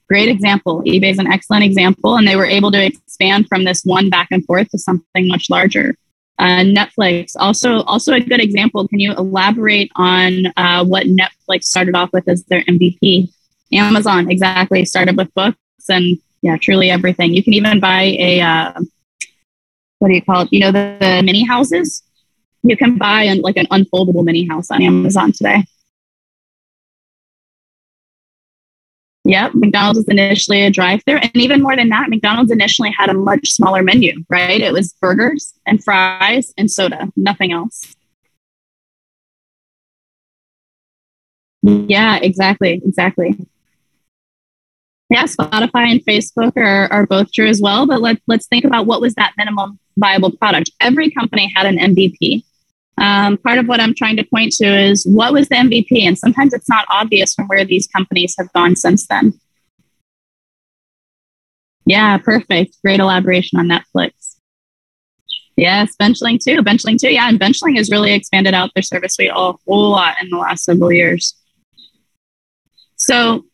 Great 0.09 0.29
example. 0.29 0.83
eBay 0.83 1.11
is 1.11 1.19
an 1.19 1.27
excellent 1.27 1.65
example, 1.65 2.17
and 2.17 2.27
they 2.27 2.37
were 2.37 2.47
able 2.47 2.71
to 2.73 2.85
expand 2.85 3.49
from 3.49 3.65
this 3.65 3.83
one 3.85 4.11
back 4.11 4.29
and 4.31 4.45
forth 4.45 4.69
to 4.71 4.79
something 4.79 5.29
much 5.29 5.51
larger. 5.51 5.95
Uh, 6.39 6.61
Netflix 6.61 7.33
also 7.39 7.83
also 7.85 8.13
a 8.13 8.21
good 8.21 8.41
example. 8.41 8.87
Can 8.89 9.01
you 9.01 9.13
elaborate 9.15 9.91
on 9.97 10.47
uh, 10.57 10.85
what 10.85 11.07
Netflix 11.07 11.65
started 11.65 11.95
off 11.95 12.11
with 12.13 12.29
as 12.29 12.45
their 12.45 12.63
MVP? 12.63 13.31
Amazon 13.73 14.31
exactly 14.31 14.85
started 14.85 15.17
with 15.17 15.33
books 15.35 15.59
and 15.89 16.19
yeah, 16.43 16.57
truly 16.61 16.91
everything. 16.91 17.35
You 17.35 17.43
can 17.43 17.55
even 17.55 17.81
buy 17.81 18.03
a 18.19 18.41
uh, 18.41 18.73
what 19.99 20.09
do 20.09 20.15
you 20.15 20.23
call 20.23 20.43
it? 20.43 20.49
You 20.53 20.61
know 20.61 20.73
the, 20.73 20.97
the 21.01 21.23
mini 21.25 21.45
houses. 21.45 22.03
You 22.63 22.77
can 22.77 22.99
buy 22.99 23.23
an, 23.23 23.41
like 23.41 23.57
an 23.57 23.67
unfoldable 23.67 24.25
mini 24.25 24.47
house 24.47 24.71
on 24.71 24.83
Amazon 24.83 25.33
today. 25.33 25.65
Yep, 29.27 29.55
McDonald's 29.55 29.99
was 29.99 30.09
initially 30.09 30.63
a 30.63 30.71
drive-through, 30.71 31.17
and 31.17 31.37
even 31.37 31.61
more 31.61 31.75
than 31.75 31.89
that, 31.89 32.09
McDonald's 32.09 32.53
initially 32.53 32.93
had 32.97 33.11
a 33.11 33.15
much 33.15 33.51
smaller 33.51 33.83
menu. 33.83 34.25
Right, 34.31 34.61
it 34.61 34.73
was 34.73 34.93
burgers 35.01 35.53
and 35.67 35.83
fries 35.83 36.55
and 36.57 36.71
soda, 36.71 37.11
nothing 37.17 37.51
else. 37.51 37.97
Yeah, 41.63 42.19
exactly, 42.23 42.81
exactly. 42.85 43.37
Yeah, 45.11 45.25
Spotify 45.25 45.91
and 45.91 46.01
Facebook 46.05 46.53
are, 46.57 46.93
are 46.93 47.07
both 47.07 47.33
true 47.33 47.49
as 47.49 47.61
well. 47.61 47.87
But 47.87 48.01
let's 48.01 48.21
let's 48.29 48.47
think 48.47 48.65
about 48.65 48.87
what 48.87 49.01
was 49.01 49.15
that 49.15 49.33
minimum 49.37 49.79
viable 49.97 50.31
product. 50.31 50.71
Every 50.81 51.11
company 51.11 51.53
had 51.55 51.67
an 51.67 51.79
MVP. 51.79 52.45
Um, 52.99 53.37
part 53.39 53.59
of 53.59 53.67
what 53.69 53.81
I'm 53.81 53.95
trying 53.95 54.17
to 54.17 54.25
point 54.25 54.53
to 54.53 54.67
is 54.67 55.05
what 55.07 55.33
was 55.33 55.49
the 55.49 55.57
MVP? 55.57 56.07
And 56.07 56.19
sometimes 56.19 56.55
it's 56.55 56.69
not 56.69 56.87
obvious 56.89 57.35
from 57.35 57.47
where 57.47 57.65
these 57.65 57.87
companies 57.87 58.35
have 58.39 58.53
gone 58.53 58.75
since 58.77 59.07
then. 59.07 59.39
Yeah, 61.85 62.19
perfect. 62.19 62.77
Great 62.83 63.01
elaboration 63.01 63.59
on 63.59 63.69
Netflix. 63.69 64.37
Yes, 65.57 65.95
Benchling 66.01 66.39
too. 66.43 66.63
Benchling 66.63 66.99
too. 66.99 67.11
Yeah, 67.11 67.29
and 67.29 67.41
Benchling 67.41 67.77
has 67.77 67.91
really 67.91 68.13
expanded 68.13 68.55
out 68.55 68.71
their 68.75 68.83
service 68.83 69.15
suite 69.15 69.31
a 69.31 69.35
whole 69.35 69.91
lot 69.91 70.17
in 70.21 70.29
the 70.29 70.37
last 70.37 70.65
several 70.65 70.93
years. 70.93 71.35
So, 72.97 73.45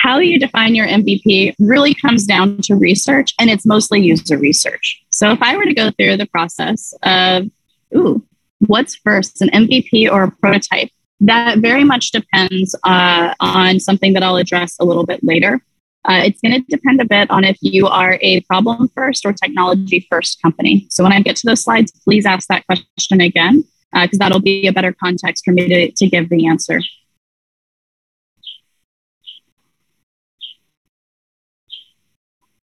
how 0.00 0.18
you 0.18 0.38
define 0.38 0.74
your 0.74 0.86
MVP 0.86 1.54
really 1.58 1.94
comes 1.94 2.26
down 2.26 2.58
to 2.62 2.74
research, 2.74 3.32
and 3.38 3.48
it's 3.48 3.64
mostly 3.64 4.00
user 4.00 4.36
research. 4.36 5.02
So, 5.10 5.30
if 5.30 5.40
I 5.40 5.56
were 5.56 5.64
to 5.64 5.74
go 5.74 5.90
through 5.92 6.16
the 6.16 6.26
process 6.26 6.92
of, 7.02 7.48
ooh, 7.94 8.24
what's 8.60 8.96
first, 8.96 9.40
an 9.42 9.50
MVP 9.50 10.10
or 10.10 10.24
a 10.24 10.30
prototype? 10.30 10.88
That 11.20 11.58
very 11.58 11.84
much 11.84 12.10
depends 12.10 12.74
uh, 12.84 13.34
on 13.40 13.80
something 13.80 14.12
that 14.14 14.22
I'll 14.22 14.36
address 14.36 14.76
a 14.80 14.84
little 14.84 15.06
bit 15.06 15.20
later. 15.22 15.62
Uh, 16.06 16.22
it's 16.24 16.40
going 16.40 16.52
to 16.52 16.60
depend 16.68 17.00
a 17.00 17.04
bit 17.04 17.30
on 17.30 17.44
if 17.44 17.56
you 17.62 17.86
are 17.86 18.18
a 18.20 18.40
problem 18.42 18.88
first 18.94 19.24
or 19.24 19.32
technology 19.32 20.06
first 20.10 20.42
company. 20.42 20.86
So 20.90 21.02
when 21.02 21.12
I 21.12 21.20
get 21.20 21.36
to 21.36 21.46
those 21.46 21.62
slides, 21.62 21.92
please 22.04 22.26
ask 22.26 22.48
that 22.48 22.66
question 22.66 23.20
again, 23.22 23.64
because 23.92 24.18
uh, 24.20 24.24
that'll 24.24 24.40
be 24.40 24.66
a 24.66 24.72
better 24.72 24.92
context 24.92 25.44
for 25.44 25.52
me 25.52 25.68
to, 25.68 25.92
to 25.92 26.06
give 26.06 26.28
the 26.28 26.46
answer. 26.46 26.80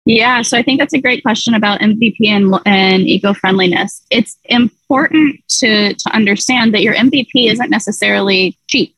Yeah, 0.05 0.41
so 0.41 0.57
I 0.57 0.63
think 0.63 0.79
that's 0.79 0.93
a 0.93 1.01
great 1.01 1.23
question 1.23 1.53
about 1.53 1.79
MVP 1.79 2.27
and, 2.27 2.55
and 2.65 3.03
eco 3.03 3.33
friendliness. 3.33 4.03
It's 4.09 4.37
important 4.45 5.39
to, 5.59 5.93
to 5.93 6.09
understand 6.11 6.73
that 6.73 6.81
your 6.81 6.95
MVP 6.95 7.51
isn't 7.51 7.69
necessarily 7.69 8.57
cheap. 8.67 8.95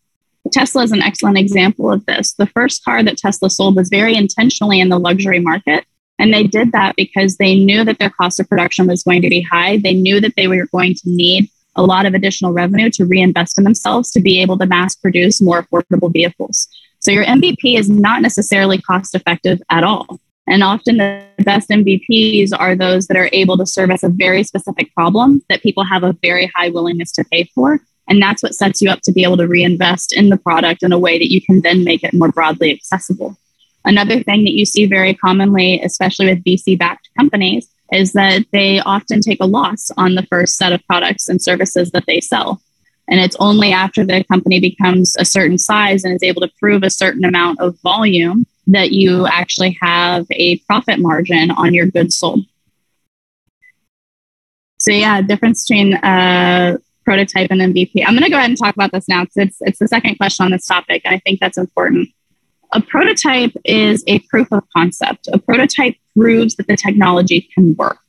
Tesla 0.52 0.84
is 0.84 0.92
an 0.92 1.02
excellent 1.02 1.38
example 1.38 1.92
of 1.92 2.06
this. 2.06 2.34
The 2.34 2.48
first 2.48 2.84
car 2.86 3.04
that 3.04 3.18
Tesla 3.18 3.50
sold 3.50 3.76
was 3.76 3.90
very 3.90 4.16
intentionally 4.16 4.80
in 4.80 4.90
the 4.90 5.00
luxury 5.00 5.40
market. 5.40 5.86
And 6.20 6.34
they 6.34 6.44
did 6.44 6.72
that 6.72 6.96
because 6.96 7.38
they 7.38 7.56
knew 7.56 7.84
that 7.84 8.00
their 8.00 8.10
cost 8.10 8.40
of 8.40 8.48
production 8.48 8.88
was 8.88 9.04
going 9.04 9.22
to 9.24 9.30
be 9.30 9.42
high. 9.42 9.78
They 9.78 9.94
knew 9.94 10.22
that 10.22 10.36
they 10.38 10.48
were 10.48 10.68
going 10.68 10.94
to 10.94 11.02
need 11.06 11.50
a 11.76 11.84
lot 11.84 12.06
of 12.06 12.14
additional 12.14 12.54
revenue 12.54 12.90
to 12.92 13.06
reinvest 13.06 13.58
in 13.58 13.64
themselves 13.64 14.12
to 14.12 14.22
be 14.22 14.42
able 14.42 14.58
to 14.60 14.66
mass 14.66 14.96
produce 14.96 15.42
more 15.42 15.64
affordable 15.64 16.14
vehicles. 16.14 16.68
So 17.00 17.12
your 17.12 17.26
MVP 17.26 17.78
is 17.78 17.90
not 17.90 18.22
necessarily 18.22 18.78
cost 18.78 19.16
effective 19.16 19.62
at 19.70 19.84
all. 19.84 20.20
And 20.48 20.64
often 20.64 20.98
the 20.98 21.26
best 21.40 21.70
MVPs 21.70 22.52
are 22.58 22.76
those 22.76 23.08
that 23.08 23.18
are 23.18 23.30
able 23.32 23.58
to 23.58 23.66
service 23.66 24.04
a 24.04 24.10
very 24.10 24.44
specific 24.44 24.94
problem 24.94 25.42
that 25.50 25.64
people 25.64 25.84
have 25.84 26.04
a 26.04 26.16
very 26.22 26.52
high 26.56 26.70
willingness 26.70 27.12
to 27.14 27.24
pay 27.26 27.46
for. 27.56 27.80
And 28.10 28.22
that's 28.22 28.44
what 28.44 28.54
sets 28.54 28.82
you 28.82 28.90
up 28.90 29.00
to 29.04 29.14
be 29.14 29.24
able 29.24 29.38
to 29.38 29.48
reinvest 29.48 30.12
in 30.12 30.30
the 30.30 30.38
product 30.38 30.84
in 30.84 30.92
a 30.92 31.00
way 31.00 31.18
that 31.18 31.32
you 31.32 31.42
can 31.42 31.62
then 31.62 31.84
make 31.84 32.04
it 32.04 32.14
more 32.14 32.32
broadly 32.32 32.72
accessible. 32.72 33.38
Another 33.86 34.22
thing 34.24 34.44
that 34.44 34.54
you 34.54 34.66
see 34.66 34.86
very 34.86 35.14
commonly, 35.14 35.82
especially 35.82 36.28
with 36.28 36.44
VC 36.44 36.78
backed 36.78 37.10
companies, 37.18 37.70
is 37.92 38.14
that 38.14 38.44
they 38.52 38.80
often 38.80 39.22
take 39.22 39.42
a 39.42 39.46
loss 39.46 39.92
on 39.98 40.16
the 40.16 40.26
first 40.28 40.56
set 40.56 40.74
of 40.74 40.86
products 40.88 41.30
and 41.30 41.42
services 41.42 41.92
that 41.92 42.06
they 42.08 42.20
sell. 42.20 42.62
And 43.08 43.20
it's 43.20 43.36
only 43.40 43.72
after 43.72 44.06
the 44.06 44.24
company 44.24 44.60
becomes 44.60 45.16
a 45.18 45.26
certain 45.26 45.58
size 45.58 46.04
and 46.04 46.14
is 46.14 46.24
able 46.24 46.42
to 46.42 46.52
prove 46.60 46.84
a 46.84 46.90
certain 46.90 47.26
amount 47.26 47.60
of 47.60 47.80
volume 47.82 48.46
that 48.68 48.92
you 48.92 49.28
actually 49.28 49.78
have 49.82 50.26
a 50.32 50.58
profit 50.60 51.00
margin 51.00 51.52
on 51.52 51.74
your 51.74 51.86
goods 51.86 52.18
sold. 52.18 52.46
So 54.78 54.92
yeah, 54.92 55.22
difference 55.22 55.66
between 55.66 55.96
uh, 55.96 56.78
prototype 57.06 57.52
and 57.52 57.62
MVP. 57.62 58.04
I'm 58.06 58.14
going 58.14 58.24
to 58.24 58.30
go 58.30 58.38
ahead 58.38 58.50
and 58.50 58.58
talk 58.58 58.76
about 58.76 58.92
this 58.92 59.08
now 59.08 59.24
because 59.24 59.38
it's 59.38 59.58
it's 59.62 59.80
the 59.80 59.88
second 59.88 60.16
question 60.16 60.46
on 60.46 60.52
this 60.52 60.66
topic, 60.66 61.02
and 61.06 61.16
I 61.16 61.20
think 61.20 61.40
that's 61.40 61.58
important. 61.58 62.10
A 62.74 62.82
prototype 62.82 63.52
is 63.64 64.04
a 64.08 64.20
proof 64.30 64.52
of 64.52 64.64
concept. 64.76 65.30
A 65.32 65.38
prototype 65.38 65.96
proves 66.18 66.56
that 66.56 66.68
the 66.68 66.76
technology 66.76 67.48
can 67.54 67.76
work. 67.76 68.00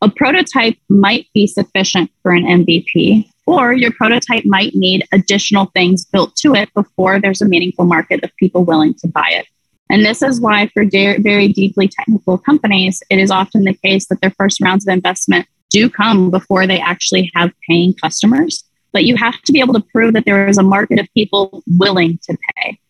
A 0.00 0.08
prototype 0.08 0.76
might 0.88 1.26
be 1.34 1.46
sufficient 1.46 2.10
for 2.22 2.32
an 2.32 2.44
MVP, 2.44 3.28
or 3.46 3.72
your 3.72 3.92
prototype 3.92 4.44
might 4.44 4.74
need 4.74 5.04
additional 5.12 5.66
things 5.66 6.04
built 6.04 6.34
to 6.36 6.54
it 6.54 6.72
before 6.74 7.20
there's 7.20 7.42
a 7.42 7.46
meaningful 7.46 7.84
market 7.84 8.24
of 8.24 8.34
people 8.36 8.64
willing 8.64 8.94
to 8.94 9.08
buy 9.08 9.28
it. 9.30 9.46
And 9.92 10.06
this 10.06 10.22
is 10.22 10.40
why, 10.40 10.68
for 10.72 10.86
de- 10.86 11.18
very 11.18 11.48
deeply 11.48 11.86
technical 11.86 12.38
companies, 12.38 13.02
it 13.10 13.18
is 13.18 13.30
often 13.30 13.64
the 13.64 13.74
case 13.74 14.06
that 14.06 14.22
their 14.22 14.30
first 14.38 14.58
rounds 14.62 14.88
of 14.88 14.92
investment 14.94 15.46
do 15.68 15.90
come 15.90 16.30
before 16.30 16.66
they 16.66 16.80
actually 16.80 17.30
have 17.34 17.52
paying 17.68 17.92
customers. 17.92 18.64
But 18.94 19.04
you 19.04 19.16
have 19.16 19.38
to 19.42 19.52
be 19.52 19.60
able 19.60 19.74
to 19.74 19.84
prove 19.92 20.14
that 20.14 20.24
there 20.24 20.48
is 20.48 20.56
a 20.56 20.62
market 20.62 20.98
of 20.98 21.08
people 21.12 21.62
willing 21.66 22.18
to 22.22 22.38
pay. 22.56 22.80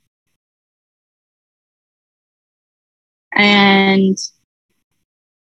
And 3.35 4.17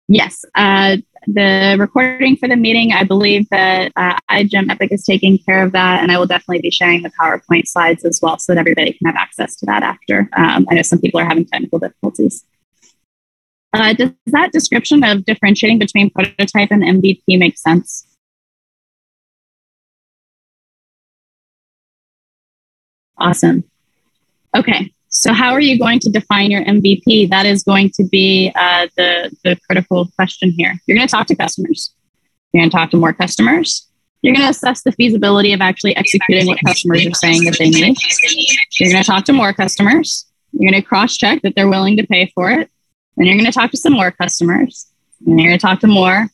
yes, 0.07 0.43
uh, 0.55 0.97
the 1.27 1.75
recording 1.79 2.35
for 2.35 2.47
the 2.47 2.55
meeting, 2.55 2.93
I 2.93 3.03
believe 3.03 3.47
that 3.49 3.91
uh, 3.95 4.17
iGEM 4.29 4.69
Epic 4.71 4.91
is 4.91 5.03
taking 5.03 5.37
care 5.37 5.63
of 5.63 5.71
that, 5.73 6.01
and 6.01 6.11
I 6.11 6.17
will 6.17 6.25
definitely 6.25 6.61
be 6.61 6.71
sharing 6.71 7.03
the 7.03 7.11
PowerPoint 7.19 7.67
slides 7.67 8.03
as 8.05 8.19
well 8.21 8.39
so 8.39 8.53
that 8.53 8.59
everybody 8.59 8.93
can 8.93 9.05
have 9.05 9.15
access 9.15 9.55
to 9.57 9.65
that 9.67 9.83
after. 9.83 10.29
Um, 10.35 10.65
I 10.69 10.75
know 10.75 10.81
some 10.81 10.99
people 10.99 11.19
are 11.19 11.25
having 11.25 11.45
technical 11.45 11.79
difficulties. 11.79 12.45
Uh, 13.73 13.93
does 13.93 14.11
that 14.27 14.51
description 14.51 15.03
of 15.03 15.23
differentiating 15.25 15.79
between 15.79 16.09
prototype 16.09 16.71
and 16.71 16.83
MVP 16.83 17.23
make 17.39 17.57
sense? 17.57 18.05
Awesome. 23.17 23.63
Okay, 24.55 24.91
so 25.21 25.33
how 25.33 25.51
are 25.51 25.59
you 25.59 25.77
going 25.77 25.99
to 25.99 26.09
define 26.09 26.49
your 26.49 26.65
MVP? 26.65 27.29
That 27.29 27.45
is 27.45 27.61
going 27.61 27.91
to 27.91 28.03
be 28.03 28.51
uh, 28.55 28.87
the, 28.97 29.29
the 29.43 29.55
critical 29.67 30.07
question 30.15 30.49
here. 30.49 30.73
You're 30.87 30.97
going 30.97 31.07
to 31.07 31.11
talk 31.11 31.27
to 31.27 31.35
customers. 31.35 31.93
You're 32.51 32.61
going 32.61 32.71
to 32.71 32.75
talk 32.75 32.89
to 32.89 32.97
more 32.97 33.13
customers. 33.13 33.87
You're 34.23 34.33
going 34.33 34.47
to 34.47 34.49
assess 34.49 34.81
the 34.81 34.91
feasibility 34.93 35.53
of 35.53 35.61
actually 35.61 35.95
executing 35.95 36.47
what 36.47 36.57
customers 36.65 37.05
are 37.05 37.13
saying 37.13 37.43
that 37.43 37.55
they 37.59 37.69
need. 37.69 37.95
You're 38.79 38.91
going 38.91 39.03
to 39.03 39.07
talk 39.07 39.25
to 39.25 39.33
more 39.33 39.53
customers. 39.53 40.25
You're 40.53 40.71
going 40.71 40.81
to 40.81 40.87
cross 40.87 41.15
check 41.15 41.43
that 41.43 41.53
they're 41.55 41.69
willing 41.69 41.97
to 41.97 42.07
pay 42.07 42.31
for 42.33 42.49
it. 42.49 42.71
Then 43.15 43.27
you're 43.27 43.35
going 43.35 43.45
to 43.45 43.51
talk 43.51 43.69
to 43.71 43.77
some 43.77 43.93
more 43.93 44.09
customers. 44.09 44.91
And 45.27 45.39
you're 45.39 45.49
going 45.49 45.59
to 45.59 45.63
talk 45.63 45.81
to 45.81 45.87
more. 45.87 46.29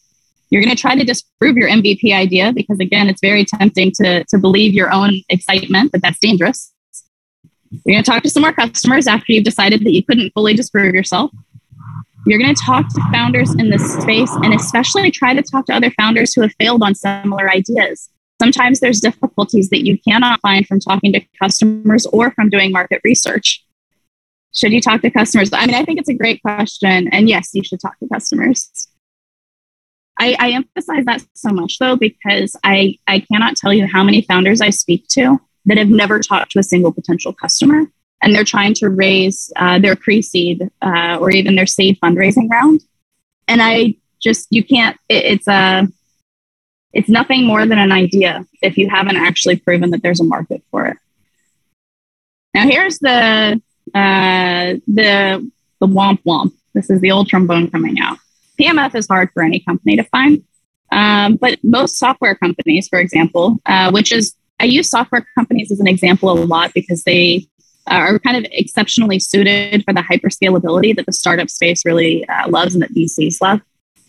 You're 0.50 0.64
going 0.64 0.74
to 0.74 0.82
try 0.82 0.96
to 0.96 1.04
disprove 1.04 1.58
your 1.58 1.68
MVP 1.68 2.14
idea 2.14 2.54
because, 2.54 2.80
again, 2.80 3.10
it's 3.10 3.20
very 3.20 3.44
tempting 3.44 3.92
to, 3.96 4.24
to 4.24 4.38
believe 4.38 4.74
your 4.74 4.94
own 4.94 5.12
excitement, 5.28 5.92
but 5.92 6.02
that's 6.02 6.20
dangerous. 6.20 6.72
You're 7.72 7.96
going 7.96 8.04
to 8.04 8.10
talk 8.10 8.24
to 8.24 8.30
some 8.30 8.42
more 8.42 8.54
customers 8.54 9.08
after 9.08 9.32
you've 9.34 9.44
decided 9.44 9.82
that 9.82 9.92
you 9.92 10.04
couldn't 10.04 10.32
fully 10.32 10.54
disprove 10.54 10.94
yourself. 10.94 11.32
You're 12.26 12.40
going 12.40 12.54
to 12.54 12.62
talk 12.62 12.88
to 12.90 13.02
founders 13.12 13.54
in 13.56 13.70
this 13.70 13.94
space 14.02 14.32
and 14.44 14.54
especially 14.54 15.12
try 15.12 15.34
to 15.34 15.42
talk 15.42 15.66
to 15.68 15.74
other 15.74 15.92
founders 15.92 16.34
who 16.34 16.42
have 16.42 16.54
failed 16.60 16.84
on 16.84 16.94
similar 16.94 17.50
ideas. 17.50 18.10
Sometimes 18.42 18.80
there's 18.80 19.00
difficulties 19.00 19.70
that 19.70 19.86
you 19.86 19.98
cannot 20.00 20.42
find 20.42 20.68
from 20.68 20.80
talking 20.80 21.14
to 21.14 21.22
customers 21.42 22.06
or 22.08 22.32
from 22.32 22.50
doing 22.50 22.72
market 22.72 23.02
research. 23.04 23.64
Should 24.54 24.74
you 24.74 24.82
talk 24.82 25.02
to 25.02 25.10
customers? 25.10 25.52
I 25.54 25.66
mean, 25.66 25.76
I 25.76 25.84
think 25.84 26.00
it's 26.00 26.10
a 26.10 26.14
great 26.14 26.42
question. 26.42 27.08
And 27.10 27.30
yes, 27.30 27.52
you 27.54 27.64
should 27.64 27.80
talk 27.80 27.98
to 28.00 28.08
customers. 28.08 28.88
I, 30.20 30.36
I 30.40 30.52
emphasize 30.52 31.06
that 31.06 31.24
so 31.36 31.50
much 31.50 31.78
though, 31.80 31.96
because 31.96 32.56
I, 32.64 32.98
I 33.08 33.20
cannot 33.32 33.56
tell 33.56 33.72
you 33.72 33.88
how 33.88 34.04
many 34.04 34.22
founders 34.24 34.62
I 34.62 34.72
speak 34.72 35.08
to 35.10 35.40
that 35.68 35.78
have 35.78 35.90
never 35.90 36.20
talked 36.20 36.52
to 36.54 36.60
a 36.60 36.64
single 36.64 36.92
potential 36.92 37.32
customer. 37.32 37.84
And 38.22 38.34
they're 38.34 38.44
trying 38.44 38.74
to 38.76 38.90
raise 38.90 39.52
uh, 39.58 39.78
their 39.78 39.96
pre-seed 39.96 40.70
uh, 40.82 41.18
or 41.22 41.30
even 41.30 41.56
their 41.56 41.68
seed 41.68 42.00
fundraising 42.02 42.50
round. 42.50 42.82
And 43.48 43.62
i 43.62 43.96
just 44.20 44.48
you 44.50 44.64
can't 44.64 44.98
it, 45.10 45.26
it's 45.26 45.48
a 45.48 45.88
it's 46.94 47.10
nothing 47.10 47.46
more 47.46 47.66
than 47.66 47.78
an 47.78 47.92
idea 47.92 48.46
if 48.62 48.78
you 48.78 48.90
haven't 48.90 49.18
actually 49.18 49.58
proven 49.58 49.92
that 49.92 50.02
there's 50.02 50.20
a 50.20 50.24
market 50.24 50.64
for 50.72 50.88
it. 50.88 50.98
Now 52.54 52.66
here's 52.66 52.98
the 53.00 53.62
uh, 53.94 54.74
the 54.88 55.52
the 55.80 55.88
womp 55.88 56.24
womp. 56.24 56.54
This 56.74 56.90
is 56.90 57.02
the 57.02 57.12
old 57.12 57.28
trombone 57.28 57.70
coming 57.70 58.00
out. 58.00 58.18
Pmf 58.60 58.96
is 58.96 59.08
hard 59.08 59.30
for 59.34 59.44
any 59.44 59.60
company 59.60 59.96
to 59.98 60.04
find. 60.06 60.44
Um, 60.92 61.36
but 61.36 61.60
most 61.64 61.98
software 61.98 62.36
companies 62.36 62.88
for 62.88 62.98
example 62.98 63.60
uh, 63.66 63.92
which 63.92 64.12
is 64.12 64.37
I 64.60 64.66
use 64.66 64.90
software 64.90 65.26
companies 65.36 65.72
as 65.72 65.80
an 65.80 65.88
example 65.88 66.32
a 66.32 66.34
lot 66.34 66.74
because 66.74 67.04
they 67.04 67.48
are 67.88 68.20
kind 68.20 68.38
of 68.38 68.52
exceptionally 68.52 69.20
suited 69.20 69.84
for 69.86 69.94
the 69.94 70.02
hyperscalability 70.02 70.96
that 70.96 71.06
the 71.06 71.14
startup 71.14 71.50
space 71.50 71.86
really 71.86 72.28
uh, 72.28 72.50
loves 72.50 72.74
and 72.74 72.82
that 72.82 72.94
VCs 72.94 73.42
love. 73.42 73.62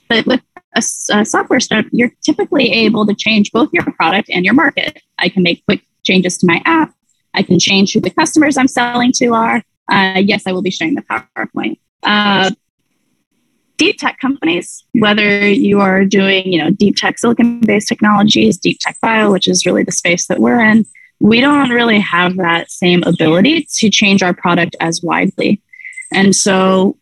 But 0.09 0.27
with 0.27 0.41
a, 0.75 0.83
a, 1.13 1.25
software 1.25 1.61
startup, 1.61 1.91
you're 1.93 2.13
typically 2.23 2.73
able 2.73 3.07
to 3.07 3.15
change 3.15 3.53
both 3.53 3.69
your 3.73 3.85
product 3.93 4.31
and 4.31 4.45
your 4.45 4.55
market. 4.55 5.03
I 5.19 5.29
can 5.29 5.43
make 5.43 5.65
quick 5.67 5.83
changes 6.03 6.39
to 6.39 6.47
my 6.47 6.63
app. 6.65 6.95
I 7.35 7.43
can 7.43 7.59
change 7.59 7.93
who 7.93 8.01
the 8.01 8.11
customers 8.11 8.57
I'm 8.57 8.69
selling 8.69 9.13
to 9.17 9.35
are. 9.35 9.63
Uh, 9.91 10.21
yes, 10.25 10.45
I 10.47 10.53
will 10.53 10.63
be 10.63 10.71
sharing 10.71 10.95
the 10.95 11.03
PowerPoint. 11.03 11.79
Uh, 12.03 12.51
deep 13.79 13.99
tech 13.99 14.19
companies, 14.19 14.85
whether 14.93 15.49
you 15.49 15.81
are 15.81 16.05
doing, 16.05 16.53
you 16.53 16.63
know, 16.63 16.71
deep 16.71 16.97
tech 16.97 17.19
silicon 17.19 17.61
based 17.61 17.89
technologies, 17.89 18.59
deep 18.59 18.79
tech 18.81 18.99
bio, 19.01 19.33
which 19.33 19.49
is 19.49 19.65
really 19.65 19.85
the 19.85 19.93
space 19.93 20.27
that 20.27 20.41
we're 20.41 20.61
in, 20.61 20.85
we 21.21 21.41
don't 21.41 21.71
really 21.71 22.01
have 22.01 22.37
that 22.37 22.71
same 22.71 23.03
ability 23.05 23.67
to 23.77 23.89
change 23.89 24.23
our 24.23 24.35
product 24.35 24.77
as 24.81 25.03
widely. 25.03 25.63
And 26.13 26.35
so 26.35 26.99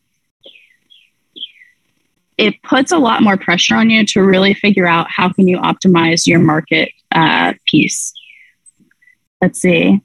it 2.38 2.62
puts 2.62 2.92
a 2.92 2.98
lot 2.98 3.22
more 3.22 3.36
pressure 3.36 3.74
on 3.74 3.90
you 3.90 4.04
to 4.06 4.22
really 4.22 4.54
figure 4.54 4.86
out 4.86 5.06
how 5.10 5.32
can 5.32 5.48
you 5.48 5.58
optimize 5.58 6.26
your 6.26 6.38
market 6.38 6.92
uh, 7.12 7.54
piece. 7.66 8.12
Let's 9.40 9.60
see. 9.60 10.02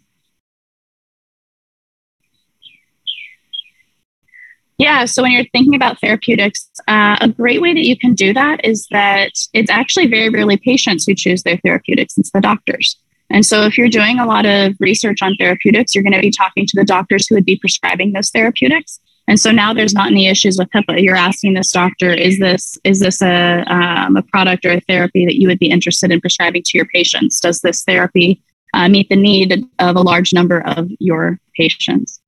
Yeah, 4.81 5.05
so 5.05 5.21
when 5.21 5.31
you're 5.31 5.45
thinking 5.51 5.75
about 5.75 6.01
therapeutics, 6.01 6.67
uh, 6.87 7.15
a 7.21 7.29
great 7.29 7.61
way 7.61 7.71
that 7.71 7.85
you 7.85 7.95
can 7.95 8.15
do 8.15 8.33
that 8.33 8.65
is 8.65 8.87
that 8.89 9.29
it's 9.53 9.69
actually 9.69 10.07
very 10.07 10.29
rarely 10.29 10.57
patients 10.57 11.05
who 11.05 11.13
choose 11.13 11.43
their 11.43 11.57
therapeutics, 11.57 12.17
it's 12.17 12.31
the 12.31 12.41
doctors. 12.41 12.97
And 13.29 13.45
so 13.45 13.61
if 13.61 13.77
you're 13.77 13.89
doing 13.89 14.17
a 14.17 14.25
lot 14.25 14.47
of 14.47 14.73
research 14.79 15.21
on 15.21 15.35
therapeutics, 15.35 15.93
you're 15.93 16.03
going 16.03 16.15
to 16.15 16.19
be 16.19 16.31
talking 16.31 16.65
to 16.65 16.73
the 16.73 16.83
doctors 16.83 17.27
who 17.27 17.35
would 17.35 17.45
be 17.45 17.57
prescribing 17.57 18.13
those 18.13 18.31
therapeutics. 18.31 18.99
And 19.27 19.39
so 19.39 19.51
now 19.51 19.71
there's 19.71 19.93
not 19.93 20.07
any 20.07 20.27
issues 20.27 20.57
with 20.57 20.71
HIPAA. 20.71 21.03
You're 21.03 21.15
asking 21.15 21.53
this 21.53 21.71
doctor, 21.71 22.11
is 22.11 22.39
this 22.39 22.79
is 22.83 23.01
this 23.01 23.21
a 23.21 23.63
um, 23.67 24.17
a 24.17 24.23
product 24.23 24.65
or 24.65 24.71
a 24.71 24.81
therapy 24.81 25.27
that 25.27 25.35
you 25.35 25.47
would 25.47 25.59
be 25.59 25.69
interested 25.69 26.09
in 26.09 26.19
prescribing 26.19 26.63
to 26.65 26.77
your 26.79 26.87
patients? 26.87 27.39
Does 27.39 27.61
this 27.61 27.83
therapy 27.83 28.41
uh, 28.73 28.89
meet 28.89 29.09
the 29.09 29.15
need 29.15 29.63
of 29.77 29.95
a 29.95 30.01
large 30.01 30.33
number 30.33 30.61
of 30.61 30.89
your 30.97 31.39
patients? 31.55 32.19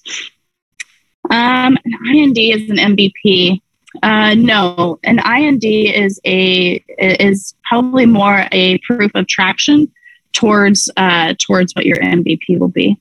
Um, 1.29 1.77
an 1.85 2.15
IND 2.15 2.37
is 2.37 2.69
an 2.69 2.77
MVP. 2.77 3.61
Uh, 4.01 4.33
no, 4.33 4.99
an 5.03 5.19
IND 5.19 5.63
is 5.63 6.19
a 6.25 6.83
is 6.97 7.53
probably 7.63 8.05
more 8.05 8.47
a 8.51 8.79
proof 8.79 9.11
of 9.13 9.27
traction 9.27 9.91
towards 10.33 10.89
uh, 10.97 11.35
towards 11.39 11.73
what 11.73 11.85
your 11.85 11.97
MVP 11.97 12.59
will 12.59 12.69
be. 12.69 12.99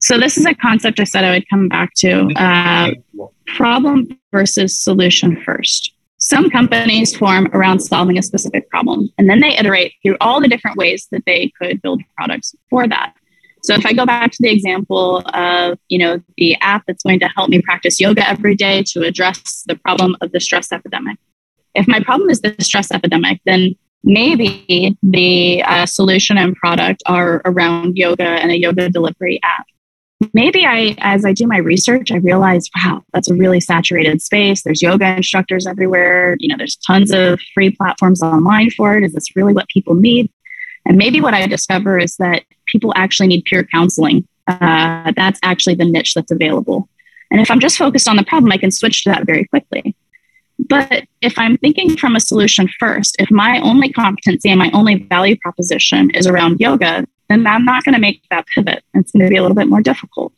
So 0.00 0.18
this 0.18 0.36
is 0.36 0.44
a 0.44 0.54
concept 0.54 1.00
I 1.00 1.04
said 1.04 1.24
I 1.24 1.30
would 1.30 1.48
come 1.48 1.68
back 1.68 1.94
to: 1.98 2.28
uh, 2.36 2.90
problem 3.46 4.08
versus 4.32 4.78
solution 4.78 5.40
first. 5.42 5.92
Some 6.18 6.50
companies 6.50 7.16
form 7.16 7.48
around 7.52 7.80
solving 7.80 8.18
a 8.18 8.22
specific 8.22 8.68
problem, 8.70 9.08
and 9.18 9.30
then 9.30 9.40
they 9.40 9.56
iterate 9.56 9.94
through 10.02 10.16
all 10.20 10.40
the 10.40 10.48
different 10.48 10.76
ways 10.76 11.06
that 11.12 11.22
they 11.26 11.52
could 11.60 11.80
build 11.80 12.02
products 12.16 12.54
for 12.68 12.88
that. 12.88 13.13
So 13.64 13.74
if 13.74 13.86
I 13.86 13.94
go 13.94 14.04
back 14.04 14.30
to 14.30 14.38
the 14.40 14.50
example 14.50 15.22
of, 15.32 15.78
you 15.88 15.96
know, 15.96 16.20
the 16.36 16.54
app 16.56 16.84
that's 16.86 17.02
going 17.02 17.18
to 17.20 17.28
help 17.28 17.48
me 17.48 17.62
practice 17.62 17.98
yoga 17.98 18.28
every 18.28 18.54
day 18.54 18.82
to 18.88 19.04
address 19.04 19.64
the 19.66 19.74
problem 19.74 20.16
of 20.20 20.32
the 20.32 20.40
stress 20.40 20.70
epidemic. 20.70 21.16
If 21.74 21.88
my 21.88 22.00
problem 22.00 22.28
is 22.28 22.42
the 22.42 22.54
stress 22.60 22.92
epidemic, 22.92 23.40
then 23.46 23.74
maybe 24.04 24.98
the 25.02 25.62
uh, 25.62 25.86
solution 25.86 26.36
and 26.36 26.54
product 26.54 27.02
are 27.06 27.40
around 27.46 27.96
yoga 27.96 28.22
and 28.22 28.50
a 28.50 28.58
yoga 28.58 28.90
delivery 28.90 29.40
app. 29.42 29.64
Maybe 30.34 30.66
I, 30.66 30.94
as 30.98 31.24
I 31.24 31.32
do 31.32 31.46
my 31.46 31.56
research, 31.56 32.12
I 32.12 32.16
realize, 32.16 32.68
wow, 32.76 33.02
that's 33.14 33.30
a 33.30 33.34
really 33.34 33.60
saturated 33.60 34.20
space. 34.20 34.62
There's 34.62 34.82
yoga 34.82 35.16
instructors 35.16 35.66
everywhere. 35.66 36.36
You 36.38 36.48
know, 36.48 36.56
there's 36.58 36.76
tons 36.76 37.12
of 37.12 37.40
free 37.54 37.70
platforms 37.70 38.22
online 38.22 38.70
for 38.72 38.98
it. 38.98 39.04
Is 39.04 39.14
this 39.14 39.34
really 39.34 39.54
what 39.54 39.68
people 39.68 39.94
need? 39.94 40.30
And 40.86 40.98
maybe 40.98 41.22
what 41.22 41.32
I 41.32 41.46
discover 41.46 41.98
is 41.98 42.16
that 42.16 42.44
people 42.74 42.92
actually 42.96 43.28
need 43.28 43.44
peer 43.44 43.62
counseling. 43.62 44.26
Uh, 44.48 45.12
that's 45.16 45.38
actually 45.44 45.76
the 45.76 45.84
niche 45.84 46.14
that's 46.14 46.32
available. 46.32 46.88
And 47.30 47.40
if 47.40 47.50
I'm 47.52 47.60
just 47.60 47.78
focused 47.78 48.08
on 48.08 48.16
the 48.16 48.24
problem, 48.24 48.50
I 48.50 48.58
can 48.58 48.72
switch 48.72 49.04
to 49.04 49.10
that 49.10 49.26
very 49.26 49.44
quickly. 49.44 49.94
But 50.58 51.04
if 51.20 51.38
I'm 51.38 51.56
thinking 51.56 51.96
from 51.96 52.16
a 52.16 52.20
solution 52.20 52.68
first, 52.80 53.14
if 53.20 53.30
my 53.30 53.60
only 53.60 53.92
competency 53.92 54.50
and 54.50 54.58
my 54.58 54.70
only 54.72 54.96
value 55.04 55.36
proposition 55.36 56.10
is 56.10 56.26
around 56.26 56.60
yoga, 56.60 57.06
then 57.28 57.46
I'm 57.46 57.64
not 57.64 57.84
going 57.84 57.94
to 57.94 58.00
make 58.00 58.22
that 58.30 58.46
pivot. 58.52 58.82
It's 58.92 59.12
going 59.12 59.24
to 59.24 59.30
be 59.30 59.36
a 59.36 59.42
little 59.42 59.56
bit 59.56 59.68
more 59.68 59.82
difficult. 59.82 60.32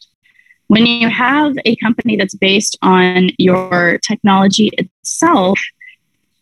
When 0.68 0.84
you 0.84 1.08
have 1.08 1.54
a 1.64 1.76
company 1.76 2.16
that's 2.16 2.34
based 2.34 2.76
on 2.82 3.30
your 3.38 3.98
technology 4.06 4.70
itself, 4.76 5.58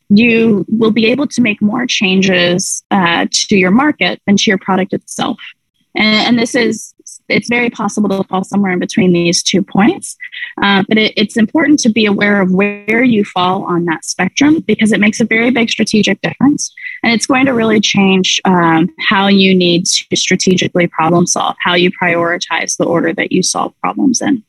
you 0.08 0.64
will 0.68 0.90
be 0.90 1.06
able 1.06 1.26
to 1.28 1.40
make 1.40 1.60
more 1.62 1.86
changes 1.86 2.84
uh, 2.90 3.26
to 3.30 3.56
your 3.56 3.70
market 3.70 4.20
than 4.26 4.36
to 4.36 4.50
your 4.50 4.58
product 4.58 4.92
itself. 4.92 5.38
And, 5.96 6.26
and, 6.26 6.38
this 6.38 6.54
is 6.54 6.94
it's 7.28 7.48
very 7.48 7.70
possible 7.70 8.08
to 8.08 8.24
fall 8.28 8.44
somewhere 8.44 8.72
in 8.72 8.78
between 8.78 9.12
these 9.12 9.42
two 9.42 9.62
points. 9.62 10.16
Uh, 10.62 10.82
but 10.88 10.98
it, 10.98 11.12
it's 11.16 11.36
important 11.36 11.78
to 11.80 11.88
be 11.88 12.04
aware 12.06 12.40
of 12.40 12.52
where 12.52 13.02
you 13.02 13.24
fall 13.24 13.64
on 13.64 13.84
that 13.86 14.04
spectrum 14.04 14.60
because 14.60 14.92
it 14.92 15.00
makes 15.00 15.20
a 15.20 15.24
very 15.24 15.50
big 15.50 15.70
strategic 15.70 16.20
difference. 16.20 16.72
And 17.02 17.12
it's 17.12 17.26
going 17.26 17.46
to 17.46 17.54
really 17.54 17.80
change 17.80 18.40
um, 18.44 18.88
how 19.08 19.28
you 19.28 19.54
need 19.54 19.86
to 19.86 20.16
strategically 20.16 20.86
problem 20.86 21.26
solve, 21.26 21.56
how 21.60 21.74
you 21.74 21.90
prioritize 21.90 22.76
the 22.76 22.84
order 22.84 23.12
that 23.14 23.32
you 23.32 23.42
solve 23.42 23.72
problems 23.80 24.20
in. 24.20 24.42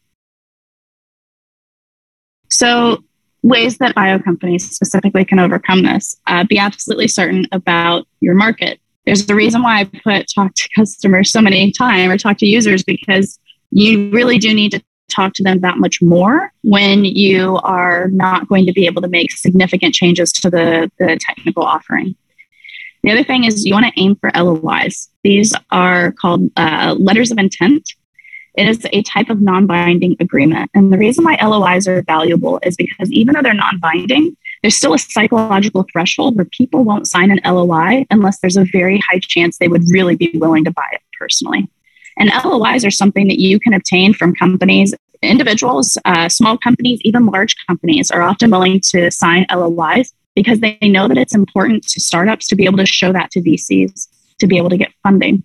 So, 2.49 3.03
ways 3.41 3.77
that 3.77 3.93
bio 3.93 4.17
companies 4.17 4.69
specifically 4.71 5.23
can 5.23 5.37
overcome 5.37 5.83
this 5.83 6.15
uh, 6.25 6.43
be 6.45 6.57
absolutely 6.57 7.07
certain 7.07 7.45
about 7.51 8.07
your 8.19 8.33
market 8.33 8.79
there's 9.05 9.29
a 9.29 9.35
reason 9.35 9.61
why 9.61 9.81
I 9.81 9.83
put 9.85 10.27
talk 10.33 10.53
to 10.55 10.69
customers 10.75 11.31
so 11.31 11.41
many 11.41 11.71
times 11.71 12.11
or 12.11 12.17
talk 12.17 12.37
to 12.39 12.45
users 12.45 12.83
because 12.83 13.39
you 13.71 14.09
really 14.09 14.37
do 14.37 14.53
need 14.53 14.71
to 14.71 14.83
talk 15.09 15.33
to 15.33 15.43
them 15.43 15.59
that 15.61 15.77
much 15.77 16.01
more 16.01 16.51
when 16.63 17.05
you 17.05 17.57
are 17.57 18.07
not 18.09 18.47
going 18.47 18.65
to 18.65 18.73
be 18.73 18.85
able 18.85 19.01
to 19.01 19.07
make 19.07 19.31
significant 19.31 19.93
changes 19.93 20.31
to 20.31 20.49
the, 20.49 20.91
the 20.97 21.17
technical 21.21 21.63
offering. 21.63 22.15
The 23.03 23.11
other 23.11 23.23
thing 23.23 23.43
is 23.43 23.65
you 23.65 23.73
want 23.73 23.85
to 23.85 24.01
aim 24.01 24.15
for 24.15 24.31
LOIs. 24.35 25.09
These 25.23 25.53
are 25.69 26.11
called 26.13 26.49
uh, 26.57 26.95
letters 26.97 27.31
of 27.31 27.37
intent. 27.37 27.87
It 28.57 28.67
is 28.67 28.87
a 28.91 29.03
type 29.03 29.29
of 29.29 29.41
non 29.41 29.67
binding 29.67 30.15
agreement. 30.19 30.71
And 30.73 30.91
the 30.91 30.97
reason 30.97 31.23
why 31.23 31.37
LOIs 31.41 31.87
are 31.87 32.01
valuable 32.01 32.59
is 32.63 32.75
because 32.75 33.11
even 33.11 33.35
though 33.35 33.43
they're 33.43 33.53
non 33.53 33.79
binding, 33.79 34.35
there's 34.65 34.77
still 34.77 34.95
a 34.95 34.97
psychological 34.97 35.85
threshold 35.91 36.35
where 36.35 36.45
people 36.45 36.83
won't 36.83 37.07
sign 37.07 37.29
an 37.29 37.39
LOI 37.45 38.03
unless 38.09 38.39
there's 38.39 38.57
a 38.57 38.65
very 38.71 38.99
high 39.07 39.19
chance 39.21 39.59
they 39.59 39.67
would 39.67 39.83
really 39.91 40.15
be 40.15 40.31
willing 40.33 40.63
to 40.63 40.71
buy 40.71 40.87
it 40.91 41.01
personally. 41.19 41.69
And 42.17 42.31
LOIs 42.43 42.83
are 42.83 42.89
something 42.89 43.27
that 43.27 43.39
you 43.39 43.59
can 43.59 43.75
obtain 43.75 44.15
from 44.15 44.33
companies, 44.33 44.95
individuals, 45.21 45.99
uh, 46.05 46.29
small 46.29 46.57
companies, 46.57 46.99
even 47.03 47.27
large 47.27 47.55
companies 47.67 48.09
are 48.09 48.23
often 48.23 48.49
willing 48.49 48.81
to 48.85 49.11
sign 49.11 49.45
LOIs 49.53 50.15
because 50.33 50.61
they 50.61 50.79
know 50.81 51.07
that 51.07 51.19
it's 51.19 51.35
important 51.35 51.83
to 51.89 52.01
startups 52.01 52.47
to 52.47 52.55
be 52.55 52.65
able 52.65 52.79
to 52.79 52.87
show 52.87 53.13
that 53.13 53.29
to 53.33 53.41
VCs 53.41 54.07
to 54.39 54.47
be 54.47 54.57
able 54.57 54.71
to 54.71 54.77
get 54.77 54.91
funding. 55.03 55.43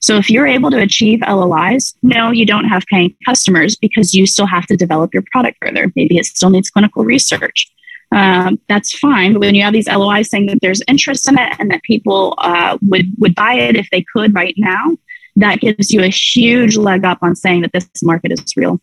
So 0.00 0.16
if 0.16 0.30
you're 0.30 0.46
able 0.46 0.70
to 0.70 0.80
achieve 0.80 1.20
LOIs, 1.28 1.92
no, 2.02 2.30
you 2.30 2.46
don't 2.46 2.64
have 2.64 2.84
paying 2.90 3.14
customers 3.26 3.76
because 3.76 4.14
you 4.14 4.26
still 4.26 4.46
have 4.46 4.64
to 4.68 4.76
develop 4.78 5.12
your 5.12 5.24
product 5.30 5.58
further. 5.60 5.92
Maybe 5.94 6.16
it 6.16 6.24
still 6.24 6.48
needs 6.48 6.70
clinical 6.70 7.04
research 7.04 7.70
um, 8.12 8.60
that's 8.68 8.96
fine. 8.96 9.32
But 9.32 9.40
when 9.40 9.54
you 9.54 9.62
have 9.62 9.72
these 9.72 9.88
LOIs 9.88 10.30
saying 10.30 10.46
that 10.46 10.58
there's 10.60 10.82
interest 10.88 11.28
in 11.28 11.38
it 11.38 11.54
and 11.58 11.70
that 11.70 11.82
people 11.82 12.34
uh, 12.38 12.78
would 12.82 13.06
would 13.18 13.34
buy 13.34 13.54
it 13.54 13.76
if 13.76 13.88
they 13.90 14.04
could 14.12 14.34
right 14.34 14.54
now, 14.56 14.96
that 15.36 15.60
gives 15.60 15.90
you 15.90 16.02
a 16.02 16.08
huge 16.08 16.76
leg 16.76 17.04
up 17.04 17.18
on 17.22 17.34
saying 17.34 17.62
that 17.62 17.72
this 17.72 17.88
market 18.02 18.32
is 18.32 18.56
real. 18.56 18.80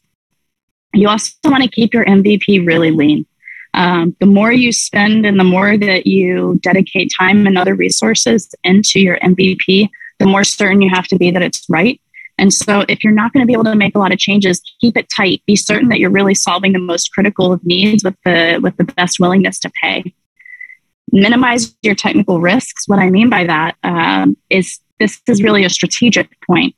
You 0.94 1.08
also 1.08 1.32
want 1.46 1.64
to 1.64 1.70
keep 1.70 1.94
your 1.94 2.06
MVP 2.06 2.66
really 2.66 2.92
lean. 2.92 3.26
Um, 3.74 4.16
the 4.20 4.26
more 4.26 4.52
you 4.52 4.74
spend 4.74 5.26
and 5.26 5.40
the 5.40 5.46
more 5.46 5.78
that 5.78 6.06
you 6.06 6.60
dedicate 6.62 7.10
time 7.18 7.48
and 7.48 7.58
other 7.58 7.74
resources 7.74 8.54
into 8.66 9.00
your 9.00 9.18
MVP, 9.20 9.88
the 10.20 10.26
more 10.26 10.44
certain 10.44 10.82
you 10.82 10.90
have 10.90 11.08
to 11.08 11.18
be 11.18 11.32
that 11.32 11.42
it's 11.42 11.66
right 11.70 12.02
and 12.42 12.52
so 12.52 12.84
if 12.90 13.04
you're 13.04 13.14
not 13.14 13.32
going 13.34 13.44
to 13.44 13.48
be 13.48 13.54
able 13.54 13.66
to 13.66 13.76
make 13.76 13.94
a 13.94 14.00
lot 14.00 14.12
of 14.12 14.18
changes, 14.18 14.64
keep 14.82 14.98
it 14.98 15.08
tight. 15.16 15.44
Be 15.46 15.56
certain 15.56 15.90
that 15.90 16.00
you're 16.00 16.10
really 16.10 16.34
solving 16.34 16.74
the 16.74 16.80
most 16.80 17.14
critical 17.14 17.54
of 17.54 17.64
needs 17.64 18.04
with 18.04 18.16
the 18.26 18.60
with 18.64 18.76
the 18.78 18.84
best 18.84 19.20
willingness 19.20 19.60
to 19.60 19.72
pay. 19.82 20.12
Minimize 21.12 21.76
your 21.84 21.94
technical 21.94 22.42
risks. 22.42 22.88
What 22.88 22.98
I 22.98 23.12
mean 23.12 23.30
by 23.30 23.44
that 23.46 23.76
um, 23.84 24.36
is 24.50 24.80
this 25.00 25.22
is 25.28 25.44
really 25.44 25.64
a 25.66 25.70
strategic 25.70 26.36
point. 26.48 26.76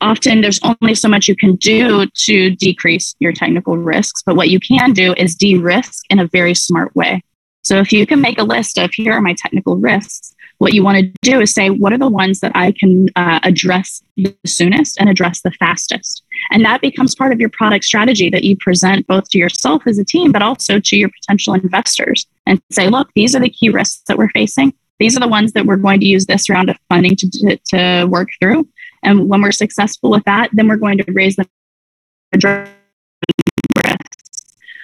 Often 0.00 0.40
there's 0.40 0.60
only 0.64 0.96
so 0.96 1.08
much 1.08 1.28
you 1.28 1.36
can 1.36 1.54
do 1.54 2.06
to 2.24 2.50
decrease 2.56 3.14
your 3.20 3.32
technical 3.32 3.78
risks, 3.78 4.22
but 4.26 4.34
what 4.34 4.50
you 4.50 4.58
can 4.58 4.92
do 4.92 5.14
is 5.14 5.36
de-risk 5.36 6.04
in 6.10 6.18
a 6.18 6.26
very 6.26 6.54
smart 6.54 6.94
way. 6.96 7.22
So 7.62 7.78
if 7.78 7.92
you 7.92 8.04
can 8.04 8.20
make 8.20 8.38
a 8.38 8.44
list 8.44 8.78
of 8.78 8.90
here 8.92 9.12
are 9.12 9.20
my 9.20 9.34
technical 9.38 9.76
risks, 9.76 10.34
what 10.58 10.72
you 10.72 10.82
want 10.82 10.98
to 10.98 11.12
do 11.22 11.40
is 11.40 11.52
say, 11.52 11.68
what 11.68 11.92
are 11.92 11.98
the 11.98 12.08
ones 12.08 12.40
that 12.40 12.52
I 12.54 12.72
can 12.72 13.08
uh, 13.16 13.40
address 13.42 14.02
the 14.16 14.34
soonest 14.46 14.98
and 14.98 15.08
address 15.08 15.42
the 15.42 15.50
fastest? 15.52 16.22
And 16.50 16.64
that 16.64 16.80
becomes 16.80 17.14
part 17.14 17.32
of 17.32 17.40
your 17.40 17.50
product 17.50 17.84
strategy 17.84 18.30
that 18.30 18.44
you 18.44 18.56
present 18.56 19.06
both 19.06 19.28
to 19.30 19.38
yourself 19.38 19.86
as 19.86 19.98
a 19.98 20.04
team, 20.04 20.32
but 20.32 20.42
also 20.42 20.80
to 20.80 20.96
your 20.96 21.10
potential 21.10 21.54
investors 21.54 22.26
and 22.46 22.60
say, 22.70 22.88
look, 22.88 23.08
these 23.14 23.34
are 23.34 23.40
the 23.40 23.50
key 23.50 23.68
risks 23.68 24.02
that 24.08 24.16
we're 24.16 24.30
facing. 24.30 24.72
These 24.98 25.16
are 25.16 25.20
the 25.20 25.28
ones 25.28 25.52
that 25.52 25.66
we're 25.66 25.76
going 25.76 26.00
to 26.00 26.06
use 26.06 26.24
this 26.24 26.48
round 26.48 26.70
of 26.70 26.78
funding 26.88 27.16
to, 27.16 27.30
to, 27.30 27.56
to 27.74 28.06
work 28.06 28.28
through. 28.40 28.66
And 29.02 29.28
when 29.28 29.42
we're 29.42 29.52
successful 29.52 30.10
with 30.10 30.24
that, 30.24 30.50
then 30.52 30.68
we're 30.68 30.76
going 30.76 30.98
to 30.98 31.12
raise 31.12 31.36
the. 31.36 31.46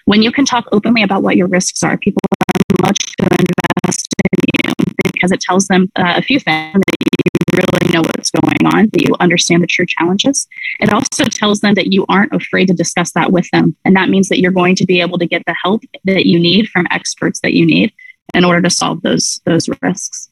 When 0.05 0.23
you 0.23 0.33
can 0.33 0.45
talk 0.45 0.67
openly 0.73 1.03
about 1.03 1.23
what 1.23 1.37
your 1.37 1.47
risks 1.47 1.83
are, 1.83 1.97
people 1.97 2.21
are 2.31 2.87
much 2.87 3.17
to 3.17 3.25
invest 3.25 4.15
in 4.35 4.41
you 4.67 4.72
because 5.13 5.33
it 5.33 5.41
tells 5.41 5.67
them 5.69 5.91
uh, 5.97 6.15
a 6.17 6.23
few 6.23 6.39
things 6.41 6.75
that 6.75 6.97
you 7.01 7.59
really 7.59 7.93
know 7.93 8.01
what's 8.01 8.31
going 8.31 8.75
on, 8.75 8.89
that 8.93 9.03
you 9.03 9.15
understand 9.21 9.63
the 9.63 9.67
true 9.67 9.87
challenges. 9.87 10.47
It 10.81 10.93
also 10.93 11.25
tells 11.25 11.61
them 11.61 11.75
that 11.75 11.93
you 11.93 12.07
aren't 12.09 12.33
afraid 12.33 12.69
to 12.69 12.75
discuss 12.75 13.13
that 13.13 13.33
with 13.33 13.49
them. 13.51 13.77
And 13.85 13.95
that 13.97 14.09
means 14.09 14.29
that 14.29 14.41
you're 14.41 14.53
going 14.53 14.77
to 14.77 14.87
be 14.87 15.01
able 15.01 15.19
to 15.19 15.27
get 15.27 15.43
the 15.47 15.55
help 15.63 15.83
that 16.05 16.27
you 16.27 16.39
need 16.39 16.69
from 16.69 16.87
experts 16.91 17.41
that 17.41 17.53
you 17.53 17.67
need 17.67 17.93
in 18.35 18.45
order 18.45 18.63
to 18.63 18.71
solve 18.71 19.03
those, 19.03 19.41
those 19.45 19.69
risks. 19.83 20.31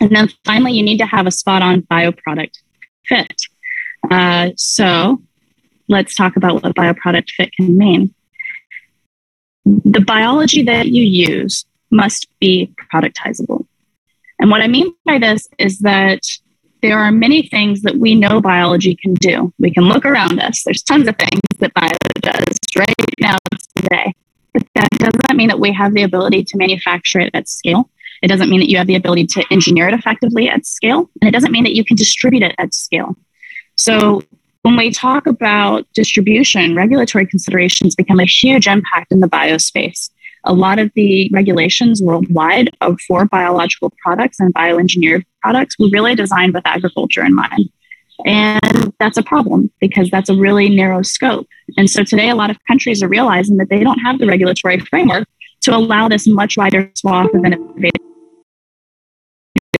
And 0.00 0.14
then 0.14 0.28
finally, 0.44 0.72
you 0.72 0.82
need 0.82 0.98
to 0.98 1.06
have 1.06 1.26
a 1.26 1.30
spot 1.30 1.62
on 1.62 1.82
bioproduct 1.82 2.58
fit. 3.06 3.42
Uh, 4.10 4.50
so 4.56 5.22
let's 5.88 6.14
talk 6.14 6.36
about 6.36 6.62
what 6.62 6.74
bioproduct 6.74 7.30
fit 7.30 7.52
can 7.52 7.78
mean. 7.78 8.14
The 9.64 10.00
biology 10.00 10.62
that 10.64 10.88
you 10.88 11.02
use 11.02 11.64
must 11.90 12.28
be 12.40 12.74
productizable. 12.92 13.66
And 14.38 14.50
what 14.50 14.60
I 14.60 14.68
mean 14.68 14.94
by 15.04 15.18
this 15.18 15.48
is 15.58 15.78
that 15.80 16.20
there 16.82 16.98
are 16.98 17.10
many 17.10 17.48
things 17.48 17.82
that 17.82 17.96
we 17.96 18.14
know 18.14 18.40
biology 18.40 18.94
can 18.94 19.14
do. 19.14 19.52
We 19.58 19.70
can 19.70 19.84
look 19.84 20.04
around 20.04 20.38
us. 20.40 20.62
There's 20.64 20.82
tons 20.82 21.08
of 21.08 21.16
things 21.16 21.40
that 21.60 21.72
bio 21.72 21.90
does 22.20 22.58
right 22.76 22.94
now 23.20 23.38
today. 23.76 24.14
But 24.52 24.66
that 24.74 24.88
doesn't 24.98 25.36
mean 25.36 25.48
that 25.48 25.58
we 25.58 25.72
have 25.72 25.94
the 25.94 26.02
ability 26.02 26.44
to 26.44 26.56
manufacture 26.58 27.20
it 27.20 27.30
at 27.32 27.48
scale. 27.48 27.88
It 28.22 28.28
doesn't 28.28 28.50
mean 28.50 28.60
that 28.60 28.70
you 28.70 28.76
have 28.76 28.86
the 28.86 28.96
ability 28.96 29.26
to 29.28 29.44
engineer 29.50 29.88
it 29.88 29.94
effectively 29.94 30.48
at 30.48 30.66
scale. 30.66 31.10
And 31.20 31.28
it 31.28 31.32
doesn't 31.32 31.52
mean 31.52 31.64
that 31.64 31.74
you 31.74 31.84
can 31.84 31.96
distribute 31.96 32.42
it 32.42 32.54
at 32.58 32.74
scale. 32.74 33.16
So 33.76 34.22
when 34.62 34.76
we 34.76 34.90
talk 34.90 35.26
about 35.26 35.86
distribution, 35.94 36.74
regulatory 36.74 37.26
considerations 37.26 37.94
become 37.94 38.20
a 38.20 38.24
huge 38.24 38.66
impact 38.66 39.10
in 39.12 39.20
the 39.20 39.26
biospace 39.26 40.10
a 40.44 40.52
lot 40.52 40.78
of 40.78 40.90
the 40.94 41.30
regulations 41.32 42.02
worldwide 42.02 42.70
for 43.06 43.24
biological 43.24 43.92
products 44.02 44.40
and 44.40 44.54
bioengineered 44.54 45.24
products 45.42 45.78
were 45.78 45.88
really 45.90 46.14
designed 46.14 46.54
with 46.54 46.66
agriculture 46.66 47.24
in 47.24 47.34
mind. 47.34 47.70
And 48.24 48.92
that's 49.00 49.16
a 49.16 49.22
problem 49.22 49.70
because 49.80 50.10
that's 50.10 50.30
a 50.30 50.34
really 50.34 50.68
narrow 50.68 51.02
scope. 51.02 51.46
And 51.76 51.90
so 51.90 52.04
today, 52.04 52.28
a 52.28 52.34
lot 52.34 52.50
of 52.50 52.58
countries 52.66 53.02
are 53.02 53.08
realizing 53.08 53.56
that 53.56 53.68
they 53.68 53.82
don't 53.82 53.98
have 53.98 54.18
the 54.18 54.26
regulatory 54.26 54.78
framework 54.78 55.26
to 55.62 55.74
allow 55.74 56.08
this 56.08 56.26
much 56.26 56.56
wider 56.56 56.90
swath 56.94 57.34
of 57.34 57.44
innovative 57.44 57.90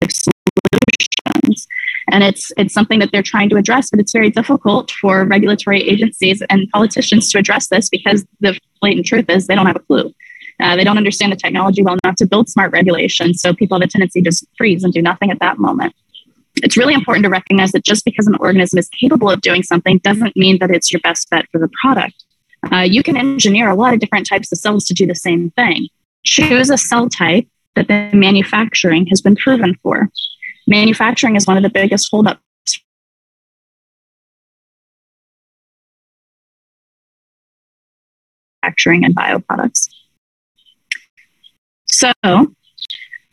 solutions. 0.09 1.69
And 2.11 2.25
it's 2.25 2.53
it's 2.57 2.75
something 2.75 2.99
that 2.99 3.11
they're 3.13 3.23
trying 3.23 3.51
to 3.51 3.57
address, 3.57 3.91
but 3.91 4.01
it's 4.01 4.13
very 4.13 4.31
difficult 4.31 4.91
for 4.91 5.25
regulatory 5.25 5.83
agencies 5.83 6.43
and 6.51 6.69
politicians 6.71 7.31
to 7.31 7.39
address 7.39 7.69
this 7.69 7.89
because 7.89 8.27
the 8.41 8.59
blatant 8.81 9.07
truth 9.07 9.27
is 9.29 9.47
they 9.47 9.55
don't 9.55 9.67
have 9.67 9.77
a 9.77 9.81
clue. 9.81 10.13
Uh, 10.61 10.77
they 10.77 10.85
don't 10.85 10.97
understand 10.97 11.33
the 11.33 11.37
technology 11.37 11.83
well 11.83 11.97
enough 12.05 12.17
to 12.17 12.27
build 12.27 12.49
smart 12.49 12.73
regulations. 12.73 13.41
So 13.41 13.55
people 13.55 13.79
have 13.79 13.87
a 13.87 13.91
tendency 13.91 14.21
to 14.21 14.31
just 14.31 14.47
freeze 14.57 14.85
and 14.85 14.93
do 14.93 15.03
nothing 15.03 15.31
at 15.31 15.41
that 15.41 15.59
moment. 15.59 15.95
It's 16.57 16.77
really 16.77 16.95
important 16.95 17.25
to 17.25 17.31
recognize 17.31 17.73
that 17.73 17.85
just 17.85 18.05
because 18.05 18.27
an 18.27 18.37
organism 18.39 18.79
is 18.79 18.89
capable 18.89 19.29
of 19.29 19.41
doing 19.41 19.63
something 19.63 19.99
doesn't 19.99 20.37
mean 20.37 20.59
that 20.61 20.71
it's 20.71 20.93
your 20.93 21.01
best 21.01 21.29
bet 21.31 21.47
for 21.51 21.59
the 21.59 21.69
product. 21.83 22.25
Uh, 22.73 22.79
you 22.79 23.03
can 23.03 23.17
engineer 23.17 23.69
a 23.69 23.75
lot 23.75 23.93
of 23.93 24.01
different 24.01 24.29
types 24.29 24.53
of 24.53 24.59
cells 24.59 24.85
to 24.87 24.95
do 24.95 25.07
the 25.07 25.15
same 25.15 25.51
thing. 25.51 25.89
Choose 26.25 26.71
a 26.71 26.79
cell 26.79 27.09
type 27.09 27.47
that 27.75 27.89
the 27.89 28.11
manufacturing 28.15 29.07
has 29.07 29.21
been 29.21 29.37
proven 29.37 29.75
for. 29.83 30.09
Manufacturing 30.67 31.37
is 31.37 31.47
one 31.47 31.57
of 31.57 31.63
the 31.63 31.69
biggest 31.69 32.09
holdups 32.11 32.41
manufacturing 38.65 39.05
and 39.05 39.15
bioproducts. 39.15 39.89
So, 41.99 42.13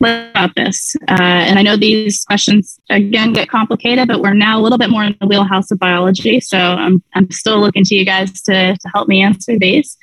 about 0.00 0.54
this. 0.56 0.96
Uh, 1.08 1.46
and 1.46 1.58
I 1.58 1.62
know 1.62 1.76
these 1.76 2.24
questions 2.24 2.80
again 2.90 3.32
get 3.32 3.48
complicated, 3.48 4.08
but 4.08 4.20
we're 4.20 4.34
now 4.34 4.58
a 4.58 4.62
little 4.62 4.78
bit 4.78 4.90
more 4.90 5.04
in 5.04 5.16
the 5.20 5.26
wheelhouse 5.26 5.70
of 5.70 5.78
biology. 5.78 6.40
So 6.40 6.58
I'm, 6.58 7.02
I'm 7.14 7.30
still 7.30 7.60
looking 7.60 7.84
to 7.84 7.94
you 7.94 8.04
guys 8.04 8.42
to, 8.42 8.76
to 8.76 8.88
help 8.92 9.06
me 9.08 9.22
answer 9.22 9.58
these. 9.58 9.96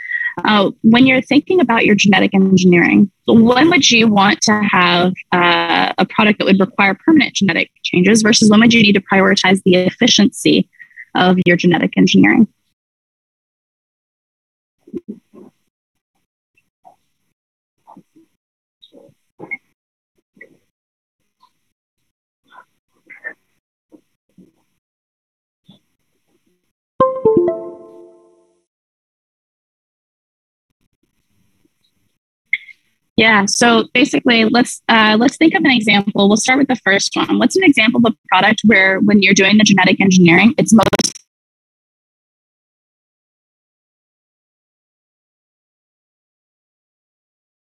Uh, 0.45 0.71
when 0.83 1.05
you're 1.05 1.21
thinking 1.21 1.59
about 1.59 1.85
your 1.85 1.95
genetic 1.95 2.33
engineering, 2.33 3.11
when 3.27 3.69
would 3.69 3.91
you 3.91 4.07
want 4.07 4.39
to 4.43 4.61
have 4.71 5.11
uh, 5.33 5.91
a 5.97 6.05
product 6.05 6.39
that 6.39 6.45
would 6.45 6.59
require 6.61 6.93
permanent 6.93 7.33
genetic 7.33 7.69
changes 7.83 8.21
versus 8.21 8.49
when 8.49 8.61
would 8.61 8.73
you 8.73 8.81
need 8.81 8.93
to 8.93 9.01
prioritize 9.01 9.61
the 9.63 9.75
efficiency 9.75 10.69
of 11.15 11.37
your 11.45 11.57
genetic 11.57 11.97
engineering. 11.97 12.47
Yeah. 33.19 33.45
So 33.47 33.83
basically, 33.93 34.45
let's 34.45 34.81
uh, 34.87 35.17
let's 35.19 35.35
think 35.35 35.53
of 35.53 35.65
an 35.65 35.71
example. 35.71 36.29
We'll 36.29 36.37
start 36.37 36.57
with 36.57 36.69
the 36.69 36.77
first 36.77 37.13
one. 37.17 37.37
What's 37.37 37.57
an 37.57 37.65
example 37.65 37.99
of 38.01 38.13
a 38.13 38.27
product 38.29 38.61
where, 38.65 39.01
when 39.01 39.21
you're 39.21 39.33
doing 39.33 39.57
the 39.57 39.65
genetic 39.65 39.99
engineering, 39.99 40.53
it's 40.57 40.71
most 40.71 40.87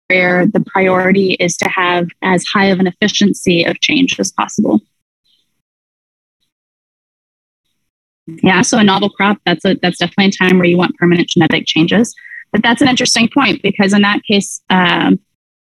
where 0.08 0.44
the 0.46 0.60
priority 0.60 1.34
is 1.34 1.56
to 1.58 1.68
have 1.68 2.08
as 2.22 2.44
high 2.44 2.66
of 2.66 2.80
an 2.80 2.88
efficiency 2.88 3.64
of 3.64 3.78
change 3.80 4.18
as 4.18 4.32
possible. 4.32 4.80
Yeah, 8.26 8.62
so 8.62 8.78
a 8.78 8.84
novel 8.84 9.10
crop, 9.10 9.38
that's 9.44 9.64
a 9.64 9.76
that's 9.82 9.98
definitely 9.98 10.26
a 10.26 10.30
time 10.30 10.58
where 10.58 10.66
you 10.66 10.78
want 10.78 10.96
permanent 10.96 11.28
genetic 11.28 11.66
changes. 11.66 12.14
But 12.52 12.62
that's 12.62 12.80
an 12.80 12.88
interesting 12.88 13.28
point 13.28 13.62
because 13.62 13.92
in 13.92 14.02
that 14.02 14.22
case, 14.22 14.62
um, 14.70 15.18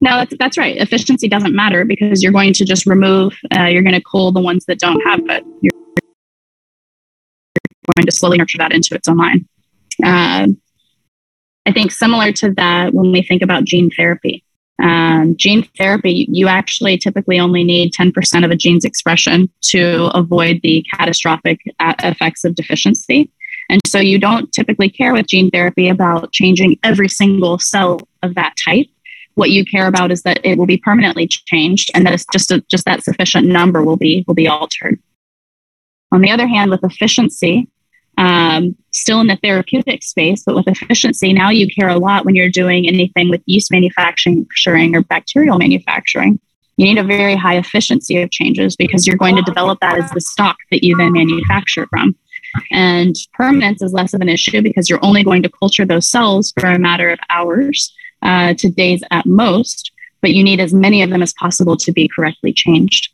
no, 0.00 0.16
that's, 0.16 0.34
that's 0.36 0.58
right. 0.58 0.76
Efficiency 0.76 1.28
doesn't 1.28 1.54
matter 1.54 1.84
because 1.84 2.22
you're 2.24 2.32
going 2.32 2.52
to 2.54 2.64
just 2.64 2.86
remove, 2.86 3.34
uh, 3.56 3.66
you're 3.66 3.84
going 3.84 3.94
to 3.94 4.02
cull 4.02 4.32
the 4.32 4.40
ones 4.40 4.64
that 4.66 4.80
don't 4.80 5.00
have 5.02 5.20
it. 5.20 5.44
You're 5.60 5.72
going 7.96 8.06
to 8.06 8.10
slowly 8.10 8.36
nurture 8.36 8.58
that 8.58 8.72
into 8.72 8.96
its 8.96 9.06
own 9.06 9.16
line. 9.16 9.48
Uh, 10.02 10.48
I 11.64 11.72
think 11.72 11.92
similar 11.92 12.32
to 12.32 12.52
that, 12.54 12.92
when 12.92 13.12
we 13.12 13.22
think 13.22 13.42
about 13.42 13.64
gene 13.64 13.90
therapy, 13.90 14.44
um, 14.82 15.36
gene 15.36 15.66
therapy, 15.78 16.26
you 16.30 16.48
actually 16.48 16.98
typically 16.98 17.38
only 17.38 17.64
need 17.64 17.92
10% 17.92 18.44
of 18.44 18.50
a 18.50 18.56
gene's 18.56 18.84
expression 18.84 19.48
to 19.62 20.10
avoid 20.14 20.60
the 20.62 20.84
catastrophic 20.94 21.60
uh, 21.80 21.94
effects 22.00 22.44
of 22.44 22.54
deficiency. 22.54 23.30
And 23.70 23.80
so 23.86 23.98
you 23.98 24.18
don't 24.18 24.52
typically 24.52 24.90
care 24.90 25.12
with 25.12 25.28
gene 25.28 25.50
therapy 25.50 25.88
about 25.88 26.32
changing 26.32 26.78
every 26.82 27.08
single 27.08 27.58
cell 27.58 28.00
of 28.22 28.34
that 28.34 28.54
type 28.62 28.86
what 29.34 29.50
you 29.50 29.64
care 29.64 29.86
about 29.86 30.10
is 30.10 30.22
that 30.22 30.40
it 30.44 30.58
will 30.58 30.66
be 30.66 30.76
permanently 30.76 31.26
changed 31.26 31.90
and 31.94 32.04
that 32.04 32.12
it's 32.12 32.26
just 32.32 32.50
a, 32.50 32.60
just 32.70 32.84
that 32.84 33.02
sufficient 33.02 33.46
number 33.46 33.82
will 33.82 33.96
be 33.96 34.24
will 34.26 34.34
be 34.34 34.48
altered 34.48 34.98
on 36.10 36.20
the 36.20 36.30
other 36.30 36.46
hand 36.46 36.70
with 36.70 36.84
efficiency 36.84 37.68
um, 38.22 38.76
still 38.90 39.20
in 39.20 39.26
the 39.26 39.38
therapeutic 39.42 40.02
space 40.02 40.42
but 40.44 40.54
with 40.54 40.68
efficiency 40.68 41.32
now 41.32 41.50
you 41.50 41.66
care 41.66 41.88
a 41.88 41.98
lot 41.98 42.24
when 42.24 42.34
you're 42.34 42.48
doing 42.50 42.86
anything 42.86 43.28
with 43.28 43.42
yeast 43.46 43.70
manufacturing 43.70 44.94
or 44.94 45.02
bacterial 45.02 45.58
manufacturing 45.58 46.38
you 46.76 46.86
need 46.86 46.98
a 46.98 47.04
very 47.04 47.36
high 47.36 47.56
efficiency 47.56 48.20
of 48.22 48.30
changes 48.30 48.76
because 48.76 49.06
you're 49.06 49.16
going 49.16 49.36
to 49.36 49.42
develop 49.42 49.78
that 49.80 49.98
as 49.98 50.10
the 50.10 50.20
stock 50.20 50.56
that 50.70 50.84
you 50.84 50.96
then 50.96 51.12
manufacture 51.12 51.86
from 51.88 52.14
and 52.70 53.14
permanence 53.34 53.82
is 53.82 53.92
less 53.92 54.14
of 54.14 54.20
an 54.20 54.28
issue 54.28 54.62
because 54.62 54.88
you're 54.88 55.04
only 55.04 55.24
going 55.24 55.42
to 55.42 55.48
culture 55.48 55.84
those 55.84 56.08
cells 56.08 56.52
for 56.58 56.68
a 56.68 56.78
matter 56.78 57.10
of 57.10 57.18
hours 57.30 57.92
uh, 58.22 58.54
to 58.54 58.70
days 58.70 59.02
at 59.10 59.26
most, 59.26 59.92
but 60.20 60.32
you 60.32 60.44
need 60.44 60.60
as 60.60 60.72
many 60.72 61.02
of 61.02 61.10
them 61.10 61.22
as 61.22 61.32
possible 61.34 61.76
to 61.76 61.92
be 61.92 62.08
correctly 62.08 62.52
changed. 62.52 63.11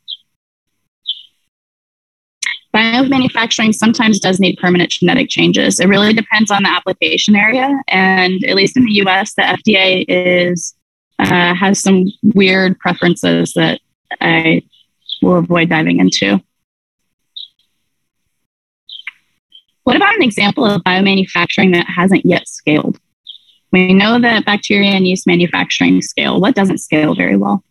Biomanufacturing 2.74 3.74
sometimes 3.74 4.20
does 4.20 4.38
need 4.38 4.58
permanent 4.58 4.90
genetic 4.90 5.28
changes. 5.30 5.80
It 5.80 5.88
really 5.88 6.12
depends 6.12 6.50
on 6.50 6.62
the 6.62 6.70
application 6.70 7.34
area, 7.34 7.72
and 7.88 8.44
at 8.44 8.56
least 8.56 8.76
in 8.76 8.84
the 8.84 8.92
U.S., 8.92 9.34
the 9.34 9.42
FDA 9.42 10.04
is 10.06 10.74
uh, 11.18 11.54
has 11.54 11.80
some 11.80 12.04
weird 12.22 12.78
preferences 12.78 13.52
that 13.54 13.80
I 14.20 14.62
will 15.22 15.38
avoid 15.38 15.70
diving 15.70 15.98
into. 15.98 16.40
What 19.84 19.96
about 19.96 20.14
an 20.14 20.22
example 20.22 20.66
of 20.66 20.82
biomanufacturing 20.82 21.72
that 21.72 21.86
hasn't 21.86 22.26
yet 22.26 22.46
scaled? 22.46 23.00
We 23.72 23.94
know 23.94 24.20
that 24.20 24.44
bacteria 24.44 24.90
and 24.90 25.06
yeast 25.06 25.26
manufacturing 25.26 26.02
scale. 26.02 26.40
What 26.40 26.54
doesn't 26.54 26.78
scale 26.78 27.14
very 27.14 27.36
well? 27.36 27.62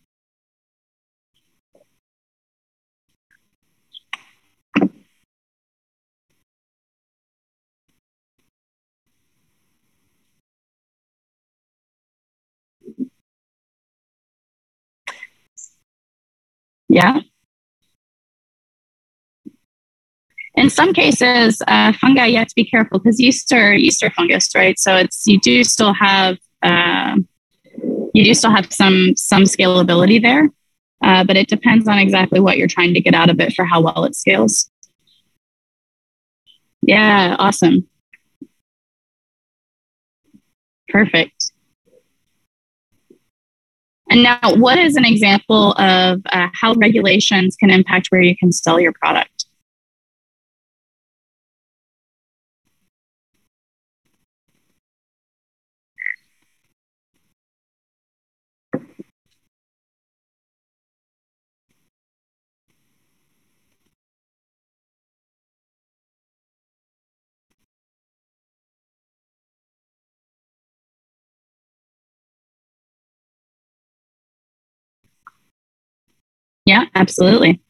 Yeah. 16.88 17.20
in 20.58 20.70
some 20.70 20.92
cases, 20.92 21.62
uh, 21.68 21.92
fungi, 21.92 22.26
you 22.26 22.38
have 22.38 22.48
to 22.48 22.54
be 22.54 22.64
careful 22.64 22.98
because 22.98 23.20
yeast 23.20 23.52
are 23.52 23.72
yeast 23.72 24.02
are 24.02 24.10
fungus, 24.10 24.54
right? 24.56 24.76
So 24.78 24.96
it's 24.96 25.24
you 25.26 25.38
do 25.38 25.62
still 25.62 25.94
have 25.94 26.36
uh, 26.62 27.16
you 28.12 28.24
do 28.24 28.34
still 28.34 28.50
have 28.50 28.72
some 28.72 29.14
some 29.16 29.44
scalability 29.44 30.20
there, 30.20 30.48
uh, 31.04 31.22
but 31.24 31.36
it 31.36 31.48
depends 31.48 31.86
on 31.86 31.98
exactly 31.98 32.40
what 32.40 32.58
you're 32.58 32.66
trying 32.66 32.92
to 32.94 33.00
get 33.00 33.14
out 33.14 33.30
of 33.30 33.38
it 33.40 33.52
for 33.52 33.64
how 33.64 33.80
well 33.80 34.04
it 34.04 34.16
scales. 34.16 34.68
Yeah, 36.82 37.36
awesome. 37.38 37.86
Perfect. 40.88 41.52
And 44.10 44.22
now, 44.22 44.38
what 44.54 44.78
is 44.78 44.96
an 44.96 45.04
example 45.04 45.72
of 45.72 46.22
uh, 46.26 46.48
how 46.52 46.74
regulations 46.74 47.56
can 47.56 47.70
impact 47.70 48.08
where 48.08 48.22
you 48.22 48.36
can 48.36 48.52
sell 48.52 48.80
your 48.80 48.92
product? 48.92 49.37
Yeah, 76.68 76.84
absolutely. 76.94 77.62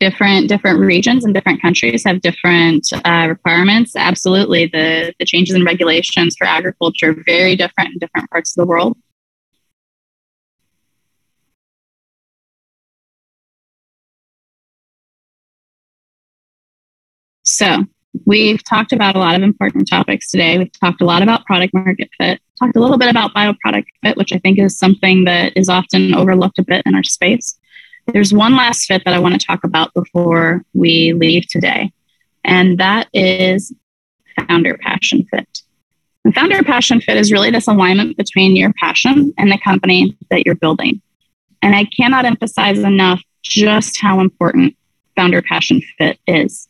Different 0.00 0.48
different 0.50 0.80
regions 0.80 1.24
and 1.24 1.32
different 1.32 1.62
countries 1.62 2.04
have 2.04 2.20
different 2.20 2.86
uh, 3.06 3.26
requirements. 3.30 3.96
Absolutely, 3.96 4.66
the 4.66 5.14
the 5.18 5.24
changes 5.24 5.56
in 5.56 5.64
regulations 5.64 6.36
for 6.36 6.46
agriculture 6.46 7.16
very 7.24 7.56
different 7.56 7.94
in 7.94 7.98
different 7.98 8.28
parts 8.30 8.50
of 8.54 8.60
the 8.60 8.66
world. 8.66 8.98
So, 17.42 17.86
We've 18.24 18.62
talked 18.64 18.92
about 18.92 19.16
a 19.16 19.18
lot 19.18 19.34
of 19.34 19.42
important 19.42 19.88
topics 19.88 20.30
today. 20.30 20.58
We've 20.58 20.72
talked 20.80 21.00
a 21.00 21.04
lot 21.04 21.22
about 21.22 21.44
product 21.44 21.74
market 21.74 22.10
fit, 22.18 22.40
talked 22.58 22.76
a 22.76 22.80
little 22.80 22.98
bit 22.98 23.10
about 23.10 23.34
bioproduct 23.34 23.86
fit, 24.02 24.16
which 24.16 24.32
I 24.32 24.38
think 24.38 24.58
is 24.58 24.78
something 24.78 25.24
that 25.24 25.52
is 25.56 25.68
often 25.68 26.14
overlooked 26.14 26.58
a 26.58 26.64
bit 26.64 26.82
in 26.86 26.94
our 26.94 27.02
space. 27.02 27.58
There's 28.06 28.32
one 28.32 28.56
last 28.56 28.86
fit 28.86 29.02
that 29.04 29.12
I 29.12 29.18
want 29.18 29.38
to 29.38 29.46
talk 29.46 29.64
about 29.64 29.92
before 29.92 30.64
we 30.72 31.12
leave 31.12 31.46
today, 31.48 31.92
and 32.44 32.78
that 32.78 33.08
is 33.12 33.74
founder 34.48 34.78
passion 34.78 35.26
fit. 35.30 35.62
And 36.24 36.34
founder 36.34 36.62
passion 36.62 37.00
fit 37.00 37.18
is 37.18 37.30
really 37.30 37.50
this 37.50 37.68
alignment 37.68 38.16
between 38.16 38.56
your 38.56 38.72
passion 38.80 39.34
and 39.36 39.50
the 39.50 39.58
company 39.58 40.16
that 40.30 40.46
you're 40.46 40.54
building. 40.54 41.02
And 41.60 41.74
I 41.74 41.84
cannot 41.84 42.24
emphasize 42.24 42.78
enough 42.78 43.22
just 43.42 44.00
how 44.00 44.20
important 44.20 44.76
founder 45.16 45.42
passion 45.42 45.82
fit 45.98 46.18
is 46.26 46.67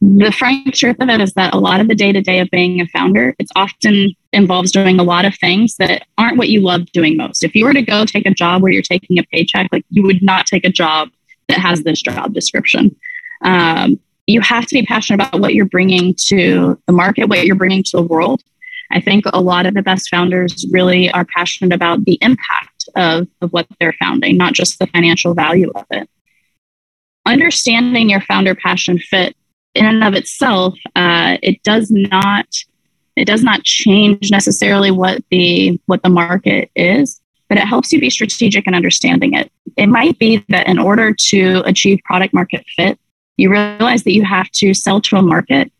the 0.00 0.30
frank 0.30 0.74
truth 0.74 0.96
of 1.00 1.08
it 1.08 1.20
is 1.20 1.32
that 1.34 1.54
a 1.54 1.58
lot 1.58 1.80
of 1.80 1.88
the 1.88 1.94
day 1.94 2.12
to 2.12 2.20
day 2.20 2.40
of 2.40 2.50
being 2.50 2.80
a 2.80 2.86
founder, 2.88 3.34
it's 3.38 3.50
often 3.56 4.10
involves 4.32 4.70
doing 4.70 5.00
a 5.00 5.02
lot 5.02 5.24
of 5.24 5.34
things 5.38 5.76
that 5.76 6.06
aren't 6.18 6.36
what 6.36 6.50
you 6.50 6.60
love 6.60 6.86
doing 6.92 7.16
most. 7.16 7.42
If 7.42 7.54
you 7.54 7.64
were 7.64 7.72
to 7.72 7.82
go 7.82 8.04
take 8.04 8.26
a 8.26 8.34
job 8.34 8.62
where 8.62 8.72
you're 8.72 8.82
taking 8.82 9.18
a 9.18 9.22
paycheck, 9.24 9.68
like 9.72 9.84
you 9.88 10.02
would 10.02 10.22
not 10.22 10.46
take 10.46 10.66
a 10.66 10.70
job 10.70 11.08
that 11.48 11.58
has 11.58 11.82
this 11.82 12.02
job 12.02 12.34
description. 12.34 12.94
Um, 13.42 13.98
you 14.26 14.40
have 14.42 14.66
to 14.66 14.74
be 14.74 14.84
passionate 14.84 15.26
about 15.26 15.40
what 15.40 15.54
you're 15.54 15.64
bringing 15.64 16.14
to 16.26 16.80
the 16.86 16.92
market, 16.92 17.28
what 17.28 17.46
you're 17.46 17.56
bringing 17.56 17.82
to 17.84 17.96
the 17.96 18.02
world. 18.02 18.42
I 18.90 19.00
think 19.00 19.24
a 19.32 19.40
lot 19.40 19.66
of 19.66 19.74
the 19.74 19.82
best 19.82 20.08
founders 20.10 20.66
really 20.70 21.10
are 21.12 21.24
passionate 21.24 21.74
about 21.74 22.04
the 22.04 22.18
impact 22.20 22.88
of, 22.96 23.28
of 23.40 23.52
what 23.52 23.66
they're 23.80 23.94
founding, 23.98 24.36
not 24.36 24.52
just 24.52 24.78
the 24.78 24.86
financial 24.88 25.34
value 25.34 25.70
of 25.74 25.84
it. 25.90 26.08
Understanding 27.24 28.10
your 28.10 28.20
founder 28.20 28.54
passion 28.54 28.98
fit 28.98 29.36
in 29.76 29.86
and 29.86 30.02
of 30.02 30.14
itself, 30.14 30.74
uh, 30.96 31.36
it 31.42 31.62
does 31.62 31.90
not 31.90 32.46
it 33.16 33.24
does 33.26 33.42
not 33.42 33.62
change 33.62 34.30
necessarily 34.30 34.90
what 34.90 35.22
the 35.30 35.80
what 35.86 36.02
the 36.02 36.08
market 36.08 36.70
is, 36.74 37.20
but 37.48 37.58
it 37.58 37.64
helps 37.64 37.92
you 37.92 38.00
be 38.00 38.10
strategic 38.10 38.66
in 38.66 38.74
understanding 38.74 39.34
it. 39.34 39.50
It 39.76 39.86
might 39.86 40.18
be 40.18 40.44
that 40.48 40.66
in 40.66 40.78
order 40.78 41.14
to 41.28 41.62
achieve 41.64 42.00
product 42.04 42.34
market 42.34 42.64
fit, 42.76 42.98
you 43.36 43.50
realize 43.50 44.04
that 44.04 44.12
you 44.12 44.24
have 44.24 44.50
to 44.52 44.74
sell 44.74 45.00
to 45.02 45.16
a 45.16 45.22
market 45.22 45.72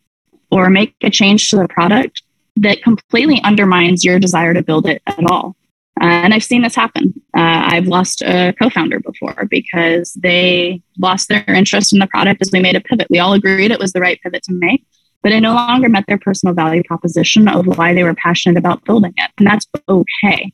or 0.51 0.69
make 0.69 0.95
a 1.01 1.09
change 1.09 1.49
to 1.49 1.57
the 1.57 1.67
product 1.67 2.21
that 2.55 2.81
completely 2.81 3.41
undermines 3.43 4.03
your 4.03 4.19
desire 4.19 4.53
to 4.53 4.63
build 4.63 4.87
it 4.87 5.01
at 5.05 5.29
all. 5.29 5.55
Uh, 5.99 6.05
and 6.05 6.33
I've 6.33 6.43
seen 6.43 6.61
this 6.61 6.75
happen. 6.75 7.13
Uh, 7.35 7.65
I've 7.69 7.87
lost 7.87 8.21
a 8.21 8.53
co 8.59 8.69
founder 8.69 8.99
before 8.99 9.47
because 9.49 10.13
they 10.13 10.81
lost 10.99 11.27
their 11.27 11.43
interest 11.47 11.91
in 11.91 11.99
the 11.99 12.07
product 12.07 12.41
as 12.41 12.51
we 12.51 12.59
made 12.59 12.75
a 12.75 12.81
pivot. 12.81 13.07
We 13.09 13.19
all 13.19 13.33
agreed 13.33 13.71
it 13.71 13.79
was 13.79 13.93
the 13.93 14.01
right 14.01 14.19
pivot 14.21 14.43
to 14.43 14.53
make, 14.53 14.85
but 15.23 15.31
it 15.31 15.39
no 15.41 15.53
longer 15.53 15.89
met 15.89 16.05
their 16.07 16.19
personal 16.19 16.53
value 16.53 16.83
proposition 16.83 17.47
of 17.47 17.65
why 17.65 17.93
they 17.93 18.03
were 18.03 18.13
passionate 18.13 18.57
about 18.57 18.83
building 18.85 19.13
it. 19.17 19.31
And 19.37 19.47
that's 19.47 19.65
okay. 19.89 20.53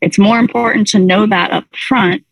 It's 0.00 0.18
more 0.18 0.38
important 0.38 0.88
to 0.88 0.98
know 0.98 1.26
that 1.26 1.52
up 1.52 1.64
front 1.88 2.24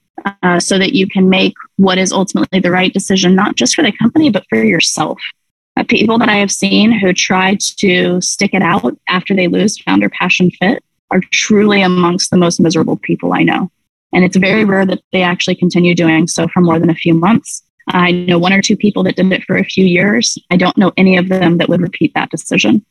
uh, 0.42 0.58
so 0.58 0.78
that 0.78 0.92
you 0.92 1.06
can 1.08 1.28
make 1.28 1.54
what 1.76 1.98
is 1.98 2.12
ultimately 2.12 2.60
the 2.60 2.70
right 2.70 2.92
decision, 2.92 3.34
not 3.34 3.56
just 3.56 3.74
for 3.74 3.82
the 3.82 3.92
company, 3.92 4.30
but 4.30 4.44
for 4.48 4.62
yourself. 4.62 5.20
Uh, 5.76 5.84
people 5.84 6.18
that 6.18 6.28
I 6.28 6.36
have 6.36 6.52
seen 6.52 6.92
who 6.92 7.12
try 7.12 7.58
to 7.78 8.20
stick 8.20 8.54
it 8.54 8.62
out 8.62 8.96
after 9.08 9.34
they 9.34 9.48
lose 9.48 9.80
founder 9.80 10.08
passion 10.08 10.50
fit 10.50 10.84
are 11.10 11.20
truly 11.32 11.82
amongst 11.82 12.30
the 12.30 12.36
most 12.36 12.60
miserable 12.60 12.96
people 12.96 13.32
I 13.32 13.42
know. 13.42 13.70
And 14.12 14.24
it's 14.24 14.36
very 14.36 14.64
rare 14.64 14.86
that 14.86 15.00
they 15.12 15.22
actually 15.22 15.56
continue 15.56 15.94
doing 15.94 16.28
so 16.28 16.46
for 16.48 16.60
more 16.60 16.78
than 16.78 16.90
a 16.90 16.94
few 16.94 17.14
months. 17.14 17.62
I 17.88 18.12
know 18.12 18.38
one 18.38 18.52
or 18.52 18.62
two 18.62 18.76
people 18.76 19.02
that 19.04 19.16
did 19.16 19.30
it 19.32 19.42
for 19.44 19.56
a 19.56 19.64
few 19.64 19.84
years. 19.84 20.38
I 20.50 20.56
don't 20.56 20.76
know 20.78 20.92
any 20.96 21.16
of 21.16 21.28
them 21.28 21.58
that 21.58 21.68
would 21.68 21.80
repeat 21.80 22.14
that 22.14 22.30
decision. 22.30 22.84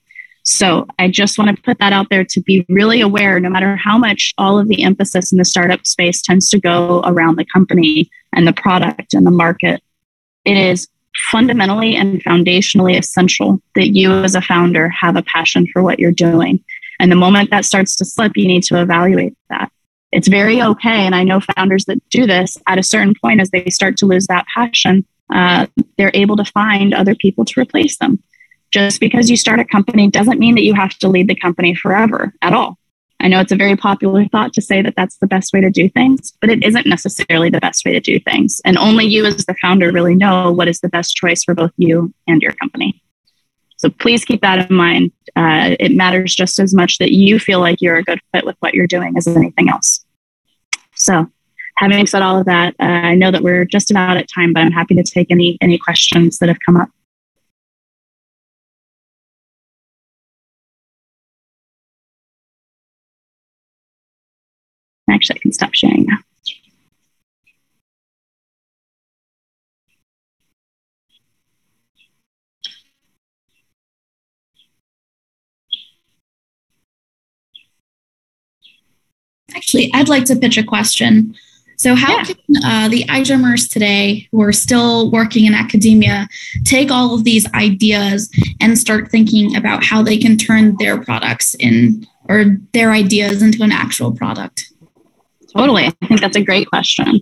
So 0.44 0.86
I 1.00 1.08
just 1.08 1.38
want 1.38 1.56
to 1.56 1.64
put 1.64 1.80
that 1.80 1.94
out 1.94 2.08
there 2.10 2.26
to 2.26 2.42
be 2.42 2.66
really 2.68 3.00
aware, 3.00 3.40
no 3.40 3.50
matter 3.50 3.78
how 3.78 3.98
much 3.98 4.34
all 4.38 4.60
of 4.60 4.68
the 4.68 4.84
emphasis 4.84 5.32
in 5.32 5.38
the 5.38 5.46
startup 5.46 5.88
space 5.88 6.22
tends 6.22 6.50
to 6.50 6.60
go 6.60 7.02
around 7.06 7.38
the 7.38 7.46
company 7.46 8.10
and 8.36 8.46
the 8.46 8.54
product 8.54 9.14
and 9.14 9.26
the 9.26 9.32
market, 9.32 9.82
it 10.44 10.58
is 10.58 10.90
fundamentally 11.32 11.96
and 11.96 12.22
foundationally 12.24 12.98
essential 12.98 13.62
that 13.76 13.90
you 13.90 14.12
as 14.12 14.36
a 14.36 14.42
founder 14.42 14.90
have 14.90 15.16
a 15.16 15.24
passion 15.24 15.66
for 15.72 15.82
what 15.82 16.00
you're 16.00 16.12
doing 16.12 16.62
and 17.04 17.12
the 17.12 17.18
moment 17.18 17.50
that 17.50 17.66
starts 17.66 17.98
to 17.98 18.06
slip, 18.06 18.32
you 18.38 18.48
need 18.48 18.64
to 18.64 18.82
evaluate 18.82 19.36
that. 19.50 19.70
It's 20.14 20.30
very 20.30 20.62
okay. 20.62 21.06
And 21.06 21.14
I 21.14 21.26
know 21.26 21.42
founders 21.42 21.84
that 21.86 22.02
do 22.10 22.26
this 22.26 22.58
at 22.66 22.78
a 22.78 22.84
certain 22.84 23.14
point, 23.22 23.42
as 23.42 23.50
they 23.50 23.66
start 23.66 23.98
to 23.98 24.06
lose 24.06 24.26
that 24.28 24.46
passion, 24.56 25.06
uh, 25.30 25.68
they're 25.98 26.12
able 26.14 26.38
to 26.38 26.46
find 26.46 26.94
other 26.94 27.14
people 27.14 27.44
to 27.44 27.60
replace 27.60 27.98
them. 27.98 28.24
Just 28.72 29.02
because 29.02 29.30
you 29.30 29.36
start 29.36 29.60
a 29.60 29.66
company 29.66 30.10
doesn't 30.10 30.40
mean 30.40 30.56
that 30.56 30.64
you 30.64 30.76
have 30.76 30.98
to 31.00 31.10
lead 31.10 31.28
the 31.28 31.36
company 31.36 31.76
forever 31.76 32.34
at 32.42 32.54
all. 32.54 32.78
I 33.20 33.28
know 33.28 33.42
it's 33.42 33.52
a 33.52 33.58
very 33.58 33.76
popular 33.76 34.26
thought 34.30 34.54
to 34.54 34.62
say 34.62 34.82
that 34.82 34.96
that's 34.96 35.18
the 35.18 35.28
best 35.28 35.52
way 35.52 35.60
to 35.60 35.70
do 35.70 35.90
things, 35.90 36.32
but 36.40 36.50
it 36.50 36.64
isn't 36.64 36.88
necessarily 36.88 37.50
the 37.50 37.60
best 37.60 37.84
way 37.84 37.92
to 37.92 38.00
do 38.00 38.18
things. 38.18 38.62
And 38.64 38.78
only 38.78 39.06
you, 39.08 39.26
as 39.26 39.46
the 39.46 39.56
founder, 39.62 39.92
really 39.92 40.16
know 40.16 40.54
what 40.54 40.70
is 40.70 40.80
the 40.80 40.90
best 40.90 41.18
choice 41.18 41.44
for 41.44 41.54
both 41.54 41.72
you 41.76 42.14
and 42.30 42.42
your 42.42 42.54
company. 42.54 43.03
So 43.84 43.90
please 43.90 44.24
keep 44.24 44.40
that 44.40 44.70
in 44.70 44.78
mind. 44.78 45.12
Uh, 45.36 45.76
it 45.78 45.92
matters 45.92 46.34
just 46.34 46.58
as 46.58 46.74
much 46.74 47.00
that 47.00 47.12
you 47.12 47.38
feel 47.38 47.60
like 47.60 47.82
you're 47.82 47.98
a 47.98 48.04
good 48.04 48.22
fit 48.32 48.46
with 48.46 48.56
what 48.62 48.74
you're 48.74 48.88
doing 48.88 49.18
as 49.18 49.28
anything 49.28 49.68
else. 49.68 50.06
So, 50.96 51.30
having 51.76 52.08
said 52.08 52.22
all 52.22 52.40
of 52.40 52.46
that, 52.46 52.76
uh, 52.80 52.84
I 52.86 53.16
know 53.16 53.30
that 53.30 53.44
we're 53.44 53.66
just 53.66 53.92
about 53.92 54.16
at 54.16 54.30
time, 54.34 54.54
but 54.54 54.62
I'm 54.62 54.72
happy 54.72 54.96
to 54.96 55.04
take 55.04 55.30
any 55.32 55.58
any 55.60 55.78
questions 55.78 56.40
that 56.40 56.48
have 56.48 56.60
come 56.66 56.78
up. 56.78 56.88
Actually, 65.10 65.40
I 65.40 65.42
can 65.42 65.52
stop 65.52 65.74
sharing 65.74 66.06
now. 66.06 66.20
Actually, 79.56 79.92
I'd 79.94 80.10
like 80.10 80.26
to 80.26 80.36
pitch 80.36 80.58
a 80.58 80.64
question. 80.64 81.36
So, 81.78 81.96
how 81.96 82.18
yeah. 82.18 82.24
can 82.24 82.38
uh, 82.64 82.88
the 82.90 83.04
iGEMers 83.06 83.70
today, 83.70 84.28
who 84.32 84.42
are 84.42 84.52
still 84.54 85.12
working 85.12 85.46
in 85.46 85.54
academia, 85.54 86.28
take 86.64 86.92
all 86.92 87.16
of 87.16 87.24
these 87.24 87.52
ideas 87.54 88.30
and 88.62 88.78
start 88.78 89.10
thinking 89.10 89.56
about 89.56 89.84
how 89.84 90.02
they 90.02 90.18
can 90.18 90.38
turn 90.38 90.76
their 90.78 91.02
products 91.02 91.56
in 91.56 92.08
or 92.30 92.58
their 92.74 92.92
ideas 92.92 93.42
into 93.42 93.64
an 93.64 93.72
actual 93.72 94.12
product? 94.12 94.72
Totally. 95.56 95.86
I 95.86 95.92
think 96.08 96.22
that's 96.22 96.38
a 96.38 96.44
great 96.44 96.68
question. 96.70 97.20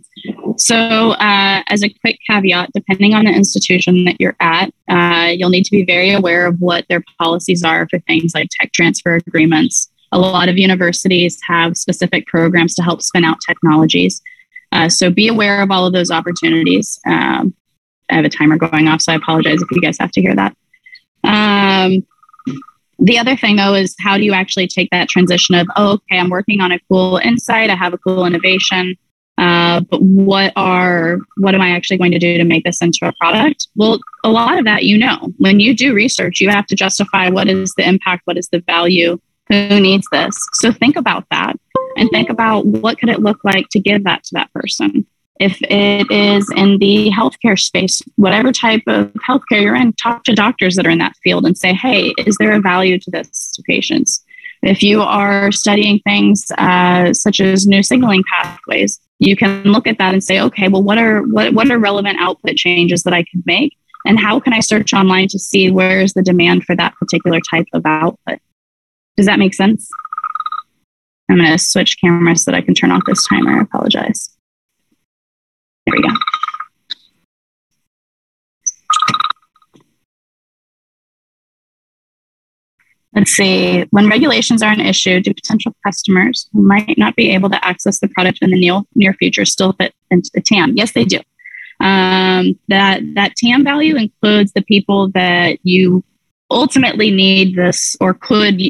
So, 0.57 0.75
uh, 0.75 1.63
as 1.67 1.84
a 1.84 1.89
quick 1.89 2.19
caveat, 2.29 2.71
depending 2.73 3.13
on 3.13 3.25
the 3.25 3.32
institution 3.32 4.05
that 4.05 4.17
you're 4.19 4.36
at, 4.39 4.71
uh, 4.89 5.32
you'll 5.36 5.49
need 5.49 5.65
to 5.65 5.71
be 5.71 5.84
very 5.84 6.11
aware 6.11 6.45
of 6.45 6.61
what 6.61 6.86
their 6.88 7.03
policies 7.19 7.63
are 7.63 7.88
for 7.89 7.99
things 7.99 8.34
like 8.36 8.49
tech 8.59 8.71
transfer 8.73 9.15
agreements, 9.15 9.90
a 10.12 10.20
lot 10.20 10.49
of 10.49 10.57
universities 10.57 11.39
have 11.47 11.78
specific 11.78 12.28
programs 12.28 12.76
to 12.76 12.84
help 12.84 13.01
spin 13.01 13.24
out 13.24 13.38
technologies. 13.45 14.22
Uh, 14.72 14.89
so 14.89 15.09
be 15.09 15.28
aware 15.28 15.62
of 15.62 15.72
all 15.72 15.86
of 15.86 15.93
those 15.93 16.12
opportunities. 16.12 16.99
Um, 17.05 17.53
I 18.09 18.16
have 18.16 18.26
a 18.26 18.30
timer 18.30 18.57
going 18.57 18.88
off, 18.88 19.01
so 19.01 19.12
I 19.14 19.16
apologize 19.16 19.62
if 19.62 19.68
you 19.72 19.82
guys 19.82 19.97
have 19.99 20.12
to 20.12 20.22
hear 20.22 20.36
that. 20.36 20.55
Um, 21.24 22.05
the 22.99 23.18
other 23.18 23.36
thing, 23.36 23.55
though, 23.55 23.74
is 23.74 23.95
how 23.99 24.18
do 24.18 24.24
you 24.24 24.34
actually 24.34 24.68
take 24.68 24.89
that 24.91 25.09
transition 25.09 25.55
of, 25.55 25.68
oh, 25.76 25.93
okay, 25.93 26.20
I'm 26.20 26.30
working 26.30 26.62
on 26.62 26.72
a 26.72 26.80
cool 26.89 27.18
insight, 27.18 27.70
I 27.70 27.76
have 27.76 27.93
a 27.93 27.97
cool 27.97 28.26
innovation, 28.26 28.95
uh, 29.38 29.82
but 29.89 30.01
what 30.01 30.53
are 30.55 31.18
what 31.38 31.55
am 31.55 31.62
I 31.62 31.72
actually 31.72 31.97
going 31.97 32.12
to 32.12 32.20
do 32.20 32.38
to 32.38 32.43
make 32.43 32.64
this 32.64 32.82
into 32.82 33.07
a 33.07 33.14
product? 33.14 33.68
Well, 33.76 33.99
a 34.24 34.30
lot 34.30 34.59
of 34.59 34.66
that 34.66 34.84
you 34.84 34.97
know. 34.97 35.34
When 35.38 35.59
you 35.59 35.76
do 35.76 35.95
research, 35.95 36.39
you 36.39 36.49
have 36.49 36.68
to 36.68 36.76
justify 36.76 37.30
what 37.30 37.47
is 37.47 37.74
the 37.76 37.88
impact, 37.88 38.22
what 38.26 38.38
is 38.38 38.49
the 38.49 38.62
value, 38.68 39.20
who 39.51 39.79
needs 39.79 40.07
this? 40.11 40.37
So 40.53 40.71
think 40.71 40.95
about 40.95 41.25
that 41.29 41.57
and 41.97 42.09
think 42.09 42.29
about 42.29 42.65
what 42.65 42.97
could 42.97 43.09
it 43.09 43.19
look 43.19 43.43
like 43.43 43.67
to 43.71 43.79
give 43.79 44.03
that 44.05 44.23
to 44.25 44.29
that 44.33 44.51
person? 44.53 45.05
If 45.39 45.59
it 45.63 46.11
is 46.11 46.51
in 46.55 46.77
the 46.77 47.09
healthcare 47.09 47.59
space 47.59 48.01
whatever 48.15 48.51
type 48.51 48.83
of 48.87 49.11
healthcare 49.27 49.61
you're 49.61 49.75
in 49.75 49.93
talk 49.93 50.23
to 50.25 50.35
doctors 50.35 50.75
that 50.75 50.85
are 50.85 50.91
in 50.91 50.99
that 50.99 51.15
field 51.23 51.45
and 51.45 51.57
say 51.57 51.73
hey 51.73 52.13
is 52.19 52.37
there 52.39 52.51
a 52.51 52.61
value 52.61 52.99
to 52.99 53.11
this 53.11 53.51
to 53.55 53.63
patients? 53.63 54.23
If 54.61 54.83
you 54.83 55.01
are 55.01 55.51
studying 55.51 55.99
things 55.99 56.45
uh, 56.57 57.13
such 57.13 57.39
as 57.41 57.65
new 57.65 57.81
signaling 57.81 58.23
pathways 58.31 58.99
you 59.17 59.35
can 59.35 59.63
look 59.63 59.87
at 59.87 59.97
that 59.97 60.13
and 60.13 60.23
say 60.23 60.39
okay 60.41 60.67
well 60.67 60.83
what 60.83 60.99
are 60.99 61.23
what, 61.23 61.53
what 61.53 61.71
are 61.71 61.79
relevant 61.79 62.17
output 62.19 62.55
changes 62.55 63.03
that 63.03 63.13
i 63.13 63.23
could 63.23 63.43
make? 63.45 63.75
And 64.05 64.19
how 64.19 64.39
can 64.39 64.53
i 64.53 64.59
search 64.59 64.93
online 64.93 65.27
to 65.29 65.39
see 65.39 65.71
where 65.71 66.01
is 66.01 66.13
the 66.13 66.21
demand 66.21 66.65
for 66.65 66.75
that 66.75 66.93
particular 66.95 67.39
type 67.49 67.67
of 67.73 67.81
output 67.85 68.39
does 69.18 69.26
that 69.26 69.39
make 69.39 69.53
sense? 69.53 69.89
I'm 71.30 71.38
going 71.38 71.51
to 71.51 71.57
switch 71.57 71.99
cameras 71.99 72.43
so 72.43 72.51
that 72.51 72.57
I 72.57 72.62
can 72.62 72.74
turn 72.74 72.91
off 72.91 73.03
this 73.05 73.26
timer. 73.28 73.59
I 73.59 73.62
apologize. 73.62 74.36
There 75.86 75.95
we 75.95 76.01
go. 76.01 76.14
Let's 83.14 83.32
see. 83.32 83.86
When 83.91 84.09
regulations 84.09 84.62
are 84.64 84.72
an 84.72 84.80
issue, 84.80 85.20
do 85.20 85.34
potential 85.34 85.76
customers 85.86 86.47
who 86.53 86.62
might 86.62 86.97
not 86.97 87.16
be 87.16 87.32
able 87.32 87.49
to 87.49 87.66
access 87.66 87.99
the 87.99 88.07
product 88.07 88.39
in 88.41 88.51
the 88.51 88.59
near, 88.59 88.82
near 88.95 89.14
future 89.14 89.43
still 89.43 89.74
fit 89.74 89.93
into 90.09 90.32
the 90.34 90.41
TAM? 90.41 90.74
Yes, 90.76 90.93
they 90.93 91.03
do. 91.03 91.20
Um, 91.82 92.59
that 92.68 93.01
that 93.16 93.36
TAM 93.36 93.64
value 93.64 93.95
includes 93.95 94.53
the 94.53 94.62
people 94.62 95.09
that 95.09 95.57
you 95.64 96.03
ultimately 96.51 97.11
need 97.11 97.55
this 97.55 97.95
or 97.99 98.13
could 98.13 98.61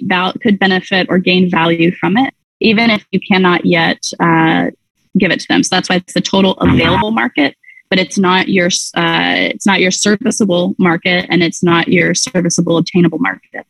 could 0.42 0.60
benefit 0.60 1.08
or 1.10 1.18
gain 1.18 1.50
value 1.50 1.92
from 1.92 2.18
it, 2.18 2.34
even 2.60 2.90
if 2.90 3.06
you 3.12 3.20
cannot 3.20 3.66
yet 3.66 4.00
uh, 4.20 4.72
give 5.18 5.32
it 5.32 5.40
to 5.42 5.48
them. 5.48 5.64
So 5.64 5.76
that's 5.76 5.90
why 5.90 5.98
it's 5.98 6.14
the 6.14 6.22
total 6.22 6.54
available 6.54 7.12
market, 7.12 7.56
but 7.90 8.00
it's 8.00 8.18
not 8.18 8.48
your 8.48 8.68
uh, 8.96 9.52
it's 9.54 9.66
not 9.66 9.82
your 9.82 9.92
serviceable 9.92 10.76
market, 10.78 11.26
and 11.30 11.44
it's 11.44 11.64
not 11.64 11.88
your 11.88 12.14
serviceable 12.14 12.78
obtainable 12.78 13.20
market. 13.20 13.66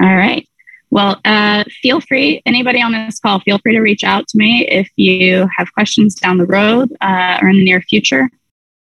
All 0.00 0.16
right. 0.16 0.46
Well, 0.90 1.20
uh, 1.24 1.64
feel 1.82 2.00
free, 2.00 2.40
anybody 2.46 2.80
on 2.80 2.92
this 2.92 3.20
call, 3.20 3.40
feel 3.40 3.58
free 3.58 3.74
to 3.74 3.80
reach 3.80 4.04
out 4.04 4.26
to 4.28 4.38
me 4.38 4.66
if 4.68 4.88
you 4.96 5.46
have 5.56 5.72
questions 5.74 6.14
down 6.14 6.38
the 6.38 6.46
road 6.46 6.90
uh, 7.00 7.38
or 7.42 7.48
in 7.48 7.56
the 7.56 7.64
near 7.64 7.82
future. 7.82 8.30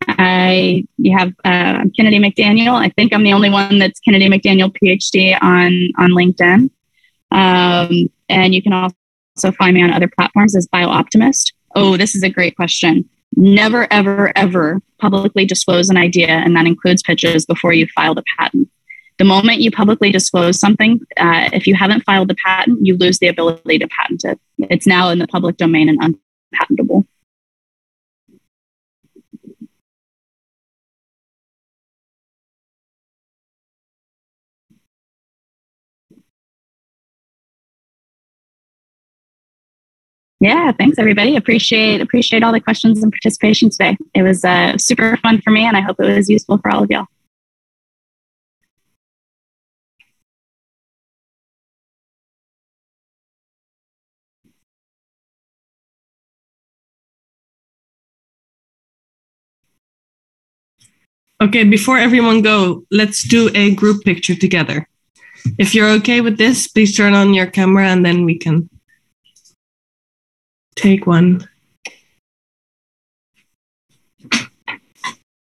I 0.09 0.85
you 0.99 1.17
have 1.17 1.33
uh, 1.45 1.85
Kennedy 1.97 2.19
McDaniel. 2.19 2.75
I 2.75 2.91
think 2.91 3.13
I'm 3.13 3.25
the 3.25 3.33
only 3.33 3.51
one 3.51 3.79
that's 3.79 3.99
Kennedy 4.01 4.29
McDaniel 4.29 4.73
PhD 4.73 5.37
on 5.43 5.89
on 5.99 6.11
LinkedIn, 6.13 6.71
um, 7.33 8.11
and 8.29 8.55
you 8.55 8.63
can 8.63 8.73
also 8.73 9.53
find 9.59 9.75
me 9.75 9.83
on 9.83 9.93
other 9.93 10.09
platforms 10.09 10.55
as 10.55 10.69
BioOptimist. 10.69 11.53
Oh, 11.75 11.97
this 11.97 12.15
is 12.15 12.23
a 12.23 12.31
great 12.31 12.55
question. 12.57 13.09
Never, 13.35 13.93
ever, 13.93 14.33
ever 14.37 14.81
publicly 14.99 15.45
disclose 15.45 15.91
an 15.91 15.97
idea, 15.97 16.29
and 16.29 16.55
that 16.57 16.67
includes 16.67 17.03
pitches 17.03 17.45
before 17.45 17.73
you 17.73 17.87
file 17.89 18.15
the 18.15 18.25
patent. 18.39 18.69
The 19.19 19.25
moment 19.25 19.61
you 19.61 19.71
publicly 19.71 20.13
disclose 20.13 20.61
something, 20.61 21.01
uh, 21.17 21.49
if 21.53 21.67
you 21.67 21.75
haven't 21.75 22.05
filed 22.05 22.29
the 22.29 22.35
patent, 22.35 22.85
you 22.85 22.97
lose 22.97 23.19
the 23.19 23.29
ability 23.29 23.79
to 23.79 23.89
patent 23.89 24.25
it. 24.25 24.39
It's 24.59 24.87
now 24.87 25.09
in 25.09 25.19
the 25.19 25.27
public 25.27 25.57
domain 25.57 25.89
and 25.89 25.99
unpatentable. 25.99 27.07
Yeah, 40.41 40.71
thanks 40.73 40.99
everybody. 40.99 41.35
Appreciate 41.37 42.03
appreciate 42.03 42.43
all 42.43 42.53
the 42.53 42.61
questions 42.61 43.03
and 43.03 43.11
participation 43.11 43.71
today. 43.71 43.97
It 44.15 44.23
was 44.23 44.45
uh, 44.45 44.77
super 44.77 45.17
fun 45.17 45.41
for 45.41 45.51
me, 45.51 45.65
and 45.65 45.77
I 45.77 45.81
hope 45.81 45.99
it 45.99 46.15
was 46.15 46.29
useful 46.29 46.59
for 46.59 46.71
all 46.71 46.83
of 46.83 46.91
y'all. 46.91 47.07
Okay, 61.43 61.65
before 61.65 61.99
everyone 61.99 62.41
go, 62.41 62.85
let's 62.91 63.23
do 63.23 63.51
a 63.55 63.75
group 63.75 64.05
picture 64.05 64.35
together. 64.35 64.89
If 65.59 65.75
you're 65.75 65.91
okay 66.01 66.23
with 66.23 66.39
this, 66.39 66.67
please 66.67 66.97
turn 66.97 67.13
on 67.13 67.35
your 67.35 67.47
camera 67.47 67.87
and 67.89 68.05
then 68.05 68.25
we 68.25 68.39
can 68.39 68.71
take 70.77 71.07
one. 71.07 71.47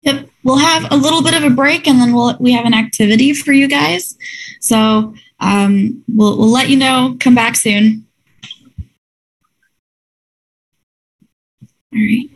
Yep, 0.04 0.30
we'll 0.44 0.58
have 0.58 0.92
a 0.92 0.96
little 0.96 1.24
bit 1.24 1.34
of 1.34 1.44
a 1.44 1.50
break 1.50 1.88
and 1.88 2.00
then 2.00 2.14
we'll 2.14 2.38
we 2.40 2.52
have 2.54 2.66
an 2.66 2.74
activity 2.74 3.34
for 3.34 3.52
you 3.52 3.68
guys. 3.68 4.16
So 4.62 5.16
um, 5.40 6.04
we'll 6.08 6.38
we'll 6.38 6.52
let 6.52 6.70
you 6.70 6.78
know. 6.78 7.18
Come 7.20 7.36
back 7.36 7.56
soon. 7.56 8.06
All 11.92 12.00
right. 12.00 12.30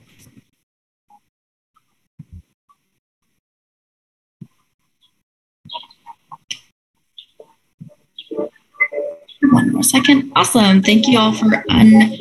One 9.53 9.71
more 9.71 9.83
second. 9.83 10.31
Awesome. 10.35 10.81
Thank 10.81 11.07
you 11.07 11.19
all 11.19 11.31
for 11.31 11.45
un, 11.69 12.17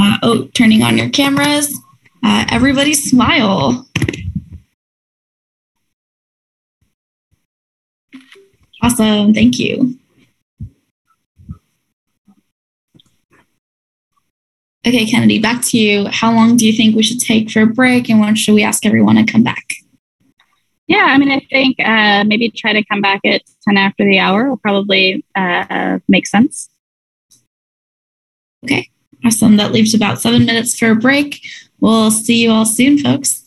uh, 0.00 0.18
oh, 0.22 0.48
turning 0.52 0.82
on 0.82 0.98
your 0.98 1.08
cameras. 1.10 1.78
Uh, 2.24 2.44
everybody 2.50 2.92
smile. 2.92 3.86
Awesome. 8.82 9.32
Thank 9.32 9.58
you. 9.60 9.96
Okay, 14.86 15.06
Kennedy, 15.06 15.38
back 15.38 15.64
to 15.66 15.78
you. 15.78 16.06
How 16.06 16.32
long 16.32 16.56
do 16.56 16.66
you 16.66 16.72
think 16.72 16.94
we 16.94 17.02
should 17.02 17.20
take 17.20 17.50
for 17.50 17.62
a 17.62 17.66
break 17.66 18.08
and 18.08 18.20
when 18.20 18.34
should 18.34 18.54
we 18.54 18.62
ask 18.62 18.84
everyone 18.84 19.16
to 19.16 19.24
come 19.24 19.42
back? 19.42 19.85
Yeah, 20.88 21.06
I 21.08 21.18
mean, 21.18 21.30
I 21.30 21.40
think 21.50 21.80
uh, 21.80 22.24
maybe 22.24 22.48
try 22.50 22.72
to 22.72 22.84
come 22.84 23.00
back 23.00 23.20
at 23.24 23.42
10 23.64 23.76
after 23.76 24.04
the 24.04 24.18
hour 24.18 24.48
will 24.48 24.56
probably 24.56 25.24
uh, 25.34 25.98
make 26.08 26.26
sense. 26.26 26.68
Okay, 28.64 28.88
awesome. 29.24 29.56
That 29.56 29.72
leaves 29.72 29.94
about 29.94 30.20
seven 30.20 30.44
minutes 30.44 30.78
for 30.78 30.90
a 30.90 30.96
break. 30.96 31.40
We'll 31.80 32.10
see 32.10 32.42
you 32.42 32.50
all 32.50 32.66
soon, 32.66 32.98
folks. 32.98 33.45